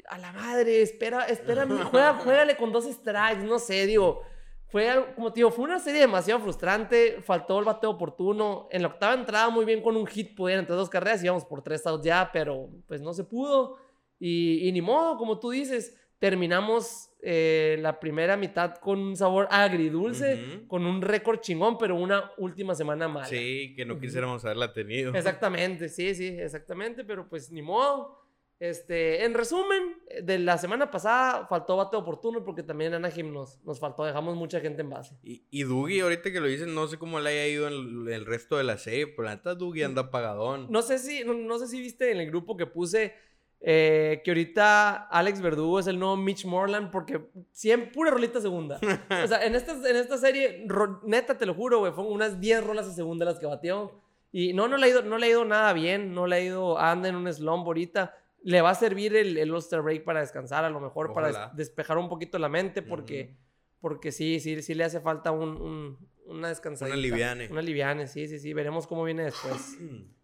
a 0.08 0.20
la 0.20 0.32
madre, 0.32 0.82
espera, 0.82 1.26
espera, 1.26 1.66
juega, 1.90 2.14
juégale 2.24 2.56
con 2.58 2.72
dos 2.72 2.86
strikes, 2.86 3.44
no 3.44 3.58
sé, 3.58 3.88
digo, 3.88 4.22
fue 4.68 4.90
algo, 4.90 5.08
como 5.16 5.32
te 5.32 5.40
digo, 5.40 5.52
fue 5.52 5.66
una 5.66 5.80
serie 5.80 6.02
demasiado 6.02 6.42
frustrante, 6.42 7.22
faltó 7.22 7.60
el 7.60 7.66
bateo 7.66 7.92
oportuno, 7.92 8.68
en 8.72 8.82
la 8.82 8.90
octava 8.90 9.14
entrada 9.14 9.50
muy 9.50 9.64
bien 9.66 9.82
con 9.82 9.96
un 9.96 10.08
hit 10.08 10.36
pudieron 10.36 10.64
entre 10.64 10.76
dos 10.76 10.90
carreras, 10.90 11.24
íbamos 11.24 11.46
por 11.46 11.62
tres 11.62 11.86
outs 11.86 12.04
ya, 12.06 12.30
pero 12.34 12.70
pues 12.88 13.02
no 13.02 13.14
se 13.14 13.24
pudo, 13.24 13.78
y, 14.20 14.68
y 14.68 14.72
ni 14.72 14.82
modo, 14.82 15.18
como 15.18 15.40
tú 15.40 15.52
dices, 15.52 15.96
terminamos 16.20 17.12
eh, 17.22 17.78
la 17.82 18.00
primera 18.00 18.38
mitad 18.38 18.76
con 18.76 19.00
un 19.00 19.16
sabor 19.16 19.48
agridulce, 19.52 20.34
Ujú. 20.58 20.68
con 20.68 20.86
un 20.86 21.02
récord 21.02 21.40
chingón, 21.40 21.78
pero 21.78 21.96
una 21.96 22.32
última 22.38 22.74
semana 22.74 23.08
mala. 23.08 23.26
Sí, 23.28 23.74
que 23.76 23.86
no 23.86 24.00
quisiéramos 24.00 24.44
haberla 24.46 24.74
tenido. 24.74 25.14
Exactamente, 25.14 25.90
sí, 25.90 26.16
sí, 26.16 26.28
exactamente, 26.28 27.04
pero 27.04 27.28
pues 27.28 27.52
ni 27.52 27.62
modo. 27.62 28.25
Este, 28.60 29.26
en 29.26 29.34
resumen, 29.34 29.98
de 30.24 30.40
la 30.40 30.58
semana 30.58 30.90
pasada 30.90 31.46
faltó 31.48 31.76
bate 31.76 31.98
oportuno 31.98 32.44
porque 32.46 32.64
también 32.64 32.94
Anaheim 32.94 33.34
nos, 33.34 33.62
nos 33.66 33.80
faltó, 33.82 34.06
dejamos 34.06 34.36
mucha 34.38 34.62
gente 34.62 34.82
en 34.82 34.90
base. 34.90 35.14
Y, 35.24 35.44
y 35.52 35.64
Dougie, 35.64 36.02
ahorita 36.02 36.32
que 36.32 36.40
lo 36.40 36.48
dicen, 36.48 36.74
no 36.74 36.88
sé 36.88 36.98
cómo 36.98 37.20
le 37.20 37.32
haya 37.32 37.48
ido 37.48 37.68
en 37.68 37.74
el, 38.08 38.14
el 38.14 38.26
resto 38.26 38.56
de 38.58 38.64
la 38.64 38.78
serie, 38.78 39.08
pero 39.08 39.24
la 39.24 39.36
neta 39.36 39.56
Dougie 39.56 39.84
anda 39.84 40.04
apagadón. 40.04 40.68
No 40.70 40.82
sé 40.82 41.00
si, 41.00 41.24
no, 41.26 41.34
no 41.34 41.60
sé 41.60 41.68
si 41.68 41.82
viste 41.82 42.12
en 42.12 42.20
el 42.22 42.28
grupo 42.28 42.56
que 42.56 42.66
puse 42.66 43.14
eh, 43.60 44.22
que 44.24 44.32
ahorita 44.32 45.08
Alex 45.10 45.42
Verdugo 45.42 45.80
es 45.80 45.88
el 45.88 46.00
nuevo 46.00 46.16
Mitch 46.16 46.46
Moreland 46.46 46.92
porque 46.92 47.26
siempre 47.52 47.92
pura 47.92 48.12
rolita 48.12 48.40
segunda. 48.40 48.80
o 49.24 49.28
sea, 49.28 49.46
en 49.46 49.56
esta, 49.56 49.74
en 49.90 49.98
esta 49.98 50.18
serie, 50.18 50.64
ro- 50.68 51.02
neta 51.04 51.38
te 51.38 51.46
lo 51.46 51.54
juro, 51.56 51.80
güey, 51.80 51.92
fueron 51.92 52.14
unas 52.14 52.40
10 52.40 52.64
rolas 52.64 52.88
a 52.88 52.94
segunda 52.94 53.26
las 53.26 53.38
que 53.38 53.48
batió. 53.48 54.00
Y 54.32 54.54
no, 54.54 54.68
no 54.70 54.78
le 54.78 54.86
ha 54.86 54.90
ido, 54.90 55.02
no 55.02 55.18
le 55.18 55.26
ha 55.26 55.30
ido 55.30 55.44
nada 55.46 55.74
bien, 55.74 56.14
no 56.14 56.26
le 56.28 56.36
ha 56.38 56.40
ido, 56.42 56.78
anda 56.80 57.10
en 57.10 57.16
un 57.16 57.34
slump 57.34 57.66
ahorita. 57.68 58.16
Le 58.46 58.62
va 58.62 58.70
a 58.70 58.76
servir 58.76 59.16
el, 59.16 59.38
el 59.38 59.52
All-Star 59.52 59.82
Break 59.82 60.04
para 60.04 60.20
descansar, 60.20 60.64
a 60.66 60.70
lo 60.70 60.80
mejor 60.80 61.14
para 61.14 61.30
Ojalá. 61.30 61.52
despejar 61.56 61.98
un 61.98 62.10
poquito 62.10 62.38
la 62.38 62.48
mente, 62.48 62.82
porque, 62.84 63.36
porque 63.82 64.12
sí, 64.12 64.40
sí, 64.40 64.62
sí 64.62 64.76
le 64.76 64.84
hace 64.84 65.00
falta 65.02 65.32
un, 65.32 65.50
un- 65.60 66.10
una 66.28 66.50
descansadita. 66.50 66.94
Una 66.96 67.02
liviane. 67.02 67.48
Una 67.52 67.62
liviane, 67.62 68.08
sí, 68.08 68.28
sí, 68.28 68.38
sí. 68.40 68.54
Veremos 68.54 68.86
cómo 68.88 69.04
viene 69.04 69.24
después. 69.24 69.78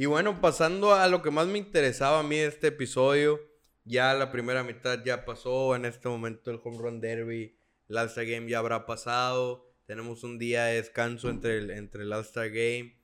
Y 0.00 0.06
bueno, 0.06 0.40
pasando 0.40 0.94
a 0.94 1.08
lo 1.08 1.22
que 1.22 1.32
más 1.32 1.48
me 1.48 1.58
interesaba 1.58 2.20
a 2.20 2.22
mí 2.22 2.36
de 2.36 2.46
este 2.46 2.68
episodio, 2.68 3.40
ya 3.84 4.14
la 4.14 4.30
primera 4.30 4.62
mitad 4.62 5.02
ya 5.04 5.24
pasó, 5.24 5.74
en 5.74 5.84
este 5.86 6.08
momento 6.08 6.52
el 6.52 6.60
Home 6.62 6.78
Run 6.78 7.00
Derby, 7.00 7.56
el 7.88 7.96
All-Star 7.98 8.24
Game 8.26 8.48
ya 8.48 8.60
habrá 8.60 8.86
pasado, 8.86 9.66
tenemos 9.86 10.22
un 10.22 10.38
día 10.38 10.66
de 10.66 10.76
descanso 10.76 11.30
entre 11.30 11.58
el, 11.58 11.70
entre 11.72 12.04
el 12.04 12.12
All-Star 12.12 12.48
Game 12.50 12.96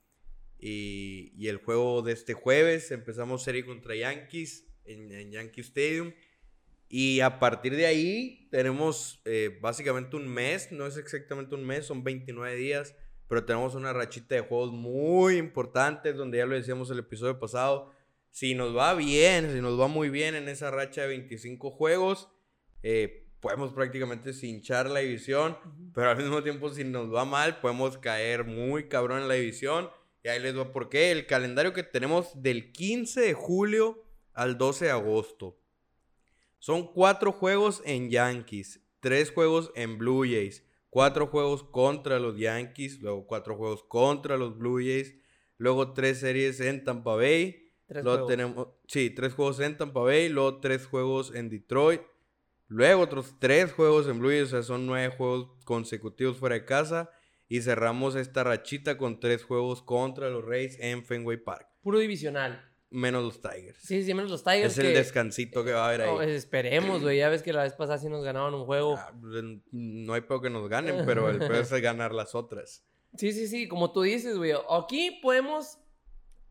Y, 0.67 1.35
y 1.37 1.49
el 1.49 1.59
juego 1.59 2.01
de 2.01 2.13
este 2.13 2.33
jueves 2.33 2.91
empezamos 2.91 3.43
serie 3.43 3.67
contra 3.67 3.95
Yankees 3.95 4.67
en, 4.87 5.13
en 5.13 5.31
Yankee 5.31 5.61
Stadium. 5.61 6.13
Y 6.89 7.21
a 7.21 7.39
partir 7.39 7.77
de 7.77 7.85
ahí 7.85 8.49
tenemos 8.51 9.21
eh, 9.27 9.59
básicamente 9.61 10.17
un 10.17 10.27
mes, 10.27 10.73
no 10.73 10.87
es 10.87 10.97
exactamente 10.97 11.55
un 11.55 11.67
mes, 11.67 11.85
son 11.85 12.03
29 12.03 12.57
días, 12.57 12.95
pero 13.27 13.45
tenemos 13.45 13.75
una 13.75 13.93
rachita 13.93 14.37
de 14.37 14.43
juegos 14.43 14.73
muy 14.73 15.37
importantes, 15.37 16.17
donde 16.17 16.39
ya 16.39 16.47
lo 16.47 16.55
decíamos 16.55 16.91
el 16.91 17.01
episodio 17.01 17.39
pasado, 17.39 17.91
si 18.31 18.55
nos 18.55 18.77
va 18.77 18.95
bien, 18.95 19.53
si 19.53 19.61
nos 19.61 19.79
va 19.79 19.87
muy 19.89 20.09
bien 20.09 20.35
en 20.35 20.49
esa 20.49 20.71
racha 20.71 21.03
de 21.03 21.09
25 21.09 21.71
juegos, 21.73 22.29
eh, 22.83 23.27
podemos 23.41 23.73
prácticamente 23.73 24.33
cinchar 24.33 24.89
la 24.89 25.01
división, 25.01 25.59
pero 25.93 26.11
al 26.11 26.17
mismo 26.17 26.43
tiempo 26.43 26.71
si 26.71 26.85
nos 26.85 27.13
va 27.13 27.25
mal, 27.25 27.61
podemos 27.61 27.99
caer 27.99 28.45
muy 28.45 28.89
cabrón 28.89 29.23
en 29.23 29.29
la 29.29 29.35
división. 29.35 29.91
Y 30.25 30.29
ahí 30.29 30.41
les 30.41 30.57
va 30.57 30.73
por 30.73 30.89
qué. 30.89 31.13
El 31.13 31.27
calendario 31.27 31.75
que 31.75 31.83
tenemos 31.83 32.43
del 32.43 32.73
15 32.73 33.21
de 33.21 33.35
julio 33.35 34.03
al 34.33 34.57
12 34.57 34.87
de 34.87 34.91
agosto. 34.91 35.61
Son 36.59 36.91
cuatro 36.95 37.31
juegos 37.31 37.83
en 37.85 38.09
Yankees, 38.09 38.81
tres 39.01 39.31
juegos 39.31 39.71
en 39.75 39.99
Blue 39.99 40.23
Jays, 40.23 40.65
cuatro 40.89 41.27
juegos 41.27 41.63
contra 41.63 42.19
los 42.19 42.39
Yankees, 42.39 43.03
luego 43.03 43.27
cuatro 43.27 43.55
juegos 43.55 43.85
contra 43.85 44.39
los 44.39 44.57
Blue 44.57 44.79
Jays, 44.79 45.15
luego 45.59 45.93
tres 45.93 46.21
series 46.21 46.59
en 46.61 46.83
Tampa 46.85 47.17
Bay. 47.17 47.71
Tres 47.87 48.03
luego 48.03 48.21
juegos. 48.21 48.31
tenemos, 48.31 48.69
sí, 48.87 49.11
tres 49.11 49.35
juegos 49.35 49.61
en 49.61 49.77
Tampa 49.77 50.01
Bay, 50.01 50.31
luego 50.31 50.59
tres 50.59 50.87
juegos 50.87 51.35
en 51.35 51.51
Detroit, 51.51 52.01
luego 52.69 53.03
otros 53.03 53.35
tres 53.39 53.75
juegos 53.75 54.09
en 54.09 54.21
Blue 54.21 54.31
Jays, 54.31 54.45
o 54.45 54.47
sea, 54.47 54.63
son 54.63 54.87
nueve 54.87 55.15
juegos 55.15 55.51
consecutivos 55.67 56.39
fuera 56.39 56.55
de 56.55 56.65
casa. 56.65 57.11
Y 57.55 57.63
cerramos 57.63 58.17
esta 58.17 58.43
rachita 58.43 58.99
con 58.99 59.21
tres 59.21 59.45
juegos 59.45 59.81
contra 59.81 60.29
los 60.29 60.45
Rays 60.45 60.77
en 60.81 61.05
Fenway 61.05 61.37
Park. 61.37 61.69
Puro 61.83 62.01
divisional. 62.01 62.69
Menos 62.91 63.23
los 63.23 63.41
Tigers. 63.41 63.79
Sí, 63.79 64.03
sí, 64.03 64.13
menos 64.13 64.29
los 64.29 64.43
Tigers. 64.43 64.77
Es 64.77 64.79
el 64.85 64.93
descansito 64.93 65.65
que 65.65 65.71
va 65.71 65.85
a 65.85 65.89
haber 65.91 66.01
ahí. 66.01 66.09
No, 66.09 66.21
esperemos, 66.21 67.03
güey. 67.03 67.19
Ya 67.19 67.29
ves 67.29 67.45
que 67.45 67.53
la 67.53 67.63
vez 67.63 67.75
pasada 67.75 67.99
sí 67.99 68.09
nos 68.09 68.25
ganaron 68.25 68.55
un 68.55 68.65
juego. 68.65 68.97
Ah, 68.99 69.13
pues, 69.21 69.45
no 69.71 70.15
hay 70.15 70.23
peor 70.23 70.43
que 70.43 70.51
nos 70.51 70.69
ganen, 70.69 71.07
pero 71.07 71.31
el 71.31 71.39
peor 71.39 71.55
es 71.55 71.71
ganar 71.81 72.13
las 72.13 72.35
otras. 72.35 72.85
Sí, 73.17 73.31
sí, 73.31 73.47
sí, 73.47 73.69
como 73.69 73.93
tú 73.93 74.03
dices, 74.03 74.37
güey. 74.37 74.51
Aquí 74.69 75.21
podemos 75.23 75.79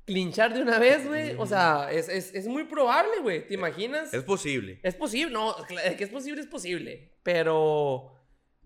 clinchar 0.06 0.54
de 0.54 0.62
una 0.62 0.80
vez, 0.80 1.06
güey. 1.06 1.36
O 1.38 1.46
sea, 1.46 1.90
es, 1.92 2.08
es, 2.08 2.34
es 2.34 2.48
muy 2.48 2.64
probable, 2.64 3.20
güey. 3.22 3.46
¿Te 3.46 3.56
imaginas? 3.56 4.14
Es 4.14 4.24
posible. 4.24 4.80
Es 4.82 4.96
posible, 4.96 5.34
no, 5.34 5.54
que 5.68 6.02
es 6.02 6.10
posible, 6.10 6.40
es 6.40 6.48
posible. 6.48 7.12
Pero, 7.22 8.14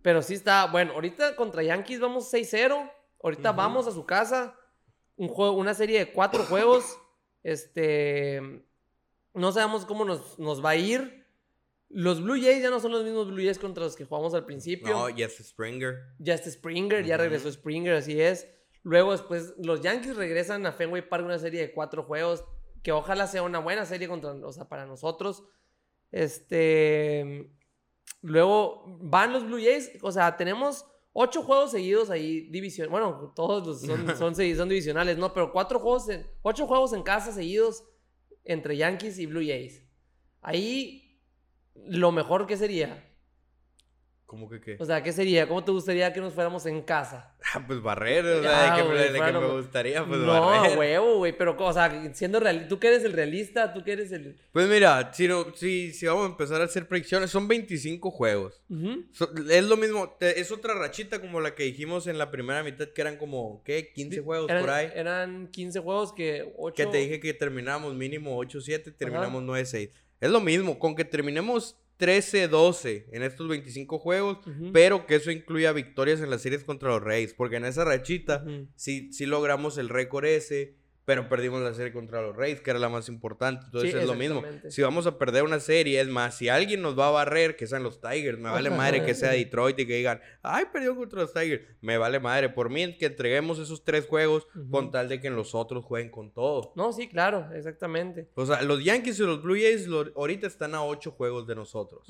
pero 0.08 0.22
sí 0.22 0.36
está, 0.36 0.68
bueno, 0.68 0.94
ahorita 0.94 1.36
contra 1.36 1.62
Yankees 1.64 2.00
vamos 2.00 2.34
6-0. 2.34 2.90
Ahorita 3.22 3.52
vamos 3.52 3.88
a 3.88 3.92
su 3.92 4.06
casa. 4.06 4.58
Un 5.18 5.28
juego, 5.28 5.58
una 5.58 5.74
serie 5.74 6.00
de 6.00 6.14
cuatro 6.14 6.46
juegos. 6.46 6.98
Este, 7.44 8.64
no 9.34 9.52
sabemos 9.52 9.86
cómo 9.86 10.06
nos, 10.06 10.40
nos 10.40 10.64
va 10.64 10.70
a 10.70 10.76
ir. 10.78 11.28
Los 11.90 12.24
Blue 12.24 12.42
Jays 12.42 12.64
ya 12.64 12.70
no 12.70 12.80
son 12.80 12.94
los 12.94 13.04
mismos 13.04 13.28
Blue 13.28 13.44
Jays 13.44 13.60
contra 13.60 13.84
los 13.84 13.98
que 13.98 14.06
jugamos 14.06 14.34
al 14.34 14.46
principio. 14.46 14.94
No, 14.94 15.14
Jesse 15.14 15.46
Springer. 15.46 15.98
Ya 16.20 16.36
está 16.36 16.50
Springer, 16.52 17.04
ya 17.04 17.18
regresó 17.18 17.52
Springer, 17.52 17.96
así 17.96 18.22
es. 18.22 18.48
Luego 18.84 19.12
después 19.12 19.56
los 19.58 19.82
Yankees 19.82 20.16
regresan 20.16 20.66
a 20.68 20.72
Fenway 20.72 21.02
Park 21.10 21.26
una 21.26 21.38
serie 21.38 21.60
de 21.60 21.74
cuatro 21.74 22.04
juegos 22.04 22.46
que 22.82 22.94
ojalá 22.94 23.28
sea 23.28 23.44
una 23.44 23.60
buena 23.60 23.86
serie 23.86 24.08
contra, 24.08 24.32
o 24.32 24.54
sea, 24.54 24.70
para 24.70 24.86
nosotros. 24.86 25.44
Este, 26.14 27.52
luego 28.22 28.84
van 29.02 29.34
los 29.34 29.46
Blue 29.46 29.60
Jays, 29.60 29.92
o 30.02 30.12
sea, 30.12 30.36
tenemos 30.38 30.86
ocho 31.14 31.42
juegos 31.42 31.72
seguidos 31.72 32.10
ahí 32.10 32.42
división, 32.50 32.90
bueno, 32.90 33.34
todos 33.36 33.66
los 33.66 33.82
son, 33.82 34.08
son, 34.18 34.36
son 34.36 34.70
divisionales, 34.70 35.18
no, 35.18 35.34
pero 35.34 35.52
cuatro 35.52 35.80
juegos, 35.80 36.10
en, 36.10 36.28
ocho 36.42 36.68
juegos 36.68 36.94
en 36.94 37.04
casa 37.04 37.32
seguidos 37.32 37.84
entre 38.44 38.78
Yankees 38.78 39.20
y 39.20 39.26
Blue 39.26 39.46
Jays. 39.46 39.84
Ahí 40.42 41.22
lo 41.76 42.12
mejor 42.12 42.48
que 42.48 42.58
sería, 42.58 43.07
¿Cómo 44.28 44.50
que 44.50 44.60
qué? 44.60 44.76
o 44.78 44.84
sea, 44.86 45.02
¿qué 45.02 45.14
sería? 45.14 45.48
¿Cómo 45.48 45.64
te 45.64 45.72
gustaría 45.72 46.12
que 46.12 46.20
nos 46.20 46.34
fuéramos 46.34 46.66
en 46.66 46.82
casa? 46.82 47.34
Ah, 47.54 47.64
pues 47.66 47.82
barrer, 47.82 48.26
o 48.26 48.44
sea, 48.44 48.76
de 48.76 48.84
que, 48.84 49.14
de 49.14 49.32
me 49.32 49.48
gustaría, 49.48 50.06
pues 50.06 50.20
no, 50.20 50.28
barrer. 50.42 50.78
huevo, 50.78 51.18
güey, 51.20 51.32
pero, 51.38 51.56
o 51.58 51.72
sea, 51.74 52.14
siendo 52.14 52.42
real, 52.42 52.68
tú 52.68 52.78
que 52.78 52.88
eres 52.88 53.06
el 53.06 53.14
realista, 53.14 53.74
tú 53.74 53.86
que 53.86 53.94
eres 53.94 54.12
el... 54.12 54.36
Pues 54.52 54.68
mira, 54.68 55.14
si, 55.14 55.30
no, 55.30 55.56
si, 55.56 55.94
si 55.94 56.06
vamos 56.08 56.26
a 56.28 56.32
empezar 56.32 56.60
a 56.60 56.66
hacer 56.66 56.90
predicciones, 56.90 57.30
son 57.30 57.48
25 57.48 58.12
juegos. 58.12 58.62
So- 59.14 59.32
es 59.50 59.64
lo 59.64 59.78
mismo, 59.78 60.18
te- 60.20 60.42
es 60.42 60.52
otra 60.52 60.74
rachita 60.74 61.22
como 61.22 61.40
la 61.40 61.56
que 61.56 61.64
dijimos 61.64 62.06
en 62.08 62.18
la 62.18 62.32
primera 62.32 62.64
mitad, 62.64 62.90
que 62.90 63.00
eran 63.00 63.16
como, 63.16 63.64
¿qué? 63.64 63.94
15 63.94 64.20
juegos 64.20 64.50
eran, 64.50 64.62
por 64.62 64.70
ahí. 64.72 64.90
Eran 64.94 65.48
15 65.48 65.80
juegos 65.80 66.12
que 66.12 66.54
8... 66.58 66.76
Que 66.76 66.86
te 66.92 66.98
dije 66.98 67.22
que 67.22 67.34
terminamos 67.34 67.96
mínimo 67.96 68.38
8-7, 68.44 68.94
terminamos 68.98 69.42
9-6. 69.44 69.90
Es 70.20 70.30
lo 70.30 70.42
mismo, 70.42 70.80
con 70.80 70.96
que 70.98 71.06
terminemos 71.06 71.78
13-12 72.00 73.06
en 73.12 73.24
estos 73.24 73.48
25 73.48 74.00
juegos, 74.00 74.40
pero 74.72 75.06
que 75.06 75.16
eso 75.16 75.32
incluya 75.32 75.72
victorias 75.72 76.22
en 76.22 76.30
las 76.30 76.42
series 76.42 76.64
contra 76.64 76.90
los 76.90 77.02
Reyes, 77.02 77.34
porque 77.34 77.56
en 77.56 77.66
esa 77.66 77.86
rachita 77.86 78.46
sí, 78.76 79.12
sí 79.12 79.26
logramos 79.26 79.78
el 79.78 79.90
récord 79.90 80.26
ese, 80.26 80.76
pero 81.08 81.30
perdimos 81.30 81.62
la 81.62 81.74
serie 81.74 81.94
contra 81.94 82.22
los 82.22 82.36
Reyes, 82.36 82.60
que 82.60 82.70
era 82.70 82.80
la 82.80 82.90
más 82.90 83.08
importante. 83.08 83.64
Entonces 83.68 83.92
Sí, 83.92 83.98
es 83.98 84.06
lo 84.06 84.14
mismo. 84.14 84.42
Si 84.70 84.82
vamos 84.82 85.08
a 85.08 85.18
perder 85.18 85.44
una 85.44 85.62
serie, 85.62 86.02
es 86.02 86.10
más, 86.10 86.38
si 86.38 86.50
alguien 86.50 86.82
nos 86.82 87.00
va 87.00 87.08
a 87.08 87.12
barrer, 87.12 87.56
que 87.56 87.66
sean 87.66 87.82
los 87.82 88.02
Tigers, 88.02 88.38
me 88.38 88.50
vale 88.50 88.70
madre 88.70 89.06
que 89.06 89.14
sea 89.16 89.30
Detroit 89.46 89.80
y 89.80 89.88
que 89.88 89.96
digan, 89.96 90.20
ay, 90.42 90.66
perdió 90.74 90.98
contra 90.98 91.22
los 91.22 91.32
Tigers, 91.34 91.64
me 91.80 91.98
vale 91.98 92.20
madre. 92.20 92.50
Por 92.50 92.70
mí, 92.70 92.98
que 92.98 93.06
entreguemos 93.06 93.58
esos 93.58 93.86
tres 93.86 94.06
juegos 94.06 94.48
con 94.70 94.92
tal 94.92 95.08
de 95.08 95.22
que 95.22 95.30
los 95.30 95.56
otros 95.56 95.86
jueguen 95.86 96.12
con 96.12 96.34
todo. 96.34 96.74
No, 96.76 96.92
sí, 96.92 97.08
claro, 97.08 97.48
exactamente. 97.56 98.28
O 98.36 98.46
sea, 98.46 98.62
los 98.64 98.84
Yankees 98.84 99.18
y 99.20 99.24
los 99.24 99.42
Blue 99.42 99.56
Jays 99.56 99.88
lo- 99.88 100.12
ahorita 100.14 100.46
están 100.46 100.76
a 100.76 100.84
ocho 100.84 101.12
juegos 101.12 101.48
de 101.48 101.56
nosotros. 101.56 102.06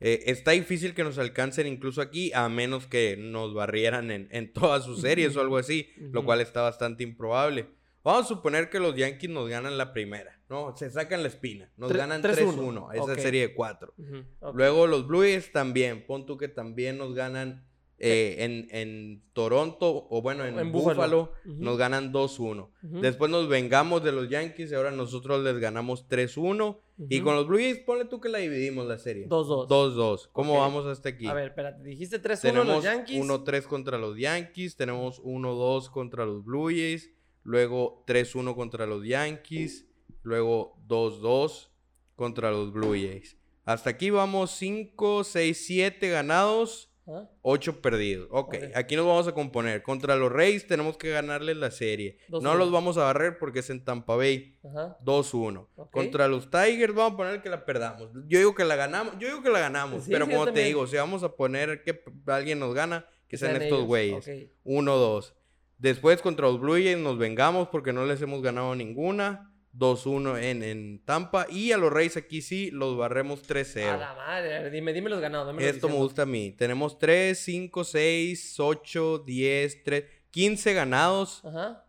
Eh, 0.00 0.24
está 0.26 0.52
difícil 0.52 0.94
que 0.94 1.02
nos 1.04 1.18
alcancen 1.18 1.66
incluso 1.66 2.00
aquí, 2.00 2.32
a 2.32 2.48
menos 2.48 2.86
que 2.88 3.16
nos 3.16 3.54
barrieran 3.54 4.10
en, 4.10 4.28
en 4.32 4.52
todas 4.52 4.84
sus 4.84 5.00
series 5.00 5.36
o 5.36 5.40
algo 5.40 5.56
así, 5.56 5.88
lo 6.12 6.24
cual 6.24 6.40
está 6.40 6.62
bastante 6.62 7.02
improbable. 7.04 7.66
Vamos 8.04 8.24
a 8.24 8.28
suponer 8.28 8.70
que 8.70 8.78
los 8.80 8.94
Yankees 8.94 9.28
nos 9.30 9.48
ganan 9.48 9.76
la 9.76 9.92
primera, 9.92 10.40
¿no? 10.48 10.74
Se 10.76 10.88
sacan 10.90 11.22
la 11.22 11.28
espina, 11.28 11.70
nos 11.76 11.90
Tre- 11.90 11.96
ganan 11.98 12.22
3-1, 12.22 12.54
3-1, 12.54 12.92
esa 12.94 13.02
ok. 13.12 13.18
serie 13.18 13.48
de 13.48 13.54
cuatro. 13.54 13.92
Ujú. 13.98 14.24
Ok. 14.40 14.54
Luego 14.56 14.86
los 14.86 15.06
Blue 15.06 15.20
Jays 15.20 15.52
también, 15.52 16.06
pon 16.06 16.24
tú 16.24 16.36
que 16.38 16.48
también 16.48 16.96
nos 16.96 17.14
ganan 17.14 17.64
eh, 18.00 18.36
en, 18.44 18.68
en 18.70 19.22
Toronto, 19.32 20.06
o 20.08 20.22
bueno, 20.22 20.44
en, 20.44 20.56
En 20.58 20.70
Buffalo, 20.70 20.94
Buffalo. 20.94 21.32
Ujú. 21.44 21.64
nos 21.64 21.76
ganan 21.78 22.12
2-1. 22.12 22.70
Ujú. 22.82 23.00
Después 23.00 23.28
nos 23.30 23.48
vengamos 23.48 24.04
de 24.04 24.12
los 24.12 24.28
Yankees 24.28 24.70
y 24.70 24.74
ahora 24.76 24.92
nosotros 24.92 25.42
les 25.42 25.58
ganamos 25.58 26.06
3-1. 26.08 26.78
Y 27.10 27.20
con 27.20 27.34
los 27.34 27.46
Blue 27.48 27.58
Jays, 27.58 27.78
ponle 27.80 28.04
tú 28.04 28.20
que 28.20 28.28
la 28.28 28.38
dividimos 28.38 28.86
la 28.86 28.98
serie. 28.98 29.28
2-2. 29.28 29.66
2-2. 29.68 30.28
¿Cómo 30.32 30.54
Ok. 30.54 30.58
vamos 30.60 30.86
hasta 30.86 31.08
aquí? 31.08 31.26
A 31.26 31.34
ver, 31.34 31.48
espérate, 31.48 31.82
dijiste 31.82 32.22
3-1 32.22 32.40
tenemos 32.40 32.66
los 32.68 32.84
Yankees. 32.84 33.20
1-3 33.20 33.62
contra 33.66 33.98
los 33.98 34.16
Yankees, 34.16 34.76
tenemos 34.76 35.20
1-2 35.22 35.90
contra 35.90 36.24
los 36.24 36.44
Blue 36.44 36.68
Jays, 36.68 37.10
luego 37.48 38.04
3-1 38.06 38.54
contra 38.54 38.84
los 38.84 39.06
Yankees, 39.06 39.86
luego 40.22 40.76
2-2 40.86 41.70
contra 42.14 42.50
los 42.50 42.72
Blue 42.74 42.92
Jays. 42.92 43.38
Hasta 43.64 43.88
aquí 43.90 44.10
vamos 44.10 44.50
5, 44.50 45.24
6, 45.24 45.64
7 45.66 46.10
ganados, 46.10 46.90
¿Ah? 47.06 47.26
8 47.40 47.80
perdidos. 47.80 48.28
Ok, 48.30 48.54
Ok. 48.56 48.64
aquí 48.76 48.94
nos 48.96 49.06
vamos 49.06 49.26
a 49.28 49.32
componer. 49.32 49.82
Contra 49.82 50.14
los 50.16 50.30
Rays 50.30 50.66
tenemos 50.66 50.98
que 50.98 51.08
ganarles 51.08 51.56
la 51.56 51.70
serie. 51.70 52.18
No 52.28 52.54
los 52.54 52.70
vamos 52.70 52.98
a 52.98 53.04
barrer 53.04 53.38
porque 53.38 53.60
es 53.60 53.70
en 53.70 53.82
Tampa 53.82 54.14
Bay. 54.14 54.58
Ajá. 54.62 54.98
2-1. 55.02 55.68
Ok. 55.76 55.90
Contra 55.90 56.28
los 56.28 56.50
Tigers 56.50 56.94
vamos 56.94 57.14
a 57.14 57.16
poner 57.16 57.40
que 57.42 57.48
la 57.48 57.64
perdamos. 57.64 58.10
Yo 58.26 58.38
digo 58.38 58.54
que 58.54 58.64
la 58.66 58.76
ganamos. 58.76 59.14
Yo 59.18 59.28
digo 59.28 59.42
que 59.42 59.48
la 59.48 59.60
ganamos. 59.60 60.04
Sí, 60.04 60.10
pero 60.10 60.26
sí, 60.26 60.32
como 60.32 60.52
te 60.52 60.64
digo, 60.64 60.86
si 60.86 60.96
vamos 60.96 61.22
a 61.22 61.34
poner 61.34 61.82
que 61.82 61.98
alguien 62.26 62.58
nos 62.58 62.74
gana, 62.74 63.06
que 63.26 63.38
sean 63.38 63.52
Sean 63.52 63.62
estos 63.62 63.84
güeyes. 63.86 64.28
ok. 64.28 64.50
1-2. 64.66 65.32
Después 65.78 66.20
contra 66.22 66.46
los 66.46 66.60
Blue 66.60 66.74
Jays 66.74 66.98
nos 66.98 67.18
vengamos 67.18 67.68
porque 67.68 67.92
no 67.92 68.04
les 68.04 68.20
hemos 68.20 68.42
ganado 68.42 68.74
ninguna. 68.74 69.52
2-1 69.74 70.42
en, 70.42 70.62
en 70.62 71.04
Tampa. 71.04 71.46
Y 71.48 71.72
a 71.72 71.76
los 71.78 71.92
Reyes 71.92 72.16
aquí 72.16 72.42
sí 72.42 72.70
los 72.70 72.96
barremos 72.96 73.40
A 73.40 73.54
3-0. 73.54 73.98
la 73.98 74.14
madre, 74.14 74.56
a 74.56 74.70
dime, 74.70 74.92
dime 74.92 75.08
los 75.08 75.20
ganados. 75.20 75.46
dame 75.46 75.62
los 75.62 75.74
Esto 75.74 75.88
me 75.88 75.94
gusta 75.94 76.22
a 76.22 76.26
mí. 76.26 76.52
Tenemos 76.52 76.98
3, 76.98 77.38
5, 77.38 77.84
6, 77.84 78.60
8, 78.60 79.18
10, 79.24 79.82
3, 79.84 80.04
15 80.30 80.72
ganados. 80.74 81.44
Ajá. 81.44 81.84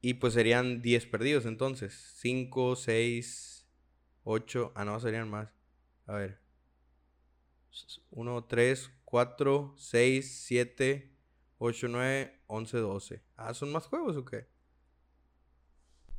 Y 0.00 0.14
pues 0.14 0.34
serían 0.34 0.82
10 0.82 1.06
perdidos 1.06 1.46
entonces. 1.46 1.94
5, 2.16 2.76
6, 2.76 3.66
8. 4.24 4.72
Ah, 4.74 4.84
no, 4.84 4.98
serían 5.00 5.28
más. 5.28 5.48
A 6.06 6.14
ver. 6.14 6.38
1, 8.10 8.44
3, 8.44 8.90
4, 9.04 9.74
6, 9.76 10.44
7, 10.46 11.15
8, 11.58 11.88
9, 11.88 12.40
11, 12.46 12.78
12. 12.78 13.22
Ah, 13.36 13.54
¿son 13.54 13.72
más 13.72 13.86
juegos 13.86 14.16
o 14.16 14.24
qué? 14.24 14.46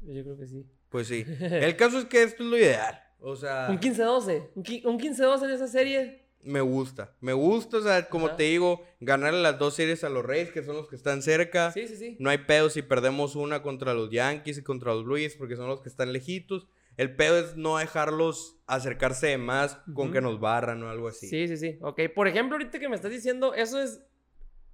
Yo 0.01 0.23
creo 0.23 0.37
que 0.37 0.47
sí. 0.47 0.65
Pues 0.89 1.07
sí. 1.07 1.25
El 1.39 1.75
caso 1.75 1.99
es 1.99 2.05
que 2.05 2.23
esto 2.23 2.43
es 2.43 2.49
lo 2.49 2.57
ideal. 2.57 3.01
O 3.19 3.35
sea, 3.35 3.67
Un 3.69 3.79
15-12. 3.79 4.49
Un 4.55 4.63
qui- 4.63 4.85
un 4.85 4.99
15-12 4.99 5.43
en 5.45 5.51
esa 5.51 5.67
serie. 5.67 6.27
me 6.43 6.61
gusta. 6.61 7.15
Me 7.19 7.33
gusta, 7.33 7.77
o 7.77 7.81
sea, 7.81 8.07
como 8.09 8.27
Ajá. 8.27 8.37
te 8.37 8.43
digo, 8.43 8.83
ganarle 8.99 9.41
las 9.41 9.57
dos 9.59 9.73
series 9.73 10.03
a 10.03 10.09
los 10.09 10.23
Reyes, 10.25 10.51
que 10.51 10.63
son 10.63 10.75
los 10.75 10.87
que 10.87 10.95
están 10.95 11.21
cerca. 11.21 11.71
Sí, 11.71 11.87
sí, 11.87 11.97
sí. 11.97 12.15
No 12.19 12.29
hay 12.29 12.37
pedo 12.39 12.69
si 12.69 12.83
perdemos 12.83 13.35
una 13.35 13.61
contra 13.63 13.93
los 13.93 14.11
Yankees 14.11 14.59
y 14.59 14.63
contra 14.63 14.93
los 14.93 15.03
Blues, 15.03 15.35
porque 15.35 15.55
son 15.55 15.67
los 15.67 15.81
que 15.81 15.89
están 15.89 16.13
lejitos. 16.13 16.67
El 16.95 17.15
pedo 17.15 17.37
es 17.37 17.55
no 17.57 17.77
dejarlos 17.77 18.57
acercarse 18.65 19.27
de 19.27 19.37
más 19.37 19.77
con 19.93 20.11
que 20.11 20.21
nos 20.21 20.39
barran 20.39 20.81
o 20.83 20.89
algo 20.89 21.07
así. 21.09 21.27
Sí, 21.27 21.47
sí, 21.47 21.57
sí. 21.57 21.77
Ok, 21.81 22.01
por 22.15 22.27
ejemplo, 22.27 22.55
ahorita 22.55 22.79
que 22.79 22.89
me 22.89 22.95
estás 22.95 23.11
diciendo, 23.11 23.53
eso 23.53 23.79
es 23.81 24.01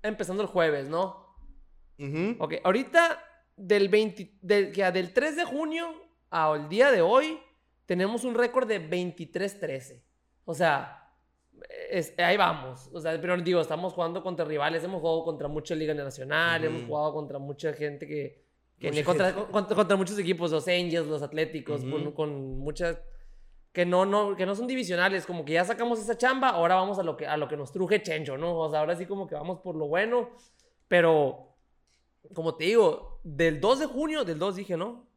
empezando 0.04 0.44
el 0.44 0.50
jueves, 0.50 0.90
¿no? 0.90 1.36
Ujú. 2.00 2.36
Ok, 2.40 2.56
ahorita 2.64 3.24
del, 3.56 3.90
20, 3.90 4.40
del, 4.42 4.72
que 4.72 4.84
del 4.92 5.14
3 5.14 5.36
de 5.38 5.46
junio 5.46 5.88
al 6.30 6.68
día 6.70 6.92
de 6.92 7.02
hoy 7.02 7.40
tenemos 7.86 8.24
un 8.24 8.36
récord 8.36 8.68
de 8.68 8.80
23-13. 8.90 10.02
O 10.46 10.54
sea, 10.54 11.10
es- 11.90 12.14
ahí 12.20 12.36
vamos. 12.38 12.90
O 12.94 13.00
sea, 13.00 13.20
pero 13.22 13.38
digo, 13.38 13.62
estamos 13.62 13.94
jugando 13.94 14.22
contra 14.24 14.44
rivales, 14.46 14.84
hemos 14.84 15.00
jugado 15.02 15.24
contra 15.24 15.48
mucha 15.48 15.76
liga 15.76 15.94
nacional, 15.94 16.64
hemos 16.66 16.82
Ujú. 16.82 16.88
jugado 16.92 17.14
contra 17.14 17.40
mucha 17.40 17.74
gente 17.74 18.08
que... 18.08 18.44
que 18.80 18.90
Mucha 18.92 19.04
contra, 19.06 19.32
gente. 19.32 19.52
contra, 19.52 19.76
contra 19.76 19.96
muchos 19.98 20.18
equipos, 20.20 20.52
los 20.52 20.68
Angels, 20.68 21.08
los 21.08 21.22
Atléticos, 21.22 21.84
Ujú. 21.84 21.92
con, 21.92 22.12
con 22.14 22.58
muchas... 22.60 22.98
Que 23.74 23.86
no, 23.86 24.06
no, 24.06 24.36
que 24.36 24.46
no 24.46 24.56
son 24.56 24.68
divisionales, 24.68 25.26
como 25.26 25.44
que 25.44 25.54
ya 25.54 25.66
sacamos 25.66 26.00
esa 26.00 26.18
chamba, 26.18 26.50
ahora 26.50 26.76
vamos 26.76 27.00
a 27.00 27.04
lo 27.04 27.18
que, 27.18 27.26
a 27.28 27.36
lo 27.38 27.48
que 27.48 27.58
nos 27.58 27.72
truje 27.72 28.02
Chencho, 28.04 28.38
¿no? 28.38 28.56
O 28.58 28.70
sea, 28.70 28.80
ahora 28.82 28.96
sí 28.96 29.06
como 29.08 29.28
que 29.28 29.34
vamos 29.36 29.60
por 29.62 29.76
lo 29.76 29.88
bueno, 29.88 30.30
pero 30.88 31.50
como 32.34 32.56
te 32.56 32.66
digo, 32.66 33.20
del 33.24 33.60
2 33.60 33.80
de 33.80 33.86
junio, 33.88 34.24
del 34.24 34.38
2 34.40 34.56
dije, 34.56 34.78
¿no? 34.78 35.08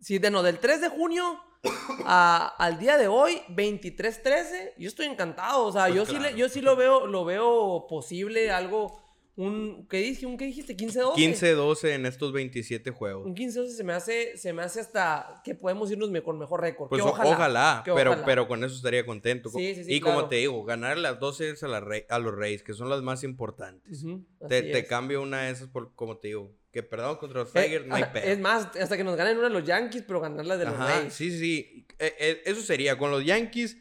Sí, 0.00 0.18
de 0.18 0.30
no, 0.30 0.42
del 0.42 0.58
3 0.58 0.80
de 0.80 0.88
junio 0.88 1.38
a- 2.06 2.54
al 2.58 2.78
día 2.78 2.96
de 2.96 3.08
hoy, 3.08 3.42
23-13, 3.48 4.72
yo 4.78 4.88
estoy 4.88 5.06
encantado. 5.06 5.66
O 5.66 5.72
sea, 5.72 5.84
Pues 5.84 5.94
yo, 5.96 6.06
sí 6.06 6.18
le- 6.18 6.34
yo 6.34 6.48
sí 6.48 6.62
lo 6.62 6.74
veo, 6.76 7.06
lo 7.06 7.24
veo 7.26 7.86
posible, 7.86 8.50
algo, 8.50 8.99
un, 9.36 9.86
¿qué 9.88 9.98
dije? 9.98 10.26
¿Un 10.26 10.36
qué 10.36 10.44
dijiste? 10.46 10.76
15-12. 10.76 11.14
15-12 11.14 11.88
en 11.94 12.06
estos 12.06 12.32
27 12.32 12.90
juegos. 12.90 13.26
Un 13.26 13.34
15-12 13.34 13.68
se 13.68 13.84
me 13.84 13.92
hace, 13.92 14.36
se 14.36 14.52
me 14.52 14.62
hace 14.62 14.80
hasta 14.80 15.40
que 15.44 15.54
podemos 15.54 15.90
irnos 15.90 16.10
con 16.22 16.38
mejor 16.38 16.60
récord. 16.60 16.88
Pues 16.88 17.02
ojalá, 17.02 17.82
que 17.84 17.92
pero, 17.92 18.10
ojalá. 18.10 18.26
pero 18.26 18.48
con 18.48 18.62
eso 18.64 18.74
estaría 18.74 19.06
contento. 19.06 19.48
Sí, 19.50 19.74
sí, 19.74 19.84
sí, 19.84 19.94
y 19.94 20.00
como 20.00 20.14
claro. 20.14 20.28
te 20.28 20.36
digo, 20.36 20.64
ganar 20.64 20.98
las 20.98 21.18
dos 21.20 21.36
series 21.38 21.62
a, 21.62 21.68
la 21.68 21.80
Rey- 21.80 22.04
a 22.08 22.18
los 22.18 22.34
Reyes, 22.34 22.62
que 22.62 22.74
son 22.74 22.88
las 22.90 23.02
más 23.02 23.24
importantes. 23.24 24.02
Te, 24.48 24.58
así 24.58 24.72
te 24.72 24.78
es. 24.80 24.88
cambio 24.88 25.22
una 25.22 25.42
de 25.42 25.50
esas 25.52 25.68
por, 25.68 25.94
como 25.94 26.18
te 26.18 26.28
digo, 26.28 26.54
que 26.72 26.82
perdamos 26.82 27.18
contra 27.18 27.40
los 27.40 27.54
Eh, 27.56 27.62
Tigers, 27.64 27.86
no 27.86 27.94
hay 27.94 28.04
pedo. 28.12 28.24
Es 28.26 28.38
más, 28.38 28.76
hasta 28.76 28.96
que 28.96 29.04
nos 29.04 29.16
ganen 29.16 29.38
una 29.38 29.48
de 29.48 29.54
los 29.54 29.64
Yankees, 29.64 30.04
pero 30.06 30.20
ganarla 30.20 30.56
de 30.56 30.66
los 30.66 30.74
Ajá, 30.74 31.10
sí, 31.10 31.30
sí, 31.30 31.38
sí. 31.38 31.86
Eh, 31.98 32.14
eh, 32.18 32.42
eso 32.44 32.60
sería, 32.62 32.96
con 32.98 33.10
los 33.10 33.24
Yankees, 33.24 33.76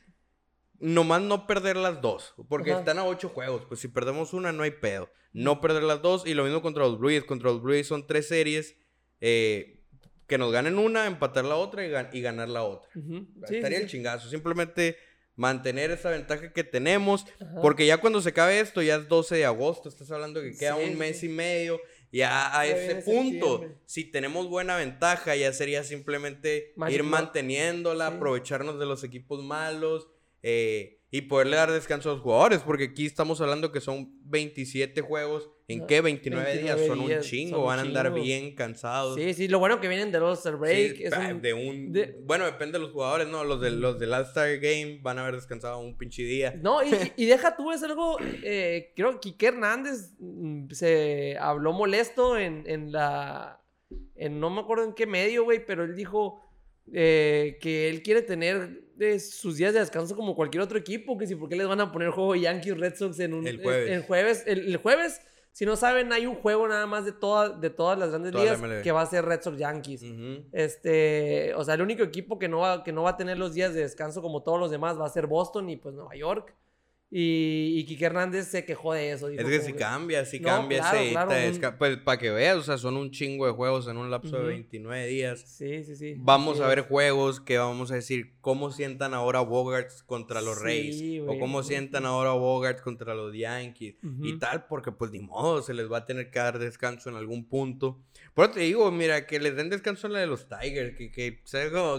nomás 0.79 1.21
no 1.21 1.45
perder 1.47 1.75
las 1.77 2.01
dos, 2.01 2.33
porque 2.47 2.71
Ajá. 2.71 2.79
están 2.79 2.99
a 2.99 3.05
ocho 3.05 3.29
juegos, 3.29 3.63
pues 3.67 3.79
si 3.79 3.87
perdemos 3.87 4.33
una 4.33 4.51
no 4.51 4.63
hay 4.63 4.71
pedo. 4.71 5.09
No 5.31 5.61
perder 5.61 5.83
las 5.83 6.01
dos 6.01 6.25
y 6.25 6.33
lo 6.33 6.43
mismo 6.43 6.61
contra 6.61 6.83
los 6.85 6.97
Blues, 6.99 7.23
contra 7.23 7.49
los 7.51 7.61
Blues 7.61 7.85
son 7.85 8.07
tres 8.07 8.27
series, 8.27 8.75
eh, 9.21 9.81
que 10.27 10.37
nos 10.37 10.51
ganen 10.51 10.77
una, 10.79 11.05
empatar 11.05 11.45
la 11.45 11.55
otra 11.55 11.85
y, 11.85 11.89
gan- 11.89 12.09
y 12.13 12.21
ganar 12.21 12.49
la 12.49 12.63
otra. 12.63 12.89
Sí, 12.93 13.55
Estaría 13.55 13.77
sí, 13.79 13.83
el 13.83 13.89
sí. 13.89 13.97
chingazo, 13.97 14.29
simplemente 14.29 14.97
mantener 15.35 15.91
esa 15.91 16.09
ventaja 16.09 16.51
que 16.51 16.63
tenemos, 16.63 17.25
Ajá. 17.39 17.61
porque 17.61 17.85
ya 17.85 17.97
cuando 17.97 18.21
se 18.21 18.29
acabe 18.29 18.59
esto, 18.59 18.81
ya 18.81 18.95
es 18.97 19.07
12 19.07 19.35
de 19.37 19.45
agosto, 19.45 19.87
estás 19.89 20.11
hablando 20.11 20.41
que 20.41 20.55
queda 20.57 20.75
un 20.75 20.97
mes 20.97 21.23
y 21.23 21.29
medio, 21.29 21.79
ya 22.11 22.57
a 22.59 22.65
ese 22.65 22.95
punto, 23.03 23.65
si 23.85 24.03
tenemos 24.03 24.47
buena 24.49 24.75
ventaja, 24.75 25.35
ya 25.35 25.53
sería 25.53 25.83
simplemente 25.83 26.73
Magic 26.75 26.95
ir 26.95 27.03
manteniéndola, 27.03 28.07
aprovecharnos 28.07 28.79
de 28.79 28.85
los 28.85 29.03
equipos 29.03 29.43
malos 29.43 30.07
eh, 30.43 30.95
y 31.11 31.21
poderle 31.21 31.55
dar 31.57 31.71
descanso 31.71 32.11
a 32.11 32.13
los 32.13 32.21
jugadores, 32.21 32.59
porque 32.61 32.83
aquí 32.85 33.05
estamos 33.07 33.41
hablando 33.41 33.71
que 33.71 33.81
son 33.81 34.13
27 34.25 35.01
juegos, 35.01 35.49
¿en 35.67 35.87
qué? 35.87 36.01
29, 36.01 36.51
días, 36.59 36.75
29 36.75 36.87
son 36.87 36.99
un 36.99 37.07
días, 37.07 37.25
chingo, 37.25 37.49
son 37.49 37.59
un 37.61 37.65
van 37.65 37.79
a 37.79 37.81
andar 37.81 38.05
chingo. 38.13 38.21
bien 38.23 38.53
cansados. 38.53 39.15
Sí, 39.15 39.33
sí, 39.33 39.47
lo 39.47 39.57
bueno 39.57 39.81
que 39.81 39.87
vienen 39.87 40.11
del 40.11 40.21
All-Star 40.21 40.57
Break. 40.57 40.97
Sí, 40.97 41.03
es 41.05 41.09
pa- 41.09 41.29
un- 41.33 41.41
de 41.41 41.53
un 41.53 41.91
de- 41.91 42.15
bueno 42.21 42.45
depende 42.45 42.77
de 42.77 42.83
los 42.83 42.91
jugadores 42.93 43.27
no 43.27 43.43
los 43.43 43.59
del 43.59 43.79
los 43.81 43.97
del 43.97 44.13
All 44.13 44.21
Star 44.21 44.55
Game 44.59 44.99
van 45.01 45.17
a 45.17 45.23
haber 45.23 45.35
descansado 45.35 45.79
un 45.79 45.97
pinche 45.97 46.21
día 46.21 46.53
No, 46.61 46.83
y, 46.83 46.91
y 47.17 47.25
deja 47.25 47.55
tú, 47.57 47.71
es 47.71 47.81
algo, 47.81 48.17
eh, 48.43 48.93
creo 48.95 49.13
que 49.13 49.19
Quique 49.31 49.47
Hernández 49.47 50.13
mm, 50.19 50.69
se 50.69 51.37
habló 51.39 51.73
molesto 51.73 52.37
en, 52.37 52.65
en 52.67 52.91
la, 52.91 53.63
en 54.13 54.39
no 54.39 54.51
me 54.51 54.61
acuerdo 54.61 54.83
en 54.83 54.93
qué 54.93 55.07
medio, 55.07 55.43
güey, 55.43 55.65
pero 55.65 55.83
él 55.85 55.95
dijo 55.95 56.39
eh, 56.93 57.57
que 57.61 57.89
él 57.89 58.01
quiere 58.03 58.21
tener 58.21 58.83
eh, 58.99 59.19
sus 59.19 59.57
días 59.57 59.73
de 59.73 59.79
descanso 59.79 60.15
como 60.15 60.35
cualquier 60.35 60.61
otro 60.61 60.77
equipo, 60.77 61.17
que 61.17 61.27
si 61.27 61.35
por 61.35 61.49
qué 61.49 61.55
les 61.55 61.67
van 61.67 61.81
a 61.81 61.91
poner 61.91 62.09
juego 62.09 62.35
Yankees 62.35 62.77
Red 62.77 62.95
Sox 62.95 63.19
en 63.19 63.33
un 63.33 63.47
El 63.47 63.61
jueves. 63.61 63.91
en 63.91 64.03
jueves, 64.03 64.43
el, 64.45 64.67
el 64.67 64.77
jueves, 64.77 65.21
si 65.51 65.65
no 65.65 65.75
saben, 65.75 66.13
hay 66.13 66.25
un 66.25 66.35
juego 66.35 66.67
nada 66.67 66.85
más 66.85 67.05
de, 67.05 67.11
toda, 67.11 67.49
de 67.49 67.69
todas 67.69 67.97
las 67.97 68.09
grandes 68.09 68.31
Toda 68.31 68.43
ligas 68.43 68.83
que 68.83 68.91
va 68.91 69.01
a 69.01 69.05
ser 69.05 69.25
Red 69.25 69.41
Sox 69.41 69.57
Yankees. 69.57 70.03
Este, 70.51 71.53
o 71.55 71.63
sea, 71.63 71.75
el 71.75 71.81
único 71.81 72.03
equipo 72.03 72.39
que 72.39 72.47
no, 72.47 72.59
va, 72.59 72.83
que 72.83 72.91
no 72.91 73.03
va 73.03 73.11
a 73.11 73.17
tener 73.17 73.37
los 73.37 73.53
días 73.53 73.73
de 73.73 73.81
descanso 73.81 74.21
como 74.21 74.43
todos 74.43 74.59
los 74.59 74.71
demás 74.71 74.99
va 74.99 75.05
a 75.05 75.09
ser 75.09 75.27
Boston 75.27 75.69
y 75.69 75.77
pues 75.77 75.95
Nueva 75.95 76.15
York. 76.15 76.55
Y, 77.11 77.73
y 77.75 77.85
Quique 77.85 78.05
Hernández 78.05 78.45
se 78.49 78.65
quejó 78.65 78.93
de 78.93 79.11
eso. 79.11 79.29
dijo 79.29 79.41
es 79.41 79.49
que 79.49 79.65
si 79.65 79.73
cambia 79.73 80.25
si 80.25 80.39
No, 80.39 80.47
cambia 80.49 80.77
claro, 80.79 80.97
ese 80.99 81.11
claro, 81.11 81.31
un- 81.71 81.77
pues 81.79 81.97
para 81.97 82.19
que 82.19 82.29
veas 82.29 82.57
o 82.57 82.61
sea 82.61 82.77
son 82.77 82.97
un 82.97 83.09
chingo 83.09 83.47
de 83.47 83.51
juegos 83.53 83.87
en 83.87 83.97
un 83.97 84.11
lapso 84.11 84.35
de 84.35 84.41
Ujú. 84.43 84.47
29 84.49 85.07
días 85.07 85.41
Sí, 85.43 85.83
sí, 85.83 85.95
sí. 85.95 86.13
Vamos 86.19 86.59
a 86.59 86.67
ver 86.67 86.79
es. 86.79 86.85
juegos 86.85 87.41
que 87.41 87.57
vamos 87.57 87.89
a 87.91 87.95
decir 87.95 88.35
cómo 88.41 88.69
sientan 88.71 89.15
ahora 89.15 89.39
Bogarts 89.39 90.03
contra 90.03 90.39
los 90.41 90.59
Sí, 90.59 90.63
Rays 90.63 91.21
o 91.21 91.25
güey. 91.25 91.39
cómo 91.39 91.63
sientan 91.63 92.05
ahora 92.05 92.31
Bogarts 92.33 92.83
contra 92.83 93.15
los 93.15 93.35
Yankees 93.35 93.95
y 94.21 94.37
tal, 94.37 94.67
porque 94.67 94.91
pues 94.91 95.09
ni 95.09 95.19
modo, 95.19 95.63
se 95.63 95.73
les 95.73 95.91
va 95.91 95.97
a 95.99 96.05
tener 96.05 96.29
que 96.29 96.37
dar 96.37 96.59
descanso 96.59 97.09
en 97.09 97.15
algún 97.15 97.49
punto. 97.49 98.03
Por 98.35 98.45
eso 98.45 98.53
te 98.53 98.59
digo, 98.61 98.91
mira, 98.91 99.25
que 99.25 99.39
les 99.39 99.55
den 99.55 99.69
descanso 99.71 100.05
en 100.05 100.13
la 100.13 100.19
de 100.19 100.27
los 100.27 100.47
Tigers, 100.47 100.95
que, 100.95 101.11
que 101.11 101.41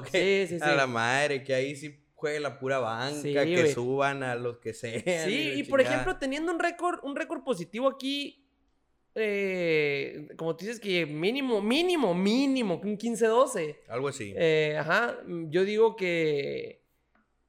que 0.03 0.47
Sí, 0.47 0.57
sí, 0.59 0.63
a 0.65 0.75
la 0.77 0.87
madre, 0.87 1.43
que 1.43 1.53
ahí 1.55 1.75
sí 1.75 2.00
juegue 2.21 2.39
la 2.41 2.59
pura 2.59 2.79
banca, 2.79 3.21
Sí, 3.23 3.33
que 3.33 3.45
güey. 3.63 3.73
suban 3.73 4.23
a 4.23 4.35
los 4.35 4.59
que 4.59 4.75
sean. 4.75 5.03
Sí, 5.03 5.49
la 5.49 5.55
y 5.55 5.63
por 5.65 5.81
ejemplo, 5.81 6.19
teniendo 6.19 6.53
un 6.53 6.59
récord, 6.61 7.01
un 7.03 7.17
récord 7.17 7.43
positivo 7.43 7.89
aquí, 7.89 8.47
eh, 9.15 10.29
como 10.37 10.55
tú 10.57 10.65
dices 10.67 10.81
que 10.81 11.07
mínimo, 11.07 11.61
mínimo, 11.61 12.15
mínimo, 12.15 12.81
un 12.83 12.97
15-12. 12.99 13.81
Algo 13.89 14.09
así. 14.09 14.33
Eh, 14.37 14.77
ajá, 14.79 15.17
mm, 15.27 15.51
yo 15.51 15.65
digo 15.65 15.97
que. 15.97 16.79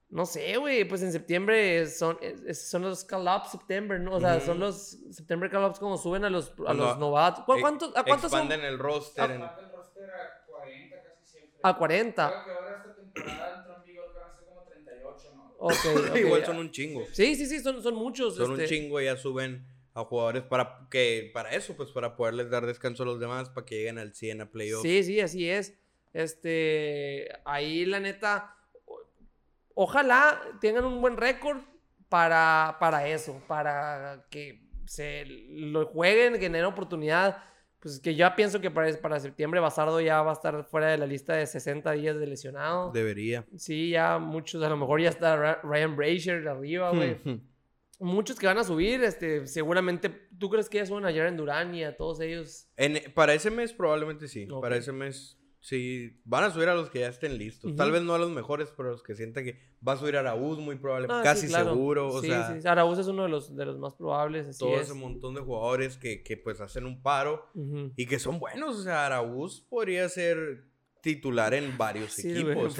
No 0.10 0.26
sé, 0.26 0.58
güey, 0.58 0.84
pues 0.84 1.02
en 1.04 1.12
septiembre 1.14 1.86
son, 1.88 2.18
son 2.54 2.82
los 2.82 3.06
call-ups 3.06 3.52
septiembre, 3.52 3.98
¿no? 3.98 4.16
O 4.16 4.20
sea, 4.20 4.38
Ujú. 4.38 4.46
son 4.46 4.60
los 4.60 4.98
September 5.12 5.50
call-ups 5.50 5.80
como 5.80 5.98
suben 5.98 6.26
a 6.26 6.30
los, 6.30 6.50
a 6.52 6.56
Cuando 6.56 6.84
los 6.86 6.98
novatos. 7.00 7.46
¿Cu- 7.46 7.54
Eh, 7.54 7.62
¿Cuántos, 7.62 7.96
¿A 7.96 8.04
cuántos 8.04 8.30
son? 8.30 8.42
Expanden 8.42 8.66
el 8.66 8.78
roster. 8.78 9.32
en- 9.32 9.40
Falta 9.40 9.62
el 9.62 9.72
roster 9.72 10.10
a 10.10 10.46
40 10.48 10.96
casi 11.02 11.26
siempre. 11.32 11.60
A 11.64 11.78
40. 11.78 12.28
Creo 12.30 12.44
que 12.44 12.52
ahora 12.52 12.78
esta 12.78 12.96
temporada 12.96 13.58
entró 13.60 13.76
en 13.78 13.84
vigor 13.84 14.08
que 14.12 14.20
van 14.20 14.30
a 14.32 14.36
ser 14.36 15.30
como 15.32 15.51
38, 15.68 15.94
¿no? 15.94 16.02
Ok, 16.02 16.10
ok. 16.12 16.18
Igual 16.18 16.46
son 16.46 16.58
un 16.58 16.72
chingo. 16.72 17.06
Sí, 17.12 17.36
sí, 17.36 17.46
sí, 17.46 17.60
son, 17.60 17.82
son 17.82 17.96
muchos. 17.96 18.36
Son 18.36 18.52
un 18.52 18.62
este, 18.62 18.76
chingo 18.76 19.00
y 19.02 19.06
ya 19.06 19.18
suben 19.18 19.66
a 19.94 20.04
jugadores 20.06 20.44
para 20.44 20.88
que 20.90 21.30
para 21.34 21.52
eso, 21.52 21.76
pues 21.76 21.92
para 21.92 22.16
poderles 22.16 22.50
dar 22.50 22.66
descanso 22.66 23.04
a 23.04 23.06
los 23.06 23.20
demás, 23.20 23.50
para 23.50 23.66
que 23.66 23.76
lleguen 23.76 23.98
al 23.98 24.14
100 24.14 24.42
a 24.42 24.52
playoffs. 24.52 24.84
Sí, 24.84 25.04
sí, 25.04 25.20
así 25.20 25.50
es. 25.50 25.78
Este, 26.14 27.30
ahí 27.46 27.86
la 27.86 28.00
neta, 28.00 28.56
ojalá 29.74 30.42
tengan 30.60 30.86
un 30.86 31.02
buen 31.02 31.18
récord 31.18 31.60
para, 32.10 32.78
para 32.80 33.08
eso, 33.08 33.42
para 33.48 34.26
que 34.30 34.62
se 34.86 35.26
lo 35.26 35.86
jueguen, 35.86 36.40
generen 36.40 36.66
oportunidad. 36.66 37.44
Pues 37.82 38.00
que 38.00 38.14
ya 38.16 38.36
pienso 38.36 38.62
que 38.62 38.70
para, 38.70 38.96
para 39.02 39.20
septiembre 39.20 39.60
Basardo 39.60 40.00
ya 40.02 40.22
va 40.22 40.30
a 40.32 40.34
estar 40.34 40.64
fuera 40.66 40.88
de 40.90 40.98
la 41.00 41.08
lista 41.08 41.34
de 41.34 41.48
60 41.48 41.92
días 41.94 42.18
de 42.20 42.28
lesionado. 42.28 42.92
Debería. 42.92 43.44
Sí, 43.58 43.90
ya 43.90 44.20
muchos, 44.20 44.62
a 44.64 44.70
lo 44.70 44.78
mejor 44.78 45.02
ya 45.02 45.10
está 45.10 45.62
Ryan 45.64 45.96
Brazier 45.96 46.48
arriba, 46.48 46.92
güey. 46.92 47.18
Muchos 48.00 48.40
que 48.40 48.48
van 48.48 48.58
a 48.58 48.64
subir, 48.64 49.04
este, 49.04 49.46
seguramente, 49.46 50.10
¿tú 50.40 50.50
crees 50.50 50.70
que 50.70 50.80
ya 50.80 50.86
suben 50.88 51.06
a 51.06 51.14
Jaren 51.14 51.38
Duran 51.38 51.76
y 51.76 51.84
a 51.84 51.96
todos 51.96 52.20
ellos? 52.20 52.68
En- 52.76 53.12
para 53.14 53.36
ese 53.36 53.52
mes 53.52 53.74
probablemente 53.74 54.28
sí. 54.28 54.48
Para 54.60 54.76
ese 54.76 54.92
mes 54.92 55.38
sí. 55.62 56.20
Van 56.26 56.44
a 56.44 56.52
subir 56.52 56.68
a 56.68 56.76
los 56.76 56.90
que 56.90 57.00
ya 57.00 57.08
estén 57.08 57.38
listos. 57.38 57.74
Tal 57.78 57.92
vez 57.92 58.02
no 58.02 58.14
a 58.14 58.18
los 58.20 58.30
mejores, 58.32 58.74
pero 58.76 58.90
a 58.90 58.92
los 58.92 59.02
que 59.04 59.16
sientan 59.16 59.46
que 59.46 59.58
va 59.88 59.94
a 59.94 59.98
subir 59.98 60.18
Araúz 60.18 60.60
muy 60.60 60.76
probablemente. 60.76 61.22
Ah, 61.22 61.24
casi 61.24 61.44
sí, 61.44 61.48
claro. 61.54 61.70
seguro. 61.74 62.10
O 62.10 62.20
sí, 62.22 62.28
sea, 62.28 62.60
sí, 62.62 62.68
Araúz 62.68 63.00
es 63.00 63.08
uno 63.08 63.24
de 63.24 63.30
los, 63.30 63.56
de 63.56 63.66
los 63.66 63.80
más 63.80 63.94
probables. 63.96 64.48
Así 64.48 64.60
todo 64.60 64.76
es. 64.76 64.82
ese 64.90 64.94
montón 64.96 65.34
de 65.36 65.42
jugadores 65.42 65.96
que, 65.98 66.22
que 66.24 66.36
pues 66.36 66.60
hacen 66.60 66.86
un 66.86 67.02
paro 67.02 67.46
y 67.96 68.06
que 68.06 68.20
son 68.20 68.40
buenos. 68.40 68.80
O 68.80 68.84
sea, 68.84 69.06
Araúz 69.06 69.62
podría 69.62 70.10
ser 70.10 70.66
titular 71.02 71.52
en 71.56 71.78
varios 71.80 72.14
Sí, 72.14 72.30
equipos. 72.32 72.76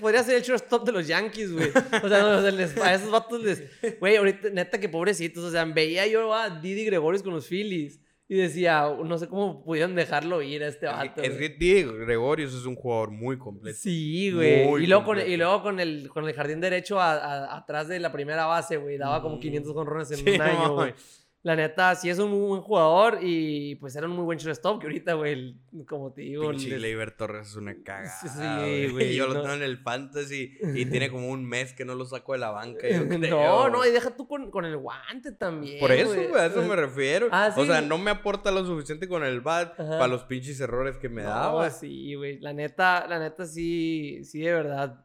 Podría 0.00 0.22
ser 0.22 0.36
el 0.36 0.42
shortstop 0.42 0.84
de 0.86 0.92
los 0.92 1.08
Yankees, 1.08 1.52
güey. 1.52 1.70
O 2.02 2.08
sea, 2.08 2.20
no, 2.22 2.38
o 2.38 2.42
sea, 2.42 2.50
les- 2.52 2.76
a 2.78 2.94
esos 2.94 3.10
vatos 3.10 3.42
les. 3.42 3.64
Güey, 3.98 4.14
ahorita, 4.16 4.50
neta, 4.50 4.78
que 4.78 4.88
pobrecitos. 4.88 5.42
O 5.42 5.50
sea, 5.50 5.64
veía 5.64 6.06
yo 6.06 6.32
a 6.32 6.50
Didi 6.60 6.84
Gregorius 6.84 7.22
con 7.22 7.32
los 7.34 7.46
Phillies. 7.48 8.00
Y 8.30 8.36
decía, 8.36 8.86
no 9.02 9.16
sé 9.16 9.26
cómo 9.26 9.64
pudieron 9.64 9.94
dejarlo 9.94 10.42
ir 10.42 10.62
a 10.62 10.68
este 10.68 10.84
Es 10.86 10.92
vato. 10.92 11.22
Es 11.22 11.34
güey. 11.36 11.38
que 11.48 11.56
Diego 11.58 11.94
Gregorius 11.94 12.52
es 12.54 12.66
un 12.66 12.76
jugador 12.76 13.10
muy 13.10 13.38
completo. 13.38 13.78
Sí, 13.80 14.30
güey. 14.32 14.66
Muy 14.66 14.84
Y 14.84 14.86
luego, 14.86 15.02
con, 15.04 15.14
completo. 15.14 15.30
y 15.30 15.36
luego 15.38 15.62
con 15.62 15.80
el, 15.80 16.08
con 16.10 16.26
el 16.28 16.34
jardín 16.34 16.60
derecho 16.60 17.00
a- 17.00 17.14
a- 17.14 17.56
atrás 17.56 17.88
de 17.88 17.98
la 18.00 18.12
primera 18.12 18.44
base, 18.44 18.76
güey. 18.76 18.98
Daba 18.98 19.22
como 19.22 19.36
Mm. 19.36 19.40
500 19.40 19.72
jonrones 19.72 20.10
en 20.10 20.18
Sí, 20.18 20.30
un 20.30 20.40
año, 20.42 20.74
güey. 20.74 20.92
La 21.48 21.56
neta, 21.56 21.94
sí 21.94 22.10
es 22.10 22.18
un 22.18 22.28
muy 22.30 22.46
buen 22.46 22.60
jugador 22.60 23.20
y 23.22 23.76
pues 23.76 23.96
era 23.96 24.06
un 24.06 24.12
muy 24.14 24.24
buen 24.26 24.36
shortstop 24.38 24.80
que 24.80 24.86
ahorita, 24.86 25.14
güey, 25.14 25.56
como 25.88 26.12
te 26.12 26.20
digo... 26.20 26.50
Pinche 26.50 26.68
les- 26.68 26.78
Gleyber 26.78 27.10
Torres 27.12 27.48
es 27.48 27.56
una 27.56 27.74
cagada. 27.82 28.10
Sí, 28.10 28.92
güey. 28.92 29.14
Yo 29.16 29.26
no. 29.28 29.32
lo 29.32 29.40
tengo 29.40 29.54
en 29.54 29.62
el 29.62 29.78
fantasy 29.78 30.58
y 30.74 30.84
tiene 30.84 31.10
como 31.10 31.30
un 31.30 31.46
mes 31.46 31.72
que 31.72 31.86
no 31.86 31.94
lo 31.94 32.04
saco 32.04 32.34
de 32.34 32.38
la 32.40 32.50
banca. 32.50 32.86
yo 32.86 33.08
creo, 33.08 33.30
no, 33.30 33.70
no, 33.70 33.86
y 33.86 33.90
deja 33.90 34.14
tú 34.14 34.28
con, 34.28 34.50
con 34.50 34.66
el 34.66 34.76
guante 34.76 35.32
también. 35.32 35.80
Por 35.80 35.90
eso, 35.90 36.12
güey, 36.14 36.34
a 36.34 36.46
eso 36.46 36.60
me 36.62 36.76
refiero. 36.76 37.28
Ah, 37.32 37.50
O 37.56 37.64
sea, 37.64 37.80
no 37.80 37.96
me 37.96 38.10
aporta 38.10 38.50
lo 38.50 38.66
suficiente 38.66 39.08
con 39.08 39.24
el 39.24 39.40
bat 39.40 39.72
Ajá. 39.80 39.88
para 39.92 40.08
los 40.08 40.24
pinches 40.24 40.60
errores 40.60 40.98
que 40.98 41.08
me 41.08 41.22
No, 41.22 41.30
daba. 41.30 41.70
sí, 41.70 42.14
güey. 42.14 42.38
La 42.40 42.52
neta, 42.52 43.06
la 43.08 43.18
neta 43.18 43.46
sí, 43.46 44.20
sí, 44.22 44.40
de 44.40 44.52
verdad. 44.52 45.02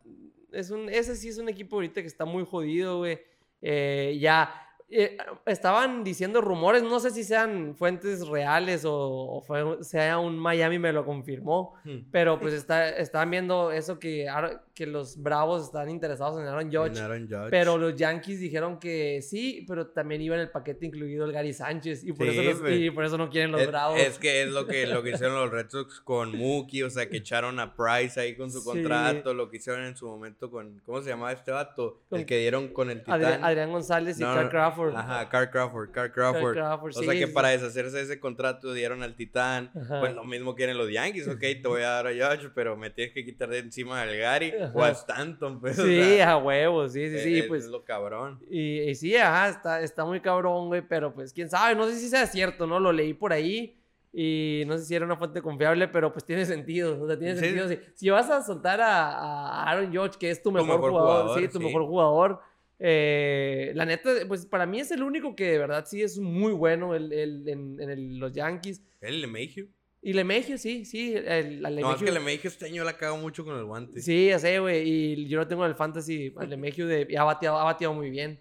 Es 0.52 0.72
un, 0.72 0.89
ese 0.89 1.16
sí 1.16 1.30
es 1.30 1.38
un 1.38 1.48
equipo 1.48 1.78
ahorita 1.78 2.02
que 2.02 2.08
está 2.08 2.26
muy 2.26 2.46
jodido, 2.46 2.98
güey. 2.98 3.18
Eh, 3.62 4.18
ya, 4.20 4.62
eh, 4.96 5.18
estaban 5.46 6.04
diciendo 6.04 6.41
rumores, 6.41 6.84
no 6.84 7.00
sé 7.00 7.12
si 7.12 7.24
sean 7.24 7.76
fuentes 7.76 8.28
reales 8.28 8.86
o, 8.86 8.94
o 8.94 9.41
fue- 9.41 9.84
sea 9.84 10.20
un 10.20 10.38
Miami 10.38 10.80
me 10.80 10.94
lo 10.94 11.06
confirmó, 11.06 11.74
Hmm. 11.84 12.10
pero 12.12 12.39
pues 12.39 12.54
está, 12.54 12.89
estaban 12.89 13.30
viendo 13.32 13.72
eso 13.72 14.00
que, 14.00 14.28
que 14.74 14.86
los 14.88 15.22
Bravos 15.22 15.64
están 15.66 15.89
interesados 15.89 16.39
en 16.39 16.48
Aaron 16.48 16.72
Judge. 16.72 16.98
En 16.98 17.04
Aaron 17.04 17.28
Judge. 17.28 17.50
Pero 17.50 17.78
los 17.78 17.96
Yankees 17.96 18.39
dijeron 18.39 18.80
que 18.80 19.22
sí, 19.22 19.66
pero 19.68 19.88
también 19.88 20.22
iba 20.22 20.36
en 20.36 20.41
el 20.41 20.50
paquete 20.52 20.86
incluido 20.88 21.26
el 21.26 21.32
Gary 21.32 21.54
Sánchez 21.54 22.04
y 22.04 22.14
por, 22.14 22.28
Sí, 22.30 22.39
eso, 22.39 22.62
los- 22.64 22.72
y 22.72 22.89
por 22.91 23.06
eso 23.06 23.18
no 23.18 23.30
quieren 23.30 23.52
los 23.52 23.62
es, 23.62 23.68
Bravos. 23.68 24.00
es 24.00 24.18
que 24.20 24.44
es 24.44 24.50
lo 24.50 24.66
que, 24.66 24.88
lo 24.88 25.04
que 25.04 25.12
hicieron 25.12 25.36
los 25.36 25.50
Red 25.52 25.70
Sox 25.70 26.00
con 26.02 26.38
Mookie, 26.38 26.84
o 26.84 26.89
sea, 26.89 27.08
que 27.10 27.18
echaron 27.18 27.60
a 27.60 27.76
Price 27.76 28.20
ahí 28.20 28.36
con 28.36 28.52
su 28.52 28.60
Sí. 28.62 28.66
contrato, 28.70 29.34
lo 29.34 29.50
que 29.50 29.58
hicieron 29.58 29.84
en 29.84 29.96
su 29.96 30.08
momento 30.08 30.50
con, 30.50 30.80
¿cómo 30.86 31.02
se 31.02 31.10
llamaba 31.10 31.32
este 31.32 31.52
vato? 31.52 32.02
Con- 32.10 32.20
el 32.20 32.26
que 32.26 32.38
dieron 32.39 32.70
con 32.70 32.89
el 32.89 33.00
Titán. 33.00 33.14
Adrián, 33.16 33.44
Adrián 33.44 33.72
González 33.72 34.20
y 34.20 34.24
No, 34.24 34.28
Carl 34.34 34.46
no, 34.46 34.50
Crawford. 34.92 35.12
Ajá, 35.12 35.30
Carl 35.30 35.50
Crawford, 35.50 35.92
Carl 35.92 36.12
Carl 36.12 36.32
Crawford. 36.34 36.54
Crawford, 36.54 36.90
O 36.96 37.00
sí, 37.00 37.06
sea 37.06 37.14
que 37.14 37.28
sí, 37.28 37.34
para 37.34 37.50
deshacerse 37.50 37.98
de 37.98 38.04
ese 38.04 38.20
contrato 38.20 38.74
dieron 38.74 39.04
al 39.04 39.16
Titán. 39.16 39.72
Ajá. 39.76 40.00
Pues 40.00 40.14
lo 40.14 40.24
mismo 40.24 40.56
quieren 40.56 40.78
los 40.78 40.92
Yankees, 40.92 41.28
ok, 41.28 41.40
te 41.40 41.62
voy 41.68 41.82
a 41.82 41.90
dar 41.90 42.08
a 42.08 42.12
Josh, 42.12 42.48
pero 42.54 42.76
me 42.78 42.90
tienes 42.90 43.14
que 43.14 43.24
quitar 43.26 43.50
de 43.50 43.60
encima 43.60 44.02
al 44.02 44.18
Gary 44.18 44.54
o 44.74 44.80
Ajá. 44.82 44.88
a 44.88 44.92
Stanton, 44.92 45.60
pues. 45.60 45.78
o 45.80 45.84
Sí, 45.86 45.96
sea, 46.02 46.32
a 46.34 46.38
huevos, 46.38 46.94
sí, 46.94 47.10
sí, 47.10 47.20
sí, 47.20 47.40
es, 47.40 47.46
pues. 47.48 47.64
es 47.66 47.70
lo 47.70 47.84
cabrón. 47.84 48.40
Y, 48.50 48.82
y 48.82 48.96
sí, 48.96 49.16
ajá, 49.16 49.50
está, 49.50 49.82
está 49.82 50.06
muy 50.06 50.20
cabrón, 50.20 50.68
güey, 50.68 50.82
pero 50.82 51.14
pues 51.14 51.34
quién 51.34 51.50
sabe, 51.50 51.76
no 51.76 51.88
sé 51.88 51.96
si 51.98 52.10
sea 52.10 52.26
cierto, 52.28 52.68
¿no? 52.68 52.80
Lo 52.80 52.92
leí 52.92 53.14
por 53.14 53.34
ahí 53.34 53.78
y 54.16 54.64
no 54.68 54.78
sé 54.78 54.86
si 54.86 54.94
era 54.96 55.06
una 55.06 55.18
fuente 55.18 55.42
confiable, 55.42 55.88
pero 55.88 56.14
pues 56.14 56.24
tiene 56.24 56.46
sentido, 56.46 57.02
o 57.04 57.08
sea, 57.08 57.18
tiene 57.18 57.34
Sí. 57.36 57.46
sentido. 57.46 57.68
Si, 57.68 57.80
si 57.96 58.10
vas 58.12 58.30
a 58.30 58.44
soltar 58.44 58.80
a, 58.80 59.10
a 59.10 59.64
Aaron 59.72 59.92
George, 59.92 60.18
que 60.20 60.30
es 60.30 60.42
tu 60.44 60.52
mejor, 60.52 60.68
mejor 60.68 60.92
jugador, 60.92 61.22
jugador, 61.24 61.40
sí, 61.42 61.48
tu 61.48 61.58
sí. 61.58 61.66
mejor 61.66 61.86
jugador, 61.88 62.40
eh, 62.86 63.72
la 63.76 63.86
neta, 63.86 64.10
pues 64.28 64.46
para 64.46 64.66
mí 64.66 64.82
es 64.82 64.92
el 64.92 65.04
único 65.04 65.36
que 65.38 65.46
de 65.52 65.58
verdad 65.58 65.86
sí 65.88 66.02
es 66.02 66.20
muy 66.20 66.52
bueno 66.52 66.94
el, 66.96 67.14
el- 67.14 67.48
en, 67.48 67.80
en 67.80 67.90
el- 67.90 68.20
los 68.20 68.34
Yankees. 68.34 68.82
¿El 69.00 69.22
LeMahieu? 69.22 69.70
Y 70.06 70.12
Lemegio, 70.12 70.58
sí, 70.58 70.84
sí, 70.84 71.14
el, 71.16 71.62
No, 71.62 71.94
es 71.94 72.04
que 72.04 72.12
LeMahieu 72.12 72.42
este 72.52 72.66
año 72.66 72.84
la 72.84 72.98
cago 72.98 73.16
mucho 73.16 73.46
con 73.46 73.58
el 73.58 73.64
guante. 73.64 74.02
Sí, 74.02 74.28
ya 74.28 74.38
sé, 74.38 74.60
güey. 74.60 74.82
Y 74.86 75.28
yo 75.30 75.38
lo 75.40 75.48
tengo 75.48 75.64
en 75.64 75.70
el 75.70 75.78
fantasy. 75.78 76.34
Lemegio 76.46 76.88
de, 76.88 77.08
ha 77.18 77.24
bateado, 77.24 77.58
ha 77.58 77.64
bateado 77.64 77.94
muy 77.94 78.10
bien. 78.10 78.38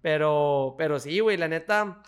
Pero, 0.00 0.74
pero 0.78 0.98
sí, 0.98 1.20
güey, 1.20 1.36
la 1.36 1.48
neta. 1.48 2.02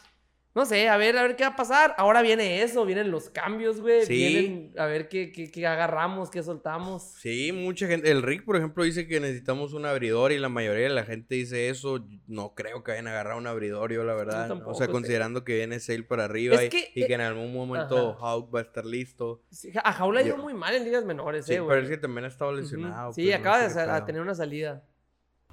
No 0.54 0.64
sé, 0.66 0.88
a 0.88 0.96
ver, 0.96 1.18
a 1.18 1.22
ver 1.22 1.34
qué 1.34 1.42
va 1.42 1.50
a 1.50 1.56
pasar. 1.56 1.96
Ahora 1.98 2.22
viene 2.22 2.62
eso, 2.62 2.86
vienen 2.86 3.10
los 3.10 3.28
cambios, 3.28 3.80
güey. 3.80 4.06
Sí. 4.06 4.14
Vienen 4.14 4.72
a 4.78 4.86
ver 4.86 5.08
qué, 5.08 5.32
qué, 5.32 5.50
qué 5.50 5.66
agarramos, 5.66 6.30
qué 6.30 6.44
soltamos. 6.44 7.02
Sí, 7.18 7.50
mucha 7.50 7.88
gente. 7.88 8.08
El 8.08 8.22
Rick, 8.22 8.44
por 8.44 8.56
ejemplo, 8.56 8.84
dice 8.84 9.08
que 9.08 9.18
necesitamos 9.18 9.72
un 9.72 9.84
abridor 9.84 10.30
y 10.30 10.38
la 10.38 10.48
mayoría 10.48 10.84
de 10.84 10.94
la 10.94 11.02
gente 11.02 11.34
dice 11.34 11.70
eso. 11.70 12.06
No 12.28 12.54
creo 12.54 12.84
que 12.84 12.92
vayan 12.92 13.08
a 13.08 13.10
agarrar 13.10 13.36
un 13.36 13.48
abridor, 13.48 13.92
yo 13.92 14.04
la 14.04 14.14
verdad. 14.14 14.46
tampoco, 14.46 14.70
o 14.70 14.74
sea, 14.74 14.86
sí. 14.86 14.92
considerando 14.92 15.42
que 15.42 15.56
viene 15.56 15.80
Sale 15.80 16.04
para 16.04 16.26
arriba 16.26 16.62
y, 16.62 16.68
que, 16.68 16.88
y 16.94 17.04
que 17.04 17.14
en 17.14 17.22
algún 17.22 17.52
momento 17.52 18.10
ajá. 18.10 18.18
Hawk 18.20 18.54
va 18.54 18.60
a 18.60 18.62
estar 18.62 18.84
listo. 18.86 19.42
Sí, 19.50 19.72
a 19.82 19.92
Jaula 19.92 20.20
ha 20.20 20.22
ido 20.22 20.36
Yo- 20.36 20.42
muy 20.42 20.54
mal 20.54 20.72
en 20.76 20.84
ligas 20.84 21.04
menores, 21.04 21.46
Sí, 21.46 21.54
eh, 21.54 21.58
güey. 21.60 21.68
pero 21.76 21.82
es 21.82 21.90
que 21.90 21.98
también 21.98 22.26
ha 22.26 22.28
estado 22.28 22.52
lesionado. 22.52 23.12
Sí, 23.12 23.24
pues, 23.24 23.34
acaba 23.34 23.66
de 23.66 23.90
a 23.90 24.04
tener 24.04 24.22
una 24.22 24.36
salida. 24.36 24.84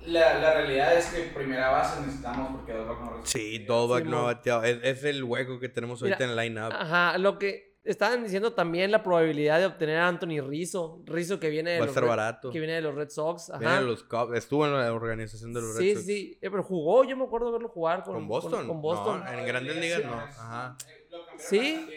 La, 0.06 0.40
la 0.40 0.54
realidad 0.56 0.98
es 0.98 1.08
que 1.08 1.22
primera 1.34 1.70
base 1.70 2.02
necesitamos 2.02 2.52
porque 2.58 2.74
Dolbach 2.74 3.00
no 3.00 3.10
recibe 3.18 3.28
Sí, 3.28 3.58
Sí, 3.60 3.66
no 3.68 4.18
ha 4.20 4.24
bateado. 4.24 4.64
Es, 4.64 4.80
es 4.84 5.04
el 5.04 5.24
hueco 5.24 5.60
que 5.60 5.70
tenemos 5.70 6.02
ahorita 6.02 6.18
Mira, 6.28 6.34
en 6.34 6.40
el 6.40 6.46
line-up. 6.56 6.74
Ajá, 6.74 7.18
lo 7.18 7.38
que 7.38 7.80
estaban 7.84 8.24
diciendo 8.24 8.54
también 8.54 8.92
la 8.92 9.02
probabilidad 9.04 9.60
de 9.60 9.66
obtener 9.68 9.98
a 9.98 10.08
Anthony 10.08 10.40
Rizzo. 10.42 11.02
Rizzo 11.06 11.40
que 11.40 11.50
viene 11.50 11.72
de 11.72 11.78
Va 11.80 11.84
a 11.84 11.86
los 11.88 11.92
estar 11.94 12.04
Red- 12.04 12.10
barato. 12.10 12.50
Que 12.52 12.60
viene 12.60 12.74
de 12.76 12.82
los 12.82 12.96
Red 12.96 13.10
Sox. 13.10 13.50
Ajá. 13.52 13.60
Viene 13.60 13.76
de 13.76 13.82
los 13.82 14.04
Cubs. 14.04 14.36
Estuvo 14.38 14.66
en 14.66 14.74
la 14.74 14.92
organización 14.94 15.54
de 15.54 15.62
los 15.62 15.76
Red 15.76 15.82
Sí, 15.82 15.94
Sox. 15.96 16.06
sí, 16.06 16.38
eh, 16.42 16.50
pero 16.50 16.64
jugó, 16.64 17.04
yo 17.04 17.16
me 17.16 17.24
acuerdo 17.24 17.48
de 17.48 17.52
verlo 17.54 17.70
jugar 17.70 18.04
con, 18.04 18.14
¿Con 18.16 18.28
Boston? 18.28 18.68
Con, 18.68 18.82
Boston. 18.82 19.24
No, 19.24 19.32
en 19.32 19.46
grandes 19.46 19.76
ligas 19.78 20.04
no. 20.06 20.14
Ajá. 20.14 20.78
Eh, 20.88 21.08
Lo 21.12 21.26
cambiaron 21.26 21.40
Sí. 21.40 21.88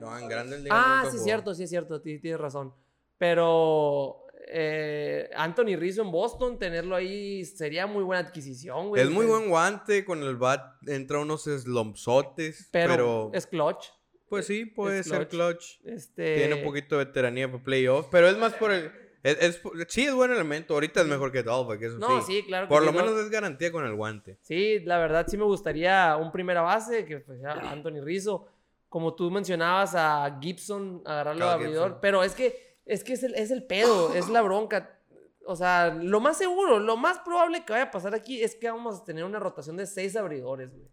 No, 0.00 0.18
en 0.18 0.28
grandes 0.28 0.60
ligas. 0.62 0.76
ah, 0.80 0.86
nunca 0.96 1.02
sí, 1.02 1.06
es 1.08 1.12
jugó. 1.14 1.24
cierto, 1.24 1.54
sí, 1.54 1.62
es 1.64 1.70
cierto, 1.70 2.00
ti- 2.00 2.18
tienes 2.20 2.40
razón. 2.40 2.74
Pero 3.18 4.21
eh, 4.48 5.30
Anthony 5.36 5.76
Rizzo 5.76 6.02
en 6.02 6.10
Boston, 6.10 6.58
tenerlo 6.58 6.96
ahí 6.96 7.44
sería 7.44 7.86
muy 7.86 8.02
buena 8.04 8.26
adquisición, 8.28 8.88
güey. 8.88 9.02
Es 9.02 9.10
muy 9.10 9.26
buen 9.26 9.48
guante, 9.48 10.04
con 10.04 10.22
el 10.22 10.36
bat 10.36 10.76
entra 10.86 11.18
unos 11.18 11.44
slumpsotes, 11.44 12.68
Pero, 12.72 12.90
pero, 12.90 13.30
es 13.34 13.46
clutch. 13.46 13.86
pues 14.28 14.46
sí, 14.46 14.64
puede 14.66 15.00
es 15.00 15.06
ser 15.06 15.28
clutch. 15.28 15.80
Este, 15.84 16.36
Tiene 16.36 16.54
un 16.54 16.64
poquito 16.64 16.98
de 16.98 17.04
veteranía 17.04 17.50
para 17.50 17.62
playoff, 17.62 18.06
pero 18.10 18.28
es 18.28 18.36
más 18.36 18.54
por 18.54 18.72
el... 18.72 18.90
Es, 19.22 19.40
es 19.40 19.62
sí, 19.86 20.02
es 20.04 20.14
buen 20.14 20.32
elemento. 20.32 20.74
Ahorita 20.74 21.00
es 21.02 21.06
mejor 21.06 21.30
que 21.30 21.44
Dolphin, 21.44 21.86
eso 21.86 21.98
No, 21.98 22.20
sí. 22.22 22.32
sí, 22.40 22.42
claro. 22.44 22.66
que 22.66 22.70
Por 22.70 22.80
sí, 22.80 22.86
lo 22.86 22.92
no. 22.92 23.04
menos 23.04 23.20
es 23.24 23.30
garantía 23.30 23.70
con 23.70 23.86
el 23.86 23.94
guante. 23.94 24.36
Sí, 24.42 24.80
la 24.80 24.98
verdad 24.98 25.26
sí 25.28 25.36
me 25.36 25.44
gustaría 25.44 26.16
un 26.16 26.32
primera 26.32 26.60
base, 26.62 27.04
que 27.04 27.18
pues 27.20 27.40
sea 27.40 27.52
Anthony 27.52 28.00
Rizzo. 28.02 28.48
Como 28.88 29.14
tú 29.14 29.30
mencionabas 29.30 29.94
a 29.94 30.38
Gibson, 30.42 31.02
agarrarlo 31.06 31.46
de 31.46 31.52
abridor. 31.52 31.84
Gibson. 31.84 31.98
Pero 32.02 32.24
es 32.24 32.34
que 32.34 32.71
es, 32.86 33.04
que 33.04 33.14
es, 33.14 33.22
el, 33.22 33.34
es 33.34 33.50
el 33.50 33.64
pedo, 33.64 34.14
es 34.14 34.28
la 34.28 34.42
bronca. 34.42 34.98
O 35.46 35.56
sea, 35.56 35.94
lo 35.94 36.20
más 36.20 36.38
seguro, 36.38 36.78
lo 36.78 36.96
más 36.96 37.18
probable 37.18 37.64
que 37.64 37.72
vaya 37.72 37.86
a 37.86 37.90
pasar 37.90 38.14
aquí 38.14 38.42
es 38.42 38.54
que 38.54 38.70
vamos 38.70 39.00
a 39.00 39.04
tener 39.04 39.24
una 39.24 39.38
rotación 39.38 39.76
de 39.76 39.86
seis 39.86 40.16
abridores, 40.16 40.72
güey. 40.72 40.88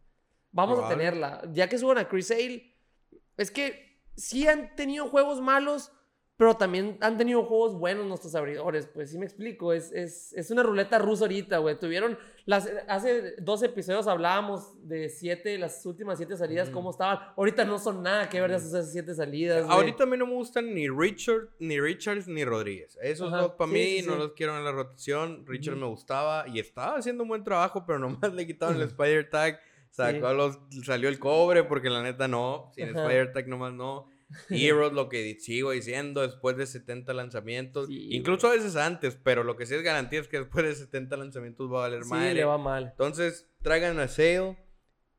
Vamos 0.52 0.80
Probable. 0.80 0.96
a 0.96 0.98
tenerla. 0.98 1.42
Ya 1.52 1.70
que 1.70 1.78
suban 1.78 2.00
a 2.00 2.08
Chris 2.08 2.28
Sale, 2.28 2.76
es 3.38 3.52
que 3.52 4.02
sí 4.16 4.48
han 4.48 4.76
tenido 4.76 5.08
juegos 5.08 5.42
malos, 5.42 5.92
pero 6.40 6.56
también 6.56 6.98
han 7.02 7.18
tenido 7.18 7.44
juegos 7.44 7.78
buenos 7.78 8.06
nuestros 8.08 8.34
abridores, 8.34 8.88
pues 8.88 9.12
sí 9.12 9.18
me 9.18 9.26
explico, 9.26 9.74
es, 9.74 9.92
es, 9.92 10.32
es 10.32 10.50
una 10.52 10.64
ruleta 10.64 10.98
rusa 10.98 11.26
ahorita, 11.26 11.58
güey. 11.58 11.78
Tuvieron, 11.78 12.18
las, 12.46 12.72
hace 12.88 13.36
dos 13.42 13.62
episodios 13.62 14.08
hablábamos 14.08 14.72
de 14.88 15.10
siete, 15.10 15.58
las 15.58 15.86
últimas 15.86 16.18
siete 16.18 16.38
salidas, 16.38 16.70
Ujú. 16.70 16.76
cómo 16.78 16.92
estaban. 16.92 17.20
Ahorita 17.36 17.66
no 17.66 17.78
son 17.78 18.02
nada 18.04 18.30
que 18.30 18.40
ver 18.40 18.52
de 18.52 18.56
esas 18.56 18.90
siete 18.90 19.14
salidas. 19.16 19.66
güey. 19.66 19.78
Ahorita 19.78 20.04
a 20.04 20.06
mí 20.06 20.16
no 20.16 20.28
me 20.28 20.36
gustan 20.36 20.74
ni 20.74 20.88
Richard, 20.88 21.50
ni 21.60 21.78
Richards, 21.78 22.30
ni 22.30 22.46
Rodríguez. 22.46 22.98
Esos 23.02 23.34
Ajá, 23.34 23.42
dos 23.42 23.52
para 23.58 23.70
sí, 23.72 23.74
mí 23.78 24.00
sí, 24.00 24.08
no 24.08 24.14
sí. 24.14 24.20
los 24.20 24.32
quiero 24.32 24.58
en 24.58 24.64
la 24.64 24.72
rotación. 24.72 25.46
Richard 25.46 25.74
Ujú. 25.74 25.82
me 25.82 25.88
gustaba 25.88 26.46
y 26.48 26.62
estaba 26.62 26.96
haciendo 27.00 27.24
un 27.24 27.28
buen 27.28 27.44
trabajo, 27.44 27.84
pero 27.86 28.00
nomás 28.00 28.34
le 28.34 28.48
quitaron 28.48 28.78
el 28.78 28.84
Spider 28.84 29.30
Tag. 29.30 29.60
Sacó 29.90 30.32
los, 30.32 30.58
salió 30.86 31.10
el 31.10 31.20
cobre 31.20 31.66
porque 31.66 31.90
la 31.90 32.02
neta 32.02 32.30
no. 32.30 32.72
Sin 32.76 32.92
Ajá. 32.92 33.02
Spider 33.04 33.34
Tag 33.34 33.50
nomás 33.50 33.74
no. 33.74 34.08
Heroes, 34.50 34.94
lo 34.94 35.10
que 35.10 35.38
sigo 35.40 35.72
diciendo, 35.72 36.22
después 36.22 36.56
de 36.58 36.66
70 36.68 37.14
lanzamientos. 37.14 37.88
Sí, 37.88 38.10
incluso 38.12 38.48
a 38.48 38.52
veces 38.52 38.76
antes, 38.76 39.18
pero 39.22 39.44
lo 39.44 39.56
que 39.56 39.66
sí 39.66 39.74
es 39.76 39.82
garantía 39.82 40.20
es 40.20 40.28
que 40.28 40.40
después 40.40 40.66
de 40.66 40.76
70 40.76 41.18
lanzamientos 41.18 41.72
va 41.72 41.80
a 41.80 41.90
valer 41.90 42.04
Sí, 42.04 42.10
madre. 42.10 42.34
le 42.36 42.46
va 42.46 42.58
mal. 42.58 42.88
Entonces, 42.92 43.48
traigan 43.62 44.00
a 44.00 44.08
Sale, 44.08 44.58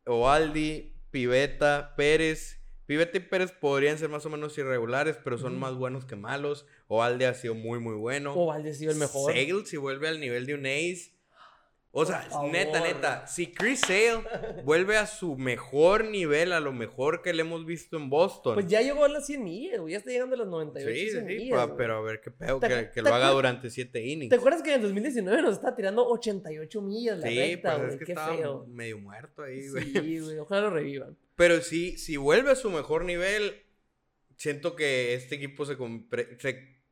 Ovaldi, 0.07 0.95
Piveta, 1.11 1.95
Pérez. 1.97 2.59
Piveta 2.87 3.19
y 3.19 3.21
Pérez 3.21 3.53
podrían 3.53 3.99
ser 3.99 4.09
más 4.09 4.27
o 4.27 4.31
menos 4.31 4.59
irregulares, 4.59 5.17
pero 5.23 5.39
son 5.39 5.59
más 5.61 5.75
buenos 5.75 6.05
que 6.07 6.17
malos. 6.17 6.67
Ovaldi 6.89 7.25
ha 7.25 7.35
sido 7.35 7.55
muy, 7.55 7.79
muy 7.79 7.95
bueno. 7.95 8.35
O 8.35 8.47
Valde 8.47 8.71
ha 8.71 8.75
sido 8.75 8.91
el 8.91 8.99
mejor. 8.99 9.33
Sale, 9.33 9.65
si 9.67 9.77
vuelve 9.77 10.09
al 10.09 10.19
nivel 10.19 10.45
de 10.47 10.55
un 10.55 10.67
ace. 10.67 11.13
O 11.93 12.05
sea, 12.07 12.29
neta, 12.53 12.81
neta, 12.81 13.27
si 13.27 13.53
Chris 13.53 13.81
Sale 13.81 14.23
vuelve 14.65 14.97
a 14.97 15.07
su 15.09 15.37
mejor 15.37 16.05
nivel, 16.05 16.53
a 16.53 16.61
lo 16.61 16.73
mejor 16.73 17.21
que 17.21 17.33
le 17.33 17.41
hemos 17.43 17.67
visto 17.67 17.97
en 17.97 18.09
Boston. 18.09 18.55
Pues 18.55 18.69
ya 18.69 18.81
llegó 18.81 19.05
a 19.05 19.09
las 19.09 19.27
100 19.27 19.43
millas, 19.43 19.81
güey. 19.81 19.93
Ya 19.93 19.99
está 19.99 20.11
llegando 20.11 20.37
a 20.37 20.39
las 20.39 20.47
98 20.47 20.95
sí, 20.95 21.05
sí, 21.07 21.11
100 21.11 21.27
sí, 21.27 21.35
millas, 21.35 21.67
pa- 21.67 21.77
pero 21.77 21.97
a 21.97 22.01
ver 22.01 22.21
qué 22.21 22.31
pedo, 22.31 22.61
¿Te 22.61 22.91
que, 22.93 23.03
lo 23.03 23.13
haga 23.13 23.31
durante 23.31 23.71
7 23.71 24.07
innings. 24.07 24.31
¿Te 24.31 24.37
acuerdas 24.37 24.63
que 24.63 24.71
en 24.71 24.77
el 24.77 24.83
2019 24.83 25.43
nos 25.43 25.55
estaba 25.55 25.75
tirando 25.75 26.07
88 26.07 26.81
millas 26.81 27.19
la 27.19 27.27
Sí, 27.29 27.37
recta, 27.39 27.71
pues 27.71 27.79
güey? 27.83 27.93
es 27.95 27.99
que 27.99 28.05
Qué 28.05 28.13
estaba 28.13 28.37
feo. 28.37 28.67
medio 28.69 28.99
muerto 28.99 29.43
ahí, 29.43 29.69
güey. 29.69 29.85
Sí, 29.93 30.19
güey. 30.21 30.39
Ojalá 30.39 30.61
lo 30.63 30.71
revivan. 30.71 31.19
Pero 31.35 31.61
sí, 31.61 31.99
si 31.99 32.17
vuelve 32.17 32.53
a 32.53 32.55
su 32.55 32.71
mejor 32.71 33.05
nivel, 33.05 33.63
siento 34.37 34.77
que 34.77 35.15
este 35.15 35.35
equipo 35.35 35.67
se, 35.67 35.77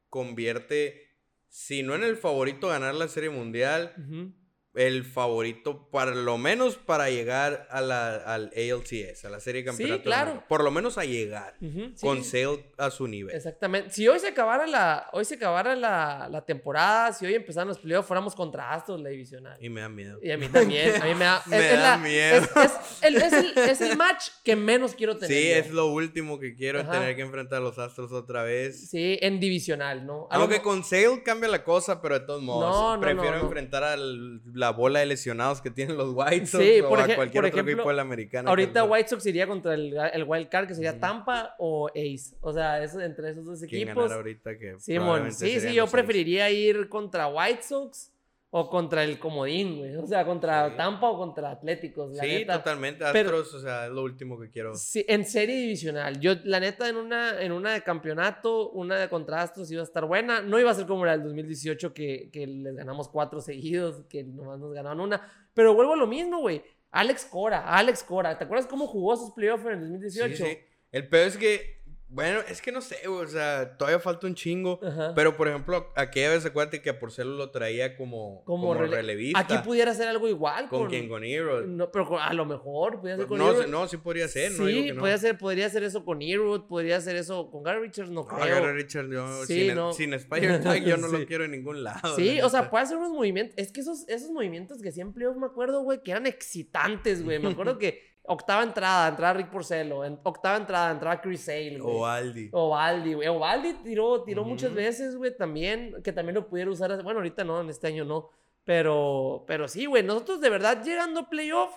convierte, 0.09 1.07
si 1.49 1.83
no 1.83 1.95
en 1.95 2.03
el 2.03 2.17
favorito 2.17 2.69
a 2.69 2.75
ganar 2.75 2.95
la 2.95 3.09
Serie 3.09 3.31
Mundial, 3.31 3.95
Ujú. 3.99 4.33
El 4.79 5.05
favorito, 5.05 5.89
para 5.91 6.13
lo 6.15 6.39
menos 6.39 6.77
para 6.77 7.11
llegar 7.11 7.67
a 7.71 7.81
la, 7.81 8.15
al 8.17 8.51
ALCS, 8.57 9.25
a 9.25 9.29
la 9.29 9.41
serie 9.41 9.63
de 9.63 9.67
campeonato. 9.67 10.03
claro. 10.05 10.45
Por 10.49 10.63
lo 10.63 10.71
menos 10.71 10.99
a 10.99 11.05
llegar. 11.05 11.55
Sí. 11.61 11.93
Con 12.01 12.23
Sale 12.25 12.65
a 12.79 12.91
su 12.91 13.07
nivel. 13.09 13.35
Exactamente. 13.35 13.91
Si 13.91 14.07
hoy 14.07 14.19
se 14.21 14.29
acabara 14.29 14.67
la, 14.67 15.09
hoy 15.13 15.25
se 15.25 15.35
acabara 15.35 15.75
la, 15.75 16.29
la 16.31 16.45
temporada, 16.45 17.13
si 17.13 17.27
hoy 17.27 17.35
empezaran 17.35 17.69
los 17.69 17.79
playoffs, 17.79 18.07
fuéramos 18.07 18.35
contra 18.35 18.73
Astros 18.73 19.01
la 19.01 19.09
divisional. 19.09 19.57
Y 19.61 19.69
me 19.69 19.81
da 19.81 19.89
miedo. 19.89 20.19
Y 20.23 20.31
a 20.31 20.39
mí 20.39 20.49
también. 20.49 21.03
A 21.03 21.05
mí 21.07 21.15
me 21.15 21.25
da, 21.25 21.43
Me 21.47 21.57
es, 21.75 21.81
da 21.83 21.97
miedo. 21.99 22.43
Es, 22.43 22.51
es 22.63 23.03
el, 23.03 23.17
es 23.17 23.33
el- 23.33 23.59
es 23.59 23.81
el 23.81 23.97
match 23.97 24.29
que 24.45 24.55
menos 24.57 24.95
quiero 24.95 25.17
tener. 25.17 25.37
Sí, 25.37 25.49
yo. 25.51 25.57
es 25.57 25.71
lo 25.71 25.87
último 25.87 26.39
que 26.39 26.55
quiero, 26.55 26.81
Ajá. 26.81 26.93
tener 26.93 27.17
que 27.17 27.23
enfrentar 27.23 27.59
a 27.59 27.63
los 27.63 27.79
Astros 27.79 28.13
otra 28.13 28.45
vez. 28.45 28.89
Sí, 28.91 29.19
en 29.21 29.41
divisional, 29.41 30.07
¿no? 30.07 30.29
A 30.31 30.37
lo 30.37 30.43
Aunque 30.43 30.63
con 30.63 30.85
Sale 30.85 31.23
cambia 31.25 31.49
la 31.49 31.65
cosa, 31.65 32.01
pero 32.01 32.21
de 32.21 32.27
todos 32.27 32.43
modos. 32.43 32.71
No, 32.71 32.95
no, 32.97 33.01
prefiero 33.01 33.37
no, 33.39 33.43
enfrentar 33.43 33.83
a 33.83 33.97
la 33.97 34.68
bola 34.71 35.01
de 35.01 35.07
lesionados 35.07 35.61
que 35.61 35.71
tienen 35.71 35.97
los 35.97 36.13
White 36.15 36.47
Sox 36.47 36.65
Sí, 36.65 36.81
o 36.81 36.89
por 36.89 36.99
a 37.01 37.07
ej- 37.07 37.17
cualquier 37.17 37.43
por 37.43 37.49
otro 37.49 37.59
ejemplo, 37.61 37.73
equipo 37.75 37.89
de 37.91 37.97
la 37.97 38.03
americana. 38.03 38.49
Ahorita 38.51 38.83
que- 38.83 38.89
White 38.89 39.09
Sox 39.09 39.27
iría 39.27 39.47
contra 39.47 39.75
el, 39.75 39.97
el 40.13 40.25
wild 40.25 40.49
card, 40.49 40.69
que 40.69 40.75
sería 40.75 40.99
Tampa 40.99 41.55
o 41.59 41.89
Ace. 41.89 42.35
O 42.41 42.53
sea, 42.53 42.83
eso, 42.83 43.01
entre 43.01 43.31
esos 43.31 43.45
dos 43.47 43.61
¿Quién 43.61 43.83
equipos. 43.89 44.05
ganara 44.05 44.17
ahorita 44.17 44.59
que 44.59 44.75
Sí, 44.79 44.99
sí, 45.33 45.61
sí, 45.61 45.75
yo 45.75 45.87
preferiría 45.87 46.51
ir 46.51 46.89
contra 46.89 47.29
White 47.29 47.63
Sox 47.63 48.13
o 48.51 48.71
contra 48.71 49.05
el 49.05 49.19
Comodín, 49.19 49.77
güey. 49.79 49.97
O 49.97 50.07
sea, 50.07 50.25
contra 50.25 50.71
Sí. 50.71 50.77
Tampa 50.79 51.11
o 51.11 51.19
contra 51.19 51.51
Atléticos. 51.51 52.13
La 52.17 52.23
Sí, 52.23 52.29
neta. 52.31 52.59
totalmente. 52.59 53.05
Pero- 53.13 53.29
Astros, 53.41 53.55
o 53.55 53.61
sea, 53.61 53.87
es 53.87 53.93
lo 53.93 54.03
último 54.03 54.39
que 54.41 54.51
quiero. 54.51 54.75
Sí, 54.75 55.05
en 55.07 55.27
serie 55.27 55.55
divisional. 55.57 56.19
Yo, 56.19 56.33
la 56.45 56.59
neta, 56.59 56.89
en 56.89 56.97
una, 56.97 57.43
en 57.43 57.53
una 57.53 57.75
de 57.75 57.83
campeonato, 57.83 58.71
una 58.71 58.97
de 58.99 59.09
contra 59.11 59.43
Astros 59.43 59.71
iba 59.71 59.83
a 59.83 59.85
estar 59.85 60.07
buena. 60.07 60.41
No 60.41 60.59
iba 60.59 60.71
a 60.71 60.75
ser 60.75 60.87
como 60.87 61.05
la 61.05 61.13
del 61.13 61.25
2018 61.25 61.93
que, 61.93 62.31
que 62.33 62.47
les 62.47 62.75
ganamos 62.75 63.09
cuatro 63.09 63.41
seguidos, 63.43 64.05
que 64.09 64.25
nomás 64.25 64.59
nos 64.59 64.73
ganaron 64.73 65.01
una. 65.01 65.21
Pero 65.53 65.75
vuelvo 65.75 65.93
a 65.93 65.97
lo 65.97 66.07
mismo, 66.07 66.41
güey. 66.41 66.63
Alex 66.91 67.27
Cora, 67.27 67.67
Alex 67.77 68.03
Cora. 68.03 68.39
¿Te 68.39 68.45
acuerdas 68.45 68.67
cómo 68.67 68.87
jugó 68.87 69.15
sus 69.17 69.33
playoffs 69.33 69.67
en 69.67 69.73
el 69.73 69.81
2018? 69.81 70.37
Sí, 70.37 70.43
sí. 70.45 70.59
El 70.91 71.07
peor 71.07 71.27
es 71.29 71.37
que, 71.37 71.78
bueno, 72.11 72.41
es 72.49 72.63
que 72.63 72.73
no 72.73 72.81
sé, 72.81 73.07
o 73.07 73.27
sea, 73.27 73.77
todavía 73.77 74.01
falta 74.01 74.27
un 74.27 74.35
chingo. 74.35 74.81
Ajá. 74.83 75.13
Pero, 75.15 75.37
por 75.37 75.47
ejemplo, 75.49 75.93
aquella 75.95 76.31
vez 76.31 76.47
acuérdate 76.47 76.81
que 76.81 76.89
a 76.91 76.99
Porcelo 76.99 77.33
lo 77.37 77.51
traía 77.51 77.97
como, 77.97 78.43
Como 78.45 78.69
como, 78.69 78.81
rele- 78.81 78.93
relevista. 78.97 79.39
Aquí 79.41 79.55
pudiera 79.65 79.93
ser 79.95 80.09
algo 80.09 80.27
igual. 80.29 80.69
¿Con 80.69 80.89
quién? 80.89 81.09
Con 81.09 81.23
Erod. 81.23 81.67
No, 81.67 81.91
pero 81.93 82.07
con- 82.07 82.21
a 82.21 82.33
lo 82.33 82.47
mejor 82.47 83.01
pudiera 83.01 83.19
ser 83.19 83.27
con 83.27 83.39
No, 83.39 83.67
no, 83.67 83.87
sí 83.89 83.99
podría 83.99 84.27
ser, 84.27 84.53
no 84.53 84.65
digo 84.67 84.81
Sí, 84.81 84.87
que 84.89 84.95
no. 84.95 85.01
podría, 85.01 85.19
ser, 85.19 85.37
podría 85.39 85.69
ser 85.69 85.83
eso 85.83 86.05
con 86.05 86.23
Erod, 86.23 86.67
podría 86.67 86.99
ser 87.01 87.17
eso 87.17 87.51
con 87.51 87.63
Gary 87.63 87.81
Richards, 87.81 88.11
no 88.11 88.25
creo. 88.25 88.43
agarra 88.43 88.71
a 88.71 88.73
Richard, 88.73 89.11
yo 89.11 89.45
Sí, 89.45 89.67
sin, 89.67 89.75
no. 89.75 89.93
sin 89.93 90.15
Spider 90.15 90.63
yo 90.85 90.97
no 90.97 91.09
Sí. 91.11 91.19
lo 91.19 91.27
quiero 91.27 91.45
en 91.45 91.51
ningún 91.51 91.85
lado. 91.85 92.17
Sí, 92.17 92.41
o 92.41 92.49
sea, 92.49 92.71
puede 92.71 92.85
hacer 92.85 92.97
unos 92.97 93.11
movimientos. 93.13 93.55
Es 93.59 93.71
que 93.71 93.81
esos, 93.81 94.09
esos 94.09 94.31
movimientos 94.31 94.81
que 94.81 94.93
siempre 94.93 95.25
yo 95.25 95.35
me 95.35 95.47
acuerdo, 95.47 95.83
güey, 95.83 96.03
que 96.03 96.11
eran 96.13 96.27
excitantes, 96.27 97.23
güey. 97.23 97.39
Me 97.39 97.51
acuerdo 97.51 97.77
que 97.79 98.18
octava 98.29 98.63
entrada, 98.63 99.09
entraba 99.09 99.33
Rick 99.35 99.51
Porcelo. 99.51 100.05
En 100.05 100.19
octava 100.23 100.57
entrada, 100.57 100.91
entraba 100.93 101.21
Chris 101.21 101.41
Sale, 101.43 101.79
güey. 101.79 101.97
O 101.97 102.07
Aldi. 102.07 102.51
Ovaldi, 102.53 103.15
güey. 103.15 103.29
Ovaldi 103.29 103.75
tiró, 103.83 104.23
tiró 104.23 104.43
Ujú. 104.43 104.51
muchas 104.51 104.73
veces, 104.73 105.17
güey, 105.17 105.37
también, 105.37 106.01
que 106.03 106.13
también 106.13 106.35
lo 106.35 106.47
pudiera 106.49 106.71
usar. 106.71 106.91
Bueno, 107.03 107.21
ahorita 107.21 107.45
no, 107.45 107.61
en 107.61 107.71
este 107.71 107.89
año 107.89 108.05
no. 108.05 108.31
Pero, 108.65 109.45
pero 109.47 109.67
sí, 109.67 109.87
güey, 109.87 110.03
nosotros 110.03 110.41
de 110.41 110.51
verdad 110.51 110.83
llegando 110.85 111.21
a 111.21 111.29
playoff, 111.31 111.75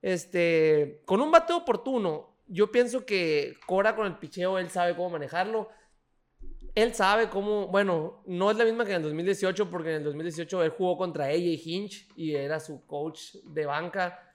este, 0.00 1.02
con 1.04 1.20
un 1.20 1.30
bateo 1.30 1.58
oportuno, 1.58 2.36
yo 2.46 2.70
pienso 2.70 3.04
que 3.04 3.54
Cora 3.66 3.94
con 3.94 4.06
el 4.06 4.16
picheo, 4.16 4.58
él 4.58 4.70
sabe 4.70 4.94
cómo 4.94 5.10
manejarlo. 5.10 5.68
Él 6.76 6.94
sabe 6.94 7.28
cómo, 7.28 7.66
bueno, 7.66 8.22
no 8.26 8.50
es 8.50 8.56
la 8.56 8.64
misma 8.64 8.84
que 8.84 8.92
en 8.92 8.98
el 8.98 9.02
2018, 9.02 9.68
porque 9.70 9.90
en 9.90 9.96
el 9.96 10.04
2018 10.04 10.62
él 10.62 10.70
jugó 10.70 10.96
contra 10.96 11.24
AJ 11.26 11.60
Hinch 11.64 12.08
y 12.16 12.34
era 12.36 12.60
su 12.60 12.86
coach 12.86 13.34
de 13.44 13.66
banca. 13.66 14.29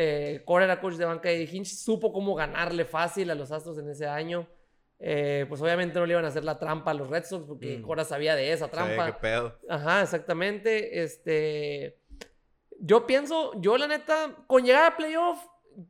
Eh, 0.00 0.42
Cora 0.44 0.64
era 0.64 0.80
coach 0.80 0.94
de 0.94 1.04
banca 1.04 1.28
de 1.28 1.42
Hinch, 1.42 1.66
supo 1.74 2.12
cómo 2.12 2.36
ganarle 2.36 2.84
fácil 2.84 3.30
a 3.32 3.34
los 3.34 3.50
Astros 3.50 3.78
en 3.78 3.88
ese 3.90 4.06
año. 4.06 4.48
Eh, 5.00 5.44
pues 5.48 5.60
obviamente 5.60 5.98
no 5.98 6.06
le 6.06 6.12
iban 6.12 6.24
a 6.24 6.28
hacer 6.28 6.44
la 6.44 6.58
trampa 6.58 6.92
a 6.92 6.94
los 6.94 7.08
Red 7.08 7.24
Sox 7.24 7.44
porque 7.46 7.78
Mm. 7.78 7.82
Cora 7.82 8.04
sabía 8.04 8.36
de 8.36 8.52
esa 8.52 8.68
trampa. 8.68 9.06
qué 9.06 9.12
pedo. 9.14 9.58
Ajá, 9.68 10.02
exactamente. 10.02 11.02
Este. 11.02 11.98
Yo 12.80 13.06
pienso, 13.06 13.60
yo 13.60 13.76
la 13.76 13.88
neta, 13.88 14.36
con 14.46 14.64
llegar 14.64 14.84
a 14.92 14.96
playoff, 14.96 15.38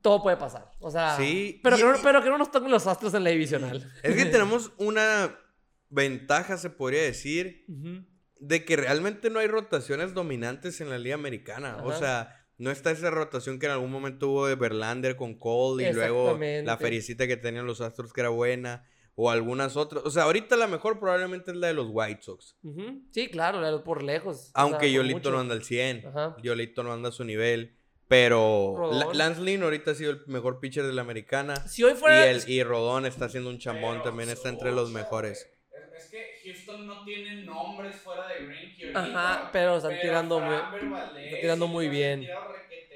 todo 0.00 0.22
puede 0.22 0.38
pasar. 0.38 0.70
O 0.80 0.90
sea, 0.90 1.16
Sí, 1.16 1.60
pero, 1.62 1.76
y- 1.76 1.80
que 1.80 1.84
no, 1.86 1.94
pero 2.02 2.22
que 2.22 2.30
no 2.30 2.38
nos 2.38 2.50
toquen 2.50 2.70
los 2.70 2.86
astros 2.86 3.12
en 3.14 3.24
la 3.24 3.30
divisional. 3.30 3.92
Es 4.02 4.16
que 4.16 4.24
tenemos 4.42 4.72
una 4.78 5.38
ventaja, 5.90 6.56
se 6.56 6.70
podría 6.70 7.02
decir, 7.02 7.66
de 8.40 8.64
que 8.64 8.76
realmente 8.76 9.28
no 9.30 9.38
hay 9.40 9.48
rotaciones 9.48 10.14
dominantes 10.14 10.80
en 10.80 10.88
la 10.90 10.98
Liga 10.98 11.14
Americana. 11.14 11.78
O 11.82 11.92
sea, 11.92 12.37
no 12.58 12.70
está 12.70 12.90
esa 12.90 13.10
rotación 13.10 13.58
que 13.58 13.66
en 13.66 13.72
algún 13.72 13.90
momento 13.90 14.28
hubo 14.28 14.46
de 14.46 14.54
Verlander 14.56 15.16
con 15.16 15.34
Cole 15.38 15.88
y 15.88 15.92
luego 15.92 16.38
la 16.64 16.76
feriecita 16.76 17.26
que 17.26 17.36
tenían 17.36 17.66
los 17.66 17.80
Astros 17.80 18.12
que 18.12 18.20
era 18.20 18.30
buena. 18.30 18.84
O 19.20 19.30
algunas 19.32 19.76
otras. 19.76 20.04
O 20.04 20.10
sea, 20.12 20.22
ahorita 20.24 20.56
la 20.56 20.68
mejor 20.68 21.00
probablemente 21.00 21.50
es 21.50 21.56
la 21.56 21.66
de 21.66 21.74
los 21.74 21.88
White 21.90 22.20
Sox. 22.22 22.56
Sí, 23.10 23.28
claro, 23.28 23.60
la- 23.60 23.82
por 23.82 24.04
lejos. 24.04 24.36
o 24.36 24.40
sea, 24.42 24.50
Aunque 24.54 24.92
Yolito 24.92 25.32
no 25.32 25.40
anda 25.40 25.54
al 25.54 25.64
100. 25.64 26.06
Ajá. 26.06 26.36
Yolito 26.40 26.84
no 26.84 26.92
anda 26.92 27.08
a 27.08 27.12
su 27.12 27.24
nivel. 27.24 27.74
Pero. 28.06 28.90
La- 28.92 29.12
Lance 29.12 29.40
Lynn 29.42 29.62
ahorita 29.64 29.90
ha 29.90 29.94
sido 29.94 30.12
el 30.12 30.22
mejor 30.26 30.60
pitcher 30.60 30.86
de 30.86 30.92
la 30.92 31.02
americana. 31.02 31.56
Si 31.66 31.82
hoy 31.82 31.92
Y, 31.92 31.96
fuera. 31.96 32.30
el, 32.30 32.48
y 32.48 32.62
Rodón 32.62 33.06
está 33.06 33.24
haciendo 33.26 33.50
un 33.50 33.58
chambón 33.58 34.02
también. 34.04 34.28
Está 34.30 34.48
entre 34.50 34.70
los 34.72 34.90
mejores. 34.92 35.50
No 36.78 37.04
tiene 37.04 37.44
nombres 37.44 37.96
fuera 37.96 38.26
de 38.28 38.46
Greinke. 38.46 38.92
Ajá, 38.94 39.50
pero 39.52 39.76
están 39.76 39.98
tirando 40.00 40.40
muy- 40.40 40.54
Valdez 40.90 41.24
están 41.26 41.40
tirando 41.40 41.66
muy 41.66 41.88
bien. 41.88 42.24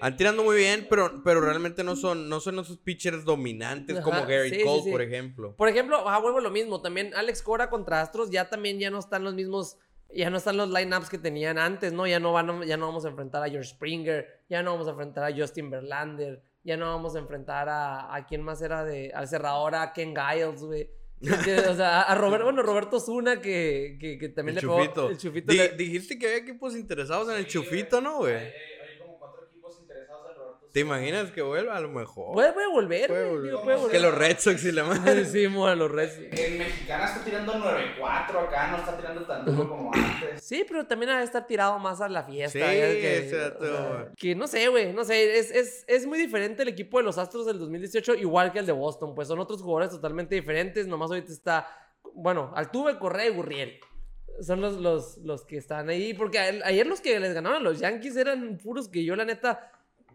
han 0.00 0.12
Han 0.12 0.16
tirando 0.16 0.42
muy 0.42 0.56
bien, 0.56 0.86
pero, 0.90 1.22
pero 1.24 1.40
realmente 1.40 1.84
no 1.84 1.94
son, 1.96 2.28
no 2.28 2.40
son 2.40 2.58
esos 2.58 2.78
pitchers 2.78 3.24
dominantes 3.24 3.96
Ajá, 3.98 4.04
como 4.04 4.26
Gary 4.26 4.50
sí, 4.50 4.56
sí, 4.56 4.64
Cole, 4.64 4.82
sí. 4.82 4.90
por 4.90 5.02
ejemplo. 5.02 5.54
Por 5.56 5.68
ejemplo, 5.68 6.08
ah, 6.08 6.18
vuelvo 6.18 6.38
a 6.38 6.42
lo 6.42 6.50
mismo. 6.50 6.80
También 6.82 7.14
Alex 7.14 7.42
Cora 7.42 7.70
contra 7.70 8.00
Astros 8.00 8.30
ya 8.30 8.48
también 8.50 8.78
ya 8.80 8.90
no 8.90 8.98
están 8.98 9.22
los 9.24 9.34
mismos. 9.34 9.78
Ya 10.14 10.28
no 10.28 10.36
están 10.36 10.58
los 10.58 10.68
lineups 10.70 11.08
que 11.08 11.16
tenían 11.18 11.56
antes, 11.56 11.92
¿no? 11.92 12.06
Ya 12.06 12.20
no, 12.20 12.32
van, 12.32 12.64
ya 12.64 12.76
no 12.76 12.86
vamos 12.86 13.06
a 13.06 13.08
enfrentar 13.08 13.42
a 13.42 13.48
George 13.48 13.70
Springer, 13.70 14.26
ya 14.48 14.62
no 14.62 14.72
vamos 14.72 14.86
a 14.86 14.90
enfrentar 14.90 15.24
a 15.24 15.34
Justin 15.34 15.70
Verlander, 15.70 16.42
ya 16.64 16.76
no 16.76 16.86
vamos 16.86 17.16
a 17.16 17.18
enfrentar 17.18 17.70
a. 17.70 18.14
¿A 18.14 18.26
quién 18.26 18.42
más 18.42 18.60
era 18.60 18.84
de.? 18.84 19.10
Al 19.14 19.26
cerrador, 19.26 19.74
a 19.74 19.92
Ken 19.94 20.14
Giles, 20.14 20.62
güey. 20.62 20.90
O 21.22 21.74
sea, 21.76 22.02
a 22.02 22.14
Robert, 22.14 22.42
bueno, 22.44 22.62
Roberto 22.62 22.98
Zuna, 23.00 23.40
que, 23.40 23.96
que, 24.00 24.18
que 24.18 24.28
también 24.28 24.58
El 24.58 24.62
le 24.62 24.68
pegó- 24.68 24.78
chufito. 24.82 25.10
El 25.10 25.18
chufito 25.18 25.52
Di- 25.52 25.58
le- 25.58 25.68
Dijiste 25.70 26.18
que 26.18 26.26
había 26.26 26.38
equipos 26.38 26.74
interesados 26.76 27.28
en 27.28 27.36
el 27.36 27.44
Sí, 27.44 27.50
chufito, 27.52 28.00
¿no, 28.00 28.18
güey? 28.18 28.34
Hay, 28.34 28.40
hay- 28.44 28.52
hay 28.92 28.98
como 28.98 29.18
cuatro 29.18 29.46
equipos 29.46 29.78
interesados 29.80 30.30
en 30.30 30.36
Roberto. 30.36 30.61
¿Te 30.72 30.80
imaginas 30.80 31.30
que 31.30 31.42
vuelva? 31.42 31.76
A 31.76 31.80
lo 31.80 31.90
mejor. 31.90 32.32
Puede, 32.32 32.52
puede 32.54 32.66
volver, 32.68 33.08
Puede 33.08 33.22
güey, 33.24 33.34
volver. 33.34 33.50
digo, 33.50 33.62
puede 33.62 33.76
Que 33.76 33.82
volver. 33.82 33.96
Que 34.00 34.02
los 34.06 34.14
Red 34.18 34.38
Sox 34.38 34.64
y 34.64 34.72
la 34.72 34.84
madre. 34.84 35.24
Sí, 35.26 35.46
mo, 35.48 35.66
a 35.66 35.74
los 35.74 35.90
Reds. 35.90 36.18
En 36.30 36.58
mexicana 36.58 37.04
está 37.04 37.22
tirando 37.22 37.52
9-4 37.54 38.48
acá, 38.48 38.70
no 38.70 38.76
está 38.78 38.96
tirando 38.96 39.26
tan 39.26 39.44
duro 39.44 39.68
como 39.68 39.90
antes. 39.94 40.42
Sí, 40.42 40.64
pero 40.66 40.86
también 40.86 41.10
ha 41.10 41.18
de 41.18 41.24
estar 41.24 41.46
tirado 41.46 41.78
más 41.78 42.00
a 42.00 42.08
la 42.08 42.24
fiesta. 42.24 42.52
Sí, 42.52 42.58
ya 42.58 42.72
es 42.72 42.96
que, 42.96 43.26
o 43.26 43.60
sea, 43.60 44.34
no 44.36 44.46
sé, 44.46 44.68
güey, 44.68 44.92
no 44.94 45.04
sé, 45.04 45.38
es, 45.38 45.50
es, 45.50 45.84
es 45.86 46.06
muy 46.06 46.18
diferente 46.18 46.62
el 46.62 46.68
equipo 46.68 46.96
de 46.98 47.04
los 47.04 47.18
Astros 47.18 47.44
del 47.44 47.58
2018, 47.58 48.14
igual 48.14 48.50
que 48.50 48.58
el 48.60 48.66
de 48.66 48.72
Boston, 48.72 49.14
pues 49.14 49.28
son 49.28 49.40
otros 49.40 49.60
jugadores 49.60 49.90
totalmente 49.90 50.34
diferentes, 50.34 50.86
nomás 50.86 51.10
ahorita 51.10 51.32
está, 51.32 51.68
bueno, 52.14 52.50
Altuve, 52.56 52.98
Correa 52.98 53.26
y 53.26 53.30
Gurriel. 53.34 53.78
Son 54.40 54.62
los, 54.62 54.78
los, 54.78 55.18
los 55.18 55.44
que 55.44 55.58
están 55.58 55.90
ahí, 55.90 56.14
porque 56.14 56.38
ayer 56.38 56.86
los 56.86 57.02
que 57.02 57.20
les 57.20 57.34
ganaron 57.34 57.58
a 57.58 57.60
los 57.62 57.78
Yankees 57.80 58.16
eran 58.16 58.56
puros 58.56 58.88
que 58.88 59.04
yo 59.04 59.14
la 59.14 59.26
neta, 59.26 59.70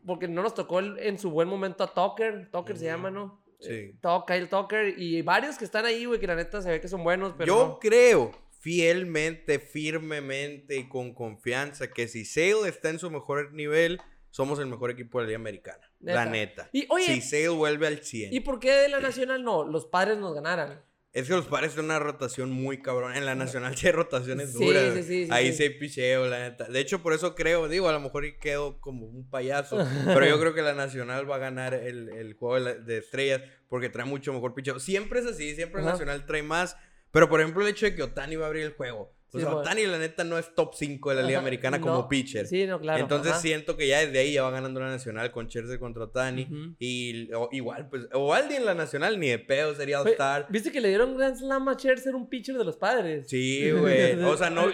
porque 0.07 0.27
no 0.27 0.41
nos 0.41 0.55
tocó 0.55 0.79
el- 0.79 0.97
en 0.97 1.19
su 1.19 1.29
buen 1.29 1.47
momento 1.47 1.83
a 1.83 1.93
Tucker, 1.93 2.49
Tucker 2.51 2.75
se 2.77 2.85
llama, 2.85 3.11
¿no? 3.11 3.43
Sí. 3.59 3.71
Eh, 3.73 3.95
Kyle 4.25 4.47
Tucker 4.49 4.97
y 4.97 5.21
varios 5.21 5.57
que 5.57 5.65
están 5.65 5.85
ahí, 5.85 6.05
güey, 6.05 6.19
que 6.19 6.25
la 6.27 6.35
neta 6.35 6.61
se 6.61 6.69
ve 6.71 6.81
que 6.81 6.87
son 6.87 7.03
buenos, 7.03 7.33
pero 7.37 7.45
Yo 7.47 7.67
no. 7.67 7.79
creo 7.79 8.31
fielmente, 8.59 9.59
firmemente 9.59 10.77
y 10.77 10.87
con 10.89 11.13
confianza 11.13 11.91
que 11.91 12.07
si 12.07 12.25
Sale 12.25 12.67
está 12.69 12.89
en 12.89 12.99
su 12.99 13.09
mejor 13.11 13.53
nivel, 13.53 13.99
somos 14.29 14.59
el 14.59 14.67
mejor 14.67 14.91
equipo 14.91 15.19
de 15.19 15.23
la 15.23 15.27
Liga 15.29 15.39
Americana. 15.39 15.91
La 15.99 16.25
Neta. 16.25 16.63
neta. 16.63 16.69
Y, 16.73 16.85
oye, 16.89 17.05
si 17.05 17.21
Sale 17.21 17.49
vuelve 17.49 17.87
al 17.87 18.03
100. 18.03 18.33
¿Y 18.33 18.39
por 18.41 18.59
qué 18.59 18.71
de 18.71 18.89
la 18.89 18.99
Nacional 18.99 19.43
no? 19.43 19.63
Los 19.65 19.85
padres 19.87 20.17
nos 20.19 20.33
ganaran. 20.35 20.83
Es 21.13 21.27
que 21.27 21.33
los 21.33 21.47
padres 21.47 21.71
tienen 21.73 21.85
una 21.89 21.99
rotación 21.99 22.51
muy 22.51 22.79
cabrón. 22.81 23.15
En 23.15 23.25
la 23.25 23.33
nacional 23.33 23.75
sí 23.75 23.87
hay 23.87 23.93
rotaciones 23.93 24.51
Sí, 24.53 24.63
duras. 24.63 24.93
sí, 24.93 25.03
sí, 25.03 25.25
sí, 25.25 25.31
Ahí 25.31 25.51
sí. 25.53 25.63
hay 25.63 25.69
picheo, 25.71 26.27
la 26.27 26.39
neta. 26.49 26.65
De 26.65 26.79
hecho, 26.79 27.01
por 27.01 27.13
eso 27.13 27.33
creo, 27.33 27.67
digo, 27.67 27.89
a 27.89 27.93
lo 27.93 27.99
mejor 27.99 28.37
quedo 28.39 28.79
como 28.79 29.07
un 29.07 29.27
payaso. 29.27 29.77
pero 30.05 30.27
yo 30.27 30.39
creo 30.39 30.53
que 30.53 30.61
la 30.61 30.73
nacional 30.75 31.29
va 31.29 31.37
a 31.37 31.39
ganar 31.39 31.73
el, 31.73 32.09
el 32.09 32.33
juego 32.35 32.55
de, 32.55 32.61
la- 32.61 32.75
de 32.75 32.97
estrellas 32.99 33.41
porque 33.67 33.89
trae 33.89 34.05
mucho 34.05 34.31
mejor 34.31 34.53
picheo. 34.53 34.79
Siempre 34.79 35.19
es 35.21 35.25
así, 35.25 35.55
siempre 35.55 35.81
Ajá. 35.81 35.91
nacional 35.91 36.25
trae 36.27 36.43
más. 36.43 36.77
Pero 37.11 37.29
por 37.29 37.39
ejemplo, 37.41 37.63
el 37.63 37.69
hecho 37.69 37.85
de 37.87 37.95
que 37.95 38.03
Otani 38.03 38.35
va 38.35 38.45
a 38.45 38.47
abrir 38.49 38.63
el 38.65 38.73
juego. 38.73 39.16
O 39.27 39.31
Sí, 39.31 39.39
sea, 39.39 39.47
bueno. 39.47 39.59
Otani, 39.59 39.85
la 39.85 39.97
neta, 39.97 40.23
no 40.23 40.37
es 40.37 40.55
top 40.55 40.73
5 40.73 41.09
de 41.09 41.15
la 41.17 41.21
Liga 41.21 41.39
Americana 41.39 41.77
no, 41.77 41.85
como 41.85 42.07
pitcher. 42.07 42.47
Sí, 42.47 42.65
no, 42.65 42.79
claro. 42.79 43.01
Entonces 43.01 43.33
ajá. 43.33 43.41
siento 43.41 43.75
que 43.75 43.87
ya 43.87 43.99
desde 44.05 44.19
ahí 44.19 44.31
ya 44.33 44.43
va 44.43 44.51
ganando 44.51 44.79
la 44.79 44.87
nacional 44.87 45.31
con 45.31 45.47
Scherzer 45.47 45.79
contra 45.79 46.05
Otani. 46.05 46.43
Ujú. 46.43 46.75
Y 46.79 47.31
o- 47.33 47.49
igual, 47.51 47.89
pues, 47.89 48.07
Ovaldi 48.13 48.55
en 48.55 48.63
la 48.65 48.73
nacional 48.73 49.19
ni 49.19 49.27
de 49.27 49.39
pedo 49.39 49.75
sería 49.75 49.99
All-Star. 50.01 50.45
¿Viste 50.49 50.71
que 50.71 50.79
le 50.79 50.87
dieron 50.87 51.17
Grand 51.17 51.35
Slam 51.35 51.67
a 51.67 51.73
Scherzer 51.73 52.15
un 52.15 52.29
pitcher 52.29 52.55
de 52.57 52.63
los 52.63 52.77
padres? 52.77 53.27
Sí, 53.27 53.69
güey. 53.71 54.13
O 54.23 54.37
sea, 54.37 54.49
no. 54.49 54.65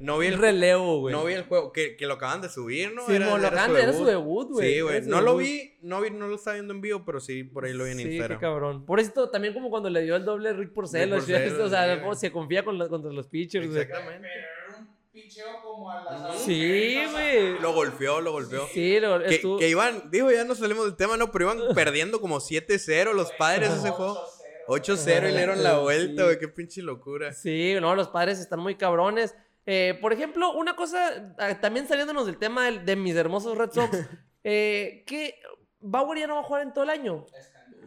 No 0.00 0.18
vi 0.18 0.28
el, 0.28 0.38
relevo, 0.38 1.00
güey. 1.00 1.14
no 1.14 1.24
vi 1.24 1.34
el 1.34 1.44
juego, 1.44 1.72
que, 1.72 1.94
que 1.96 2.06
lo 2.06 2.14
acaban 2.14 2.40
de 2.40 2.48
subir, 2.48 2.92
¿no? 2.94 3.06
Sí, 3.06 3.18
mo, 3.18 3.36
lo 3.38 3.46
acaban 3.48 3.74
de- 3.74 3.82
era 3.82 3.92
su 3.92 4.04
debut, 4.06 4.48
güey. 4.50 4.74
Sí, 4.74 4.80
güey. 4.80 4.96
Era 4.96 5.06
No 5.06 5.20
lo 5.20 5.36
vi, 5.36 5.74
no 5.82 6.00
vi, 6.00 6.10
no 6.10 6.26
lo 6.26 6.36
estaba 6.36 6.54
viendo 6.54 6.72
en 6.72 6.80
vivo, 6.80 7.04
pero 7.04 7.20
sí, 7.20 7.44
por 7.44 7.66
ahí 7.66 7.74
lo 7.74 7.84
vi 7.84 7.90
en 7.92 7.98
Sí, 7.98 8.04
qué 8.04 8.10
Instagram. 8.12 8.40
cabrón. 8.40 8.86
Por 8.86 8.98
eso 8.98 9.28
también 9.30 9.52
como 9.52 9.68
cuando 9.70 9.90
le 9.90 10.02
dio 10.02 10.16
el 10.16 10.24
doble 10.24 10.52
Rick 10.54 10.72
Porcel, 10.72 11.10
Rick 11.12 11.20
o 11.22 11.26
sea, 11.26 11.38
Porcel, 11.38 11.60
o 11.60 11.68
sea, 11.68 12.14
sí, 12.14 12.20
se 12.20 12.32
confía 12.32 12.64
con 12.64 12.78
los- 12.78 12.88
contra 12.88 13.12
los 13.12 13.26
pitchers, 13.28 13.68
güey. 13.68 13.82
Exactamente. 13.82 14.26
Pero 14.26 14.74
era 14.74 14.78
un 14.78 14.96
picheo 15.12 15.46
como 15.62 15.90
a 15.90 16.02
las 16.04 16.38
Sí, 16.40 16.96
güey. 17.12 17.58
Lo 17.60 17.74
golpeó, 17.74 18.22
lo 18.22 18.32
golpeó. 18.32 18.66
Sí, 18.72 18.98
lo, 19.00 19.18
Que, 19.22 19.34
estuvo... 19.34 19.58
que 19.58 19.68
iban, 19.68 20.10
digo, 20.10 20.30
ya 20.30 20.44
no 20.44 20.54
salimos 20.54 20.86
del 20.86 20.96
tema, 20.96 21.18
no, 21.18 21.30
pero 21.30 21.52
iban 21.52 21.58
perdiendo 21.74 22.22
como 22.22 22.40
7-0 22.40 23.12
los 23.12 23.32
padres 23.32 23.70
ese 23.70 23.90
juego. 23.90 24.18
8-0 24.68 25.28
y 25.28 25.32
le 25.32 25.36
dieron 25.36 25.62
la 25.62 25.74
Sí. 25.76 25.80
vuelta, 25.82 26.24
güey, 26.24 26.38
qué 26.38 26.48
pinche 26.48 26.80
locura. 26.80 27.32
Sí, 27.34 27.74
no, 27.80 27.94
los 27.94 28.08
padres 28.08 28.38
están 28.38 28.60
muy 28.60 28.76
cabrones. 28.76 29.34
Eh, 29.72 29.96
por 30.00 30.12
ejemplo, 30.12 30.52
una 30.54 30.74
cosa, 30.74 31.32
ah, 31.38 31.60
también 31.60 31.86
saliéndonos 31.86 32.26
del 32.26 32.38
tema 32.38 32.68
de, 32.72 32.96
mis 32.96 33.14
hermosos 33.14 33.56
Red 33.56 33.70
Sox, 33.70 33.96
eh, 34.44 35.04
que 35.06 35.36
Bauer 35.78 36.18
ya 36.18 36.26
no 36.26 36.34
va 36.34 36.40
a 36.40 36.42
jugar 36.42 36.62
en 36.62 36.72
todo 36.72 36.82
el 36.82 36.90
año. 36.90 37.24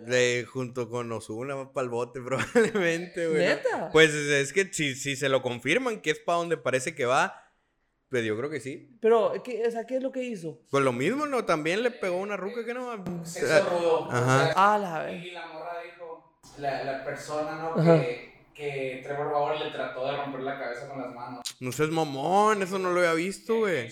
De, 0.06 0.46
junto 0.50 0.90
con 0.90 1.12
Osuna 1.12 1.56
va 1.56 1.74
para 1.74 1.84
el 1.84 1.90
bote 1.90 2.22
probablemente, 2.26 3.28
güey. 3.28 3.40
¿Neta? 3.40 3.90
Pues 3.92 4.14
es 4.14 4.54
que 4.54 4.72
si, 4.72 4.96
si 4.96 5.18
se 5.18 5.28
lo 5.28 5.42
confirman 5.42 6.00
que 6.00 6.12
es 6.12 6.20
para 6.20 6.38
donde 6.38 6.56
parece 6.56 6.96
que 6.96 7.06
va, 7.06 7.52
pues 8.08 8.24
yo 8.24 8.38
creo 8.38 8.50
que 8.50 8.62
sí. 8.62 8.98
Pero, 9.02 9.34
¿qué, 9.44 9.68
o 9.68 9.72
sea, 9.72 9.86
¿qué 9.86 9.98
es 9.98 10.04
lo 10.04 10.14
que 10.14 10.24
hizo? 10.24 10.62
Pues 10.72 10.86
lo 10.86 10.94
mismo, 10.94 11.26
¿no? 11.26 11.44
También 11.44 11.84
le 11.84 11.92
pegó 11.92 12.16
una 12.16 12.38
ruca 12.38 12.64
que 12.64 12.74
no. 12.74 12.96
Rudo. 12.96 14.08
Ajá. 14.10 14.42
O 14.42 14.46
sea, 14.46 14.54
Ah, 14.56 14.78
la 14.78 15.12
y, 15.12 15.16
vez. 15.16 15.26
y 15.26 15.32
la 15.32 15.48
morra 15.48 15.82
dijo, 15.84 16.40
la, 16.60 16.84
la 16.86 17.04
persona, 17.04 17.56
¿no? 17.56 17.74
Ajá. 17.82 18.00
Que, 18.00 18.33
que 18.54 19.02
Trevor 19.04 19.32
Bauer 19.32 19.60
le 19.60 19.72
trató 19.72 20.06
de 20.06 20.18
romper 20.18 20.42
la 20.42 20.60
cabeza 20.60 20.88
con 20.90 21.02
las 21.02 21.14
manos. 21.14 21.42
No 21.60 21.72
seas 21.72 21.90
mamón, 21.90 22.62
eso 22.62 22.78
no 22.80 22.92
lo 22.92 23.00
había 23.00 23.14
visto, 23.14 23.58
güey. 23.60 23.90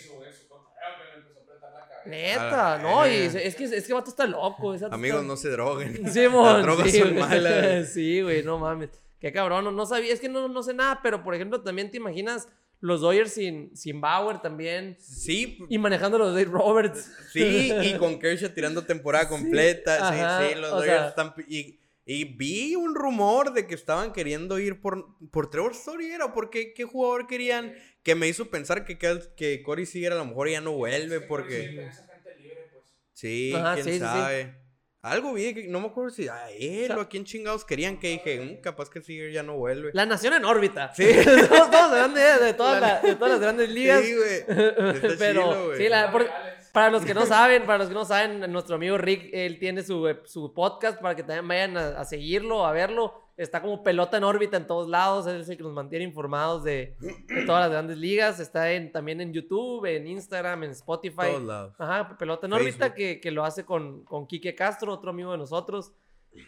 Neta, 2.05 2.80
no, 2.80 3.07
y 3.07 3.12
es 3.16 3.55
que, 3.55 3.64
es 3.66 3.86
que 3.86 3.93
vato 3.93 4.09
está 4.09 4.26
loco. 4.26 4.74
ese 4.74 4.86
vato 4.86 4.95
Amigos, 4.95 5.18
está- 5.20 5.28
no 5.28 5.38
se 5.38 5.49
droguen. 5.49 6.09
Sí, 6.12 6.28
mon, 6.28 6.45
Las 6.53 6.64
drogas 6.64 6.91
sí, 6.91 6.99
son 6.99 7.09
güey. 7.14 7.20
malas. 7.22 7.89
Sí, 7.93 8.22
güey, 8.22 8.43
no 8.43 8.57
mames. 8.57 8.89
Qué 9.20 9.32
cabrón, 9.32 9.64
no, 9.64 9.72
no 9.72 9.86
sabía, 9.86 10.12
es 10.12 10.20
que 10.20 10.28
no, 10.28 10.47
no 10.47 10.64
sé 10.64 10.74
nada, 10.74 10.99
pero 11.03 11.24
por 11.24 11.36
ejemplo, 11.36 11.62
también 11.62 11.91
te 11.91 11.97
imaginas 11.97 12.47
los 12.80 13.01
Dodgers 13.01 13.34
sin, 13.34 13.78
sin 13.78 14.01
Bauer 14.01 14.39
también. 14.41 14.97
Sí, 14.99 15.59
Y 15.70 15.78
manejando 15.78 16.18
los 16.18 16.30
Dave 16.34 16.45
Roberts. 16.45 17.12
sí, 17.32 17.72
y 17.84 17.93
con 17.99 18.18
Kershaw 18.20 18.49
tirando 18.49 18.84
temporada 18.84 19.30
completa. 19.30 19.97
Sí, 20.12 20.20
ajá, 20.20 20.49
sí, 20.49 20.55
los 20.55 20.72
o 20.72 20.76
Dodgers 20.78 20.97
sea- 20.99 21.07
están. 21.09 21.34
Y, 21.47 21.78
y 22.06 22.26
vi 22.26 22.76
un 22.76 22.95
rumor 22.95 23.54
de 23.54 23.68
que 23.68 23.76
estaban 23.76 24.12
queriendo 24.14 24.58
ir 24.60 24.82
por, 24.82 25.06
por 25.32 25.49
Trevor 25.49 25.74
Story, 25.74 26.12
¿era? 26.12 26.34
¿Por 26.34 26.49
qué, 26.49 26.74
jugador 26.84 27.28
querían? 27.28 27.74
Que 28.04 28.16
me 28.16 28.28
hizo 28.28 28.49
pensar 28.49 28.86
que, 28.86 28.97
Cal- 28.97 29.34
que 29.38 29.62
Corey 29.64 29.86
Seager 29.86 30.14
a 30.14 30.16
lo 30.16 30.26
mejor 30.26 30.49
ya 30.49 30.62
no 30.62 30.72
vuelve 30.74 31.20
Sí, 31.20 31.26
porque. 31.28 31.68
sí, 31.70 31.78
esa 31.80 32.08
gente 32.14 32.36
libre, 32.39 32.70
pues. 32.74 32.86
Sí, 33.14 33.54
Ajá, 33.56 33.74
quién 33.76 33.86
sí, 33.86 33.91
sí, 33.93 33.97
sí. 33.99 34.04
sabe. 34.04 34.56
Algo 35.04 35.34
vi, 35.34 35.52
que 35.56 35.68
no 35.68 35.80
me 35.80 35.88
acuerdo 35.88 36.12
si 36.12 36.28
a 36.28 36.52
él 36.52 36.84
O 36.84 36.88
sea- 36.88 36.97
o 36.97 37.02
a 37.02 37.10
quién 37.10 37.26
chingados 37.26 37.66
querían 37.66 37.97
que 37.99 38.10
dije, 38.10 38.39
"Mm, 38.39 38.62
capaz 38.62 38.88
que 38.89 39.02
Seager 39.02 39.32
ya 39.32 39.41
no 39.41 39.58
vuelve. 39.58 39.89
La 39.93 40.06
nación 40.06 40.34
en 40.36 40.45
órbita. 40.45 40.93
Sí. 40.93 41.06
todos, 41.49 41.72
todos 41.72 42.14
de, 42.14 42.45
de 42.45 42.54
todas 42.54 42.80
la- 42.82 42.99
de 43.02 43.16
todas 43.16 43.32
las 43.32 43.39
grandes 43.41 43.70
ligas. 43.70 44.02
Sí, 44.04 44.14
güey. 44.16 44.45
Pero, 45.18 45.41
chilo, 45.54 45.76
sí, 45.78 45.89
la- 45.89 46.12
por-. 46.12 46.30
Para 46.72 46.90
los 46.90 47.04
que 47.04 47.14
no 47.14 47.26
saben, 47.26 47.66
para 47.66 47.80
los 47.80 47.88
que 47.88 47.94
no 47.94 48.06
saben, 48.06 48.52
nuestro 48.52 48.76
amigo 48.76 48.98
Rick, 48.98 49.30
él 49.34 49.60
tiene 49.60 49.84
su, 49.84 50.08
eh, 50.08 50.22
su 50.26 50.54
podcast 50.54 51.02
para 51.02 51.16
que 51.16 51.24
también 51.24 51.48
vayan 51.48 51.78
a, 51.78 52.00
a 52.00 52.06
seguirlo, 52.06 52.66
a 52.66 52.72
verlo. 52.72 53.14
Está 53.38 53.62
como 53.62 53.82
pelota 53.82 54.18
en 54.18 54.24
órbita 54.24 54.58
en 54.58 54.68
todos 54.68 54.88
lados. 54.88 55.26
Él 55.26 55.42
es 55.42 55.50
el 55.50 55.58
que 55.58 55.64
nos 55.64 55.74
mantiene 55.74 56.06
informados 56.06 56.64
de, 56.64 56.96
de 57.00 57.46
todas 57.46 57.62
las 57.62 57.72
grandes 57.72 57.98
ligas. 57.98 58.40
Está 58.40 58.72
en, 58.72 58.92
también 58.92 59.20
en 59.20 59.34
YouTube, 59.34 59.86
en 59.86 60.06
Instagram, 60.06 60.66
en 60.66 60.72
Spotify. 60.72 61.32
Todos 61.32 61.44
lados. 61.44 61.74
Ajá, 61.80 62.16
pelota 62.18 62.46
en 62.46 62.54
órbita 62.54 62.94
que, 62.94 63.20
que 63.20 63.32
lo 63.32 63.44
hace 63.44 63.66
con, 63.66 64.04
con 64.04 64.28
Quique 64.28 64.54
Castro, 64.54 64.94
otro 64.94 65.10
amigo 65.10 65.32
de 65.32 65.40
nosotros. 65.40 65.92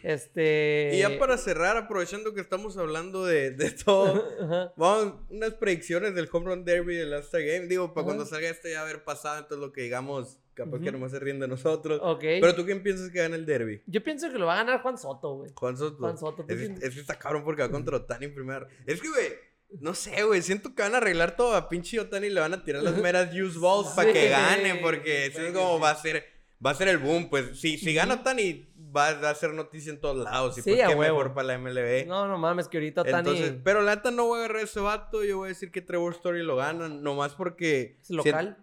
Este. 0.02 0.90
Y 0.94 0.98
ya 1.00 1.18
para 1.18 1.36
cerrar, 1.38 1.76
aprovechando 1.76 2.32
que 2.34 2.40
estamos 2.40 2.76
hablando 2.76 3.24
de, 3.26 3.50
de 3.50 3.70
todo, 3.70 4.24
Ajá. 4.42 4.72
vamos, 4.76 5.14
unas 5.30 5.54
predicciones 5.54 6.14
del 6.14 6.28
Home 6.32 6.46
Run 6.46 6.64
Derby 6.64 6.94
del 6.96 7.10
Last 7.10 7.32
Game. 7.32 7.66
Digo, 7.66 7.88
para 7.92 8.02
Ajá. 8.02 8.04
cuando 8.06 8.26
salga 8.26 8.48
esto 8.48 8.68
ya 8.68 8.82
haber 8.82 9.04
pasado, 9.04 9.38
entonces 9.38 9.58
lo 9.58 9.72
que 9.72 9.82
digamos, 9.82 10.38
capaz 10.54 10.78
que 10.78 10.84
Ujú. 10.88 10.92
nomás 10.92 11.12
se 11.12 11.18
ríen 11.20 11.38
de 11.40 11.48
nosotros. 11.48 12.00
Ok. 12.02 12.20
Pero 12.20 12.54
tú 12.54 12.64
quién 12.64 12.82
piensas 12.82 13.10
que 13.10 13.18
gana 13.18 13.36
el 13.36 13.46
Derby? 13.46 13.82
Yo 13.86 14.02
pienso 14.02 14.30
que 14.30 14.38
lo 14.38 14.46
va 14.46 14.54
a 14.54 14.64
ganar 14.64 14.80
Juan 14.82 14.98
Soto, 14.98 15.34
güey. 15.36 15.50
Juan 15.54 15.76
Soto. 15.76 15.98
Juan 15.98 16.18
Soto, 16.18 16.44
¿tú 16.46 16.52
Es, 16.52 16.58
quién? 16.60 16.78
es 16.82 16.94
que 16.94 17.00
está 17.00 17.18
cabrón 17.18 17.44
porque 17.44 17.62
va 17.62 17.70
contra 17.70 17.96
Otani 17.96 18.26
en 18.26 18.34
primera. 18.34 18.66
Es 18.86 19.00
que, 19.00 19.08
güey, 19.08 19.32
no 19.80 19.94
sé, 19.94 20.22
güey. 20.22 20.40
Siento 20.42 20.74
que 20.74 20.82
van 20.82 20.94
a 20.94 20.98
arreglar 20.98 21.36
todo 21.36 21.54
a 21.56 21.68
pinche 21.68 21.98
Otani 22.00 22.28
y 22.28 22.30
le 22.30 22.40
van 22.40 22.54
a 22.54 22.64
tirar 22.64 22.82
las 22.82 22.96
meras 22.98 23.30
use 23.34 23.58
balls 23.58 23.88
para 23.94 24.12
que 24.12 24.22
Sí. 24.24 24.28
gane. 24.28 24.76
Porque 24.76 25.26
eso 25.26 25.40
es 25.42 25.52
como 25.52 25.80
va 25.80 25.90
a 25.90 25.96
ser, 26.00 26.24
va 26.64 26.70
a 26.70 26.74
ser 26.74 26.88
el 26.88 26.98
boom. 26.98 27.28
Pues 27.28 27.58
si, 27.60 27.76
si 27.76 27.92
gana 27.92 28.14
Otani, 28.14 28.72
va 28.94 29.08
a 29.08 29.30
hacer 29.30 29.52
noticia 29.54 29.92
en 29.92 30.00
todos 30.00 30.16
lados. 30.24 30.56
Y 30.58 30.62
Sí, 30.62 30.70
pues 30.72 30.84
a 30.84 30.88
qué 30.88 30.96
mejor 30.96 31.34
para 31.34 31.48
la 31.48 31.58
MLB. 31.58 32.06
No, 32.06 32.26
no 32.28 32.38
mames, 32.38 32.68
que 32.68 32.78
ahorita 32.78 33.04
Tani 33.04 33.18
Entonces, 33.30 33.54
pero 33.64 33.82
la 33.82 33.96
neta 33.96 34.10
no 34.10 34.26
voy 34.26 34.40
a 34.40 34.44
agarrar 34.44 34.62
ese 34.62 34.80
vato. 34.80 35.24
Yo 35.24 35.38
voy 35.38 35.46
a 35.46 35.48
decir 35.48 35.70
que 35.70 35.80
Trevor 35.82 36.12
Story 36.14 36.42
lo 36.42 36.56
gana. 36.56 36.88
Nomás 36.88 37.34
porque. 37.34 37.98
es 38.02 38.10
local. 38.10 38.58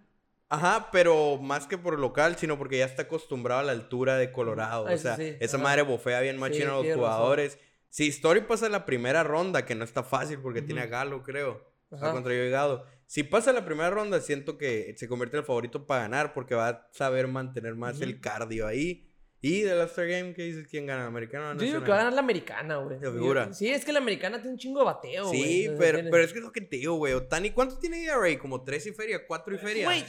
Ajá, 0.49 0.89
pero 0.91 1.37
más 1.37 1.65
que 1.65 1.77
por 1.77 1.97
local, 1.97 2.35
sino 2.35 2.57
porque 2.57 2.77
ya 2.77 2.85
está 2.85 3.03
acostumbrado 3.03 3.61
a 3.61 3.63
la 3.63 3.71
altura 3.71 4.17
de 4.17 4.33
Colorado. 4.33 4.85
Ah, 4.85 4.93
o 4.93 4.97
sea, 4.97 5.15
sí, 5.15 5.37
esa 5.39 5.55
ajá. 5.55 5.63
madre 5.63 5.81
bofea 5.83 6.19
bien 6.19 6.37
machino 6.37 6.71
a 6.71 6.73
los 6.73 6.81
tienes 6.81 6.97
razón. 6.97 7.13
jugadores. 7.13 7.59
Si 7.87 8.07
Story 8.09 8.41
pasa 8.41 8.67
la 8.67 8.85
primera 8.85 9.23
ronda, 9.23 9.65
que 9.65 9.75
no 9.75 9.85
está 9.85 10.03
fácil 10.03 10.39
porque 10.39 10.61
tiene 10.61 10.81
a. 10.81 10.87
Galo, 10.87 11.23
creo. 11.23 11.69
Ajá. 11.89 11.95
Está 11.95 12.11
contra 12.11 12.33
yo 12.33 12.43
y 12.43 12.49
Galo. 12.49 12.85
Si 13.05 13.23
pasa 13.23 13.51
la 13.51 13.65
primera 13.65 13.89
ronda, 13.89 14.21
siento 14.21 14.57
que 14.57 14.93
se 14.97 15.07
convierte 15.09 15.35
en 15.35 15.41
el 15.41 15.45
favorito 15.45 15.85
para 15.85 16.03
ganar 16.03 16.33
porque 16.33 16.55
va 16.55 16.67
a 16.69 16.87
saber 16.91 17.27
mantener 17.27 17.75
más 17.75 17.95
Ujú. 17.95 18.03
el 18.03 18.21
cardio 18.21 18.67
ahí. 18.67 19.10
Y 19.43 19.61
del 19.61 19.81
After 19.81 20.07
Game, 20.07 20.33
¿qué 20.35 20.43
dices? 20.43 20.67
¿Quién 20.67 20.85
gana? 20.85 21.07
¿Americano 21.07 21.49
o 21.49 21.53
Yo 21.53 21.59
digo 21.61 21.79
nacional? 21.79 21.83
que 21.83 21.89
va 21.89 21.95
a 21.95 21.97
ganar 21.99 22.13
la 22.13 22.19
americana, 22.19 22.75
güey. 22.77 22.99
Figura. 22.99 23.53
Sí, 23.53 23.69
es 23.69 23.83
que 23.83 23.91
la 23.91 23.97
americana 23.99 24.37
tiene 24.37 24.51
un 24.51 24.57
chingo 24.59 24.79
de 24.81 24.85
bateo, 24.85 25.27
güey. 25.29 25.41
Sí, 25.41 25.69
pero, 25.79 25.99
pero 26.11 26.23
es 26.23 26.31
que 26.31 26.37
es 26.39 26.45
lo 26.45 26.51
que 26.51 26.61
te 26.61 26.75
digo, 26.77 26.95
güey. 26.95 27.13
Otani, 27.13 27.49
¿cuánto 27.49 27.77
tiene 27.79 28.03
ERA? 28.03 28.37
Como 28.39 28.63
3 28.63 28.85
y 28.87 28.91
feria, 28.91 29.25
4 29.25 29.55
y 29.55 29.57
feria. 29.57 29.85
Güey, 29.85 30.05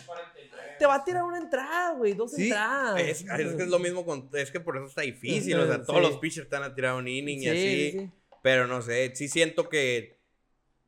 Te 0.79 0.85
va 0.87 0.97
a 0.97 1.05
tirar 1.05 1.23
una 1.25 1.39
entrada, 1.39 1.95
güey. 1.95 2.13
Dos 2.13 2.33
Sí, 2.33 2.45
entradas. 2.45 3.01
es, 3.01 3.21
es 3.23 3.55
que 3.55 3.63
es 3.63 3.69
lo 3.69 3.79
mismo 3.79 4.05
con. 4.05 4.29
Es 4.35 4.51
que 4.51 4.61
por 4.61 4.77
eso 4.77 4.87
está 4.87 5.01
difícil. 5.03 5.57
O 5.59 5.67
sea, 5.67 5.77
Sí. 5.77 5.83
todos 5.87 6.03
los 6.03 6.19
pitchers 6.19 6.45
están 6.45 6.63
a 6.63 6.75
tirar 6.75 6.95
un 6.95 7.09
inning 7.09 7.43
y 7.43 7.49
así. 7.49 7.59
sí, 7.93 7.99
sí. 8.01 8.11
Pero 8.43 8.67
no 8.67 8.83
sé, 8.83 9.13
sí 9.15 9.29
siento 9.29 9.69
que 9.71 10.19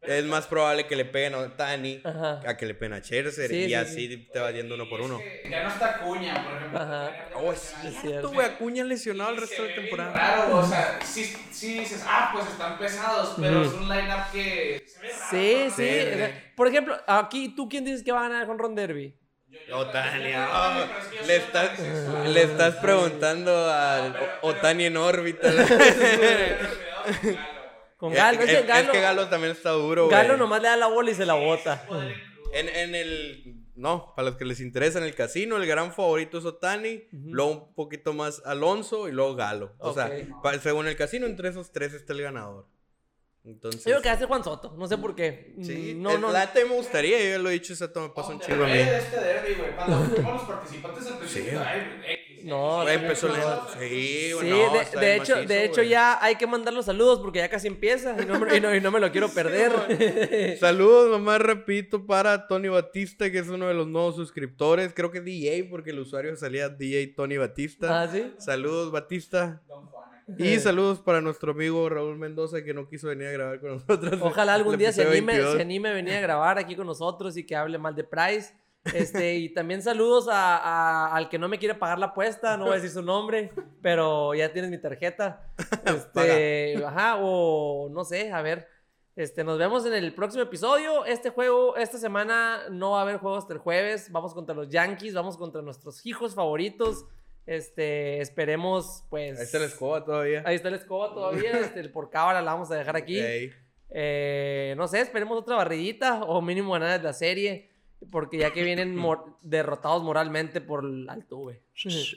es 0.06 0.24
más 0.24 0.46
probable 0.46 0.86
que 0.86 0.96
le 0.96 1.04
peguen 1.04 1.34
a 1.34 1.38
Otani 1.38 2.00
Ajá. 2.04 2.40
a 2.46 2.56
que 2.56 2.66
le 2.66 2.74
peguen 2.74 2.92
a 2.94 2.98
Scherzer. 3.00 3.48
Sí, 3.50 3.56
y 3.56 3.66
sí, 3.68 3.74
así 3.74 4.28
te 4.32 4.38
va 4.40 4.50
yendo 4.50 4.74
uno 4.74 4.88
por 4.88 5.00
uno. 5.00 5.20
Ya 5.48 5.62
no 5.62 5.68
está 5.68 5.98
Cuña, 5.98 6.44
por 6.44 6.56
ejemplo. 6.56 6.78
Ajá. 6.80 7.10
Oh, 7.36 7.52
es 7.52 7.74
cierto. 8.00 8.30
güey. 8.30 8.46
Acuña 8.46 8.84
lesionado 8.84 9.30
el 9.30 9.36
resto 9.38 9.62
de 9.62 9.68
la 9.70 9.74
temporada. 9.74 10.12
Raro, 10.12 10.58
o 10.58 10.64
sea, 10.66 10.98
sí, 11.04 11.34
sí 11.50 11.78
dices, 11.80 12.04
ah, 12.06 12.30
pues 12.32 12.46
están 12.48 12.78
pesados, 12.78 13.34
pero 13.40 13.62
es 13.64 13.72
un 13.72 13.88
lineup 13.88 14.30
que 14.32 14.84
se 14.86 15.00
ve 15.00 15.08
raro. 15.08 15.24
Sí, 15.30 15.54
¿no? 15.64 15.70
sí. 15.70 15.82
Sí, 15.84 16.12
o 16.12 16.16
sea, 16.18 16.26
sí. 16.28 16.34
por 16.56 16.68
ejemplo, 16.68 16.96
aquí, 17.06 17.54
¿tú 17.56 17.68
quién 17.68 17.84
dices 17.84 18.02
que 18.02 18.12
va 18.12 18.26
a 18.26 18.28
ganar 18.28 18.46
con 18.46 18.58
Ron 18.58 18.74
Derby? 18.74 19.14
Otani, 19.72 20.32
ah, 20.34 20.84
yo 21.20 21.26
le 21.26 21.36
estás, 21.36 21.78
le 22.26 22.42
estás 22.42 22.74
preguntando 22.76 23.70
al 23.72 24.16
O- 24.42 24.48
Otani 24.48 24.86
en 24.86 24.96
órbita. 24.96 25.48
Con 28.04 28.12
Galo. 28.12 28.38
Con 28.38 28.48
Es- 28.48 28.52
Galo. 28.54 28.58
Es, 28.58 28.58
es, 28.58 28.60
que 28.62 28.66
Galo, 28.68 28.84
es 28.86 28.90
que 28.90 29.00
Galo 29.00 29.28
también 29.28 29.52
está 29.52 29.70
duro, 29.70 30.04
güey. 30.06 30.16
Galo 30.16 30.36
nomás 30.36 30.60
le 30.60 30.68
da 30.68 30.76
la 30.76 30.88
bola 30.88 31.10
y 31.10 31.14
se 31.14 31.24
la 31.24 31.34
bota. 31.34 31.86
En. 32.52 32.68
En, 32.68 32.94
el. 32.94 33.54
No, 33.76 34.12
para 34.14 34.28
los 34.28 34.36
que 34.36 34.44
les 34.44 34.60
interesa, 34.60 34.98
en 34.98 35.04
el 35.04 35.14
casino, 35.14 35.56
el 35.56 35.66
gran 35.66 35.90
favorito 35.92 36.36
es 36.38 36.44
Otani. 36.44 37.04
Luego 37.12 37.50
un 37.50 37.74
poquito 37.74 38.12
más 38.12 38.42
Alonso 38.44 39.08
y 39.08 39.12
luego 39.12 39.34
Galo. 39.36 39.72
O 39.78 39.94
sea, 39.94 40.06
Ok. 40.06 40.42
pa- 40.42 40.58
según 40.58 40.86
el 40.86 40.96
casino, 40.96 41.24
entre 41.26 41.48
esos 41.48 41.72
tres 41.72 41.94
está 41.94 42.12
el 42.12 42.20
ganador. 42.22 42.66
Entonces. 43.44 43.84
Yo 43.84 43.90
creo 43.92 44.02
que 44.02 44.08
hace 44.10 44.26
Juan 44.26 44.44
Soto. 44.44 44.74
No 44.78 44.86
sé 44.86 44.96
por 44.98 45.14
qué. 45.14 45.54
Sí, 45.62 45.94
Mm, 45.96 46.02
no, 46.02 46.10
el 46.12 46.20
no. 46.20 46.30
late 46.32 46.64
me 46.64 46.74
gustaría, 46.76 47.18
yo 47.22 47.30
ya 47.30 47.38
lo 47.38 47.48
he 47.50 47.54
dicho, 47.54 47.72
ese 47.72 47.88
me 47.88 48.08
pasa 48.10 48.28
un 48.30 48.40
chingo 48.40 48.64
a 48.64 48.66
mí. 48.66 48.72
de 48.74 48.98
este 48.98 49.20
derby, 49.20 49.54
güey. 49.54 49.74
Cuando 49.76 49.96
los 50.32 50.42
participantes 50.42 51.06
al 51.08 51.18
principio, 51.18 51.60
Sí. 51.60 52.33
No, 52.44 52.82
Güey, 52.82 52.94
empezó 52.96 53.28
no, 53.28 53.34
lento. 53.34 53.68
Sí, 53.78 53.88
Sí, 53.88 54.32
güey, 54.34 54.50
no, 54.50 54.56
de, 54.56 55.16
hecho, 55.16 55.32
macizo, 55.34 55.48
de 55.48 55.64
hecho 55.64 55.74
güey. 55.76 55.88
ya 55.88 56.18
hay 56.22 56.36
que 56.36 56.46
mandar 56.46 56.74
los 56.74 56.84
saludos 56.84 57.20
porque 57.20 57.38
ya 57.38 57.48
casi 57.48 57.66
empieza 57.68 58.14
y 58.22 58.26
no, 58.26 58.38
me- 58.38 58.56
y 58.56 58.60
no- 58.60 58.74
y 58.74 58.80
no 58.80 58.90
me 58.90 59.00
lo 59.00 59.10
quiero 59.10 59.28
perder. 59.34 59.72
Saludos, 60.60 61.10
nomás 61.10 61.40
repito, 61.40 62.06
para 62.06 62.46
Tony 62.46 62.68
Batista, 62.68 63.30
que 63.30 63.38
es 63.38 63.48
uno 63.48 63.66
de 63.68 63.74
los 63.74 63.86
nuevos 63.86 64.16
suscriptores. 64.16 64.92
Creo 64.94 65.10
que 65.10 65.20
DJ, 65.20 65.64
porque 65.70 65.90
el 65.90 65.98
usuario 66.00 66.36
salía 66.36 66.68
DJ 66.68 67.08
Tony 67.16 67.36
Batista. 67.36 68.02
ah, 68.02 68.08
sí. 68.08 68.32
Saludos, 68.38 68.90
Batista. 68.92 69.62
Don 69.68 69.86
Juan. 69.86 70.04
Y 70.38 70.58
saludos 70.58 71.00
para 71.00 71.20
nuestro 71.20 71.52
amigo 71.52 71.86
Raúl 71.90 72.16
Mendoza, 72.16 72.64
que 72.64 72.72
no 72.72 72.88
quiso 72.88 73.08
venir 73.08 73.26
a 73.28 73.32
grabar 73.32 73.60
con 73.60 73.70
nosotros. 73.74 74.18
Ojalá 74.22 74.54
algún 74.54 74.78
día 74.78 74.90
se 74.90 75.02
anime, 75.02 75.32
22. 75.34 75.56
se 75.56 75.60
anime 75.62 75.88
a 75.90 75.92
venir 75.92 76.14
a 76.14 76.20
grabar 76.20 76.58
aquí 76.58 76.74
con 76.76 76.86
nosotros 76.86 77.36
y 77.36 77.44
que 77.44 77.54
hable 77.54 77.76
mal 77.78 77.94
de 77.94 78.04
Price. 78.04 78.54
Este, 78.92 79.36
y 79.36 79.48
también 79.54 79.82
saludos 79.82 80.28
a, 80.28 80.56
a- 80.58 81.14
al 81.16 81.28
que 81.30 81.38
no 81.38 81.48
me 81.48 81.58
quiere 81.58 81.74
pagar 81.74 81.98
la 81.98 82.06
apuesta, 82.06 82.56
no 82.58 82.64
voy 82.64 82.72
a 82.72 82.76
decir 82.76 82.90
su 82.90 83.02
nombre, 83.02 83.50
pero 83.80 84.34
ya 84.34 84.52
tienes 84.52 84.70
mi 84.70 84.78
tarjeta. 84.78 85.48
Este, 85.86 86.82
ajá, 86.84 87.16
o 87.20 87.88
no 87.90 88.04
sé, 88.04 88.32
a 88.32 88.40
ver. 88.42 88.68
Este, 89.16 89.44
nos 89.44 89.58
vemos 89.58 89.86
en 89.86 89.92
el 89.94 90.12
próximo 90.14 90.42
episodio. 90.42 91.04
Este 91.04 91.30
juego, 91.30 91.76
esta 91.76 91.98
semana 91.98 92.62
no 92.70 92.92
va 92.92 92.98
a 93.00 93.02
haber 93.02 93.18
juegos 93.18 93.44
hasta 93.44 93.52
el 93.54 93.60
jueves. 93.60 94.10
Vamos 94.10 94.34
contra 94.34 94.54
los 94.54 94.68
Yankees, 94.70 95.14
vamos 95.14 95.36
contra 95.36 95.62
nuestros 95.62 96.04
hijos 96.06 96.34
favoritos. 96.34 97.04
Este, 97.46 98.20
esperemos, 98.20 99.04
pues. 99.10 99.38
Ahí 99.38 99.44
está 99.44 99.58
la 99.58 99.66
escoba 99.66 100.04
todavía. 100.04 100.42
Ahí 100.46 100.56
está 100.56 100.70
la 100.70 100.76
escoba 100.76 101.12
todavía. 101.14 101.52
este, 101.60 101.80
el 101.80 101.90
por 101.92 102.10
cábala 102.10 102.40
la 102.42 102.52
vamos 102.54 102.70
a 102.70 102.76
dejar 102.76 102.96
aquí. 102.96 103.20
Eh, 103.90 104.74
no 104.76 104.88
sé, 104.88 105.00
esperemos 105.00 105.38
otra 105.38 105.56
barridita 105.56 106.24
o 106.24 106.40
mínimo 106.42 106.72
ganar 106.72 107.02
la 107.02 107.12
serie. 107.12 107.70
Porque 108.10 108.38
ya 108.38 108.52
que 108.52 108.62
vienen 108.62 108.94
mor- 108.96 109.36
derrotados 109.42 110.02
moralmente 110.02 110.60
por 110.60 110.84
el 110.84 111.08
Altuve. 111.08 111.62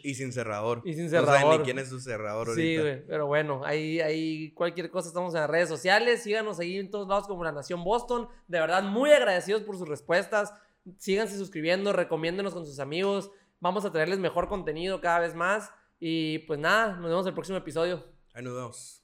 Y 0.03 0.13
sin 0.15 0.31
cerrador. 0.31 0.81
Y 0.85 0.93
sin 0.93 1.05
No 1.05 1.09
saben 1.11 1.25
cerrador. 1.27 1.57
ni 1.59 1.63
quién 1.65 1.79
es 1.79 1.89
su 1.89 1.99
cerrador 1.99 2.47
Sí, 2.55 2.75
ahorita. 2.77 2.81
güey. 2.81 3.05
Pero 3.07 3.27
bueno, 3.27 3.61
ahí, 3.65 3.99
ahí 4.01 4.51
cualquier 4.51 4.89
cosa 4.89 5.07
estamos 5.07 5.33
en 5.33 5.41
las 5.41 5.49
redes 5.49 5.69
sociales. 5.69 6.23
Síganos 6.23 6.59
ahí 6.59 6.77
en 6.77 6.91
todos 6.91 7.07
lados 7.07 7.27
como 7.27 7.43
La 7.43 7.51
Nación 7.51 7.83
Boston. 7.83 8.27
De 8.47 8.59
verdad, 8.59 8.83
muy 8.83 9.11
agradecidos 9.11 9.63
por 9.63 9.77
sus 9.77 9.87
respuestas. 9.87 10.53
Síganse 10.97 11.37
suscribiendo, 11.37 11.91
recomiéndenos 11.93 12.53
con 12.53 12.65
sus 12.65 12.79
amigos. 12.79 13.29
Vamos 13.59 13.83
a 13.85 13.91
traerles 13.91 14.19
mejor 14.19 14.47
contenido 14.47 15.01
cada 15.01 15.19
vez 15.19 15.35
más. 15.35 15.71
Y 15.99 16.39
pues 16.39 16.59
nada, 16.59 16.95
nos 16.97 17.09
vemos 17.09 17.25
en 17.25 17.29
el 17.29 17.33
próximo 17.33 17.57
episodio. 17.57 18.03
Ahí 18.33 18.43
nos 18.43 18.53
vemos. 18.55 18.96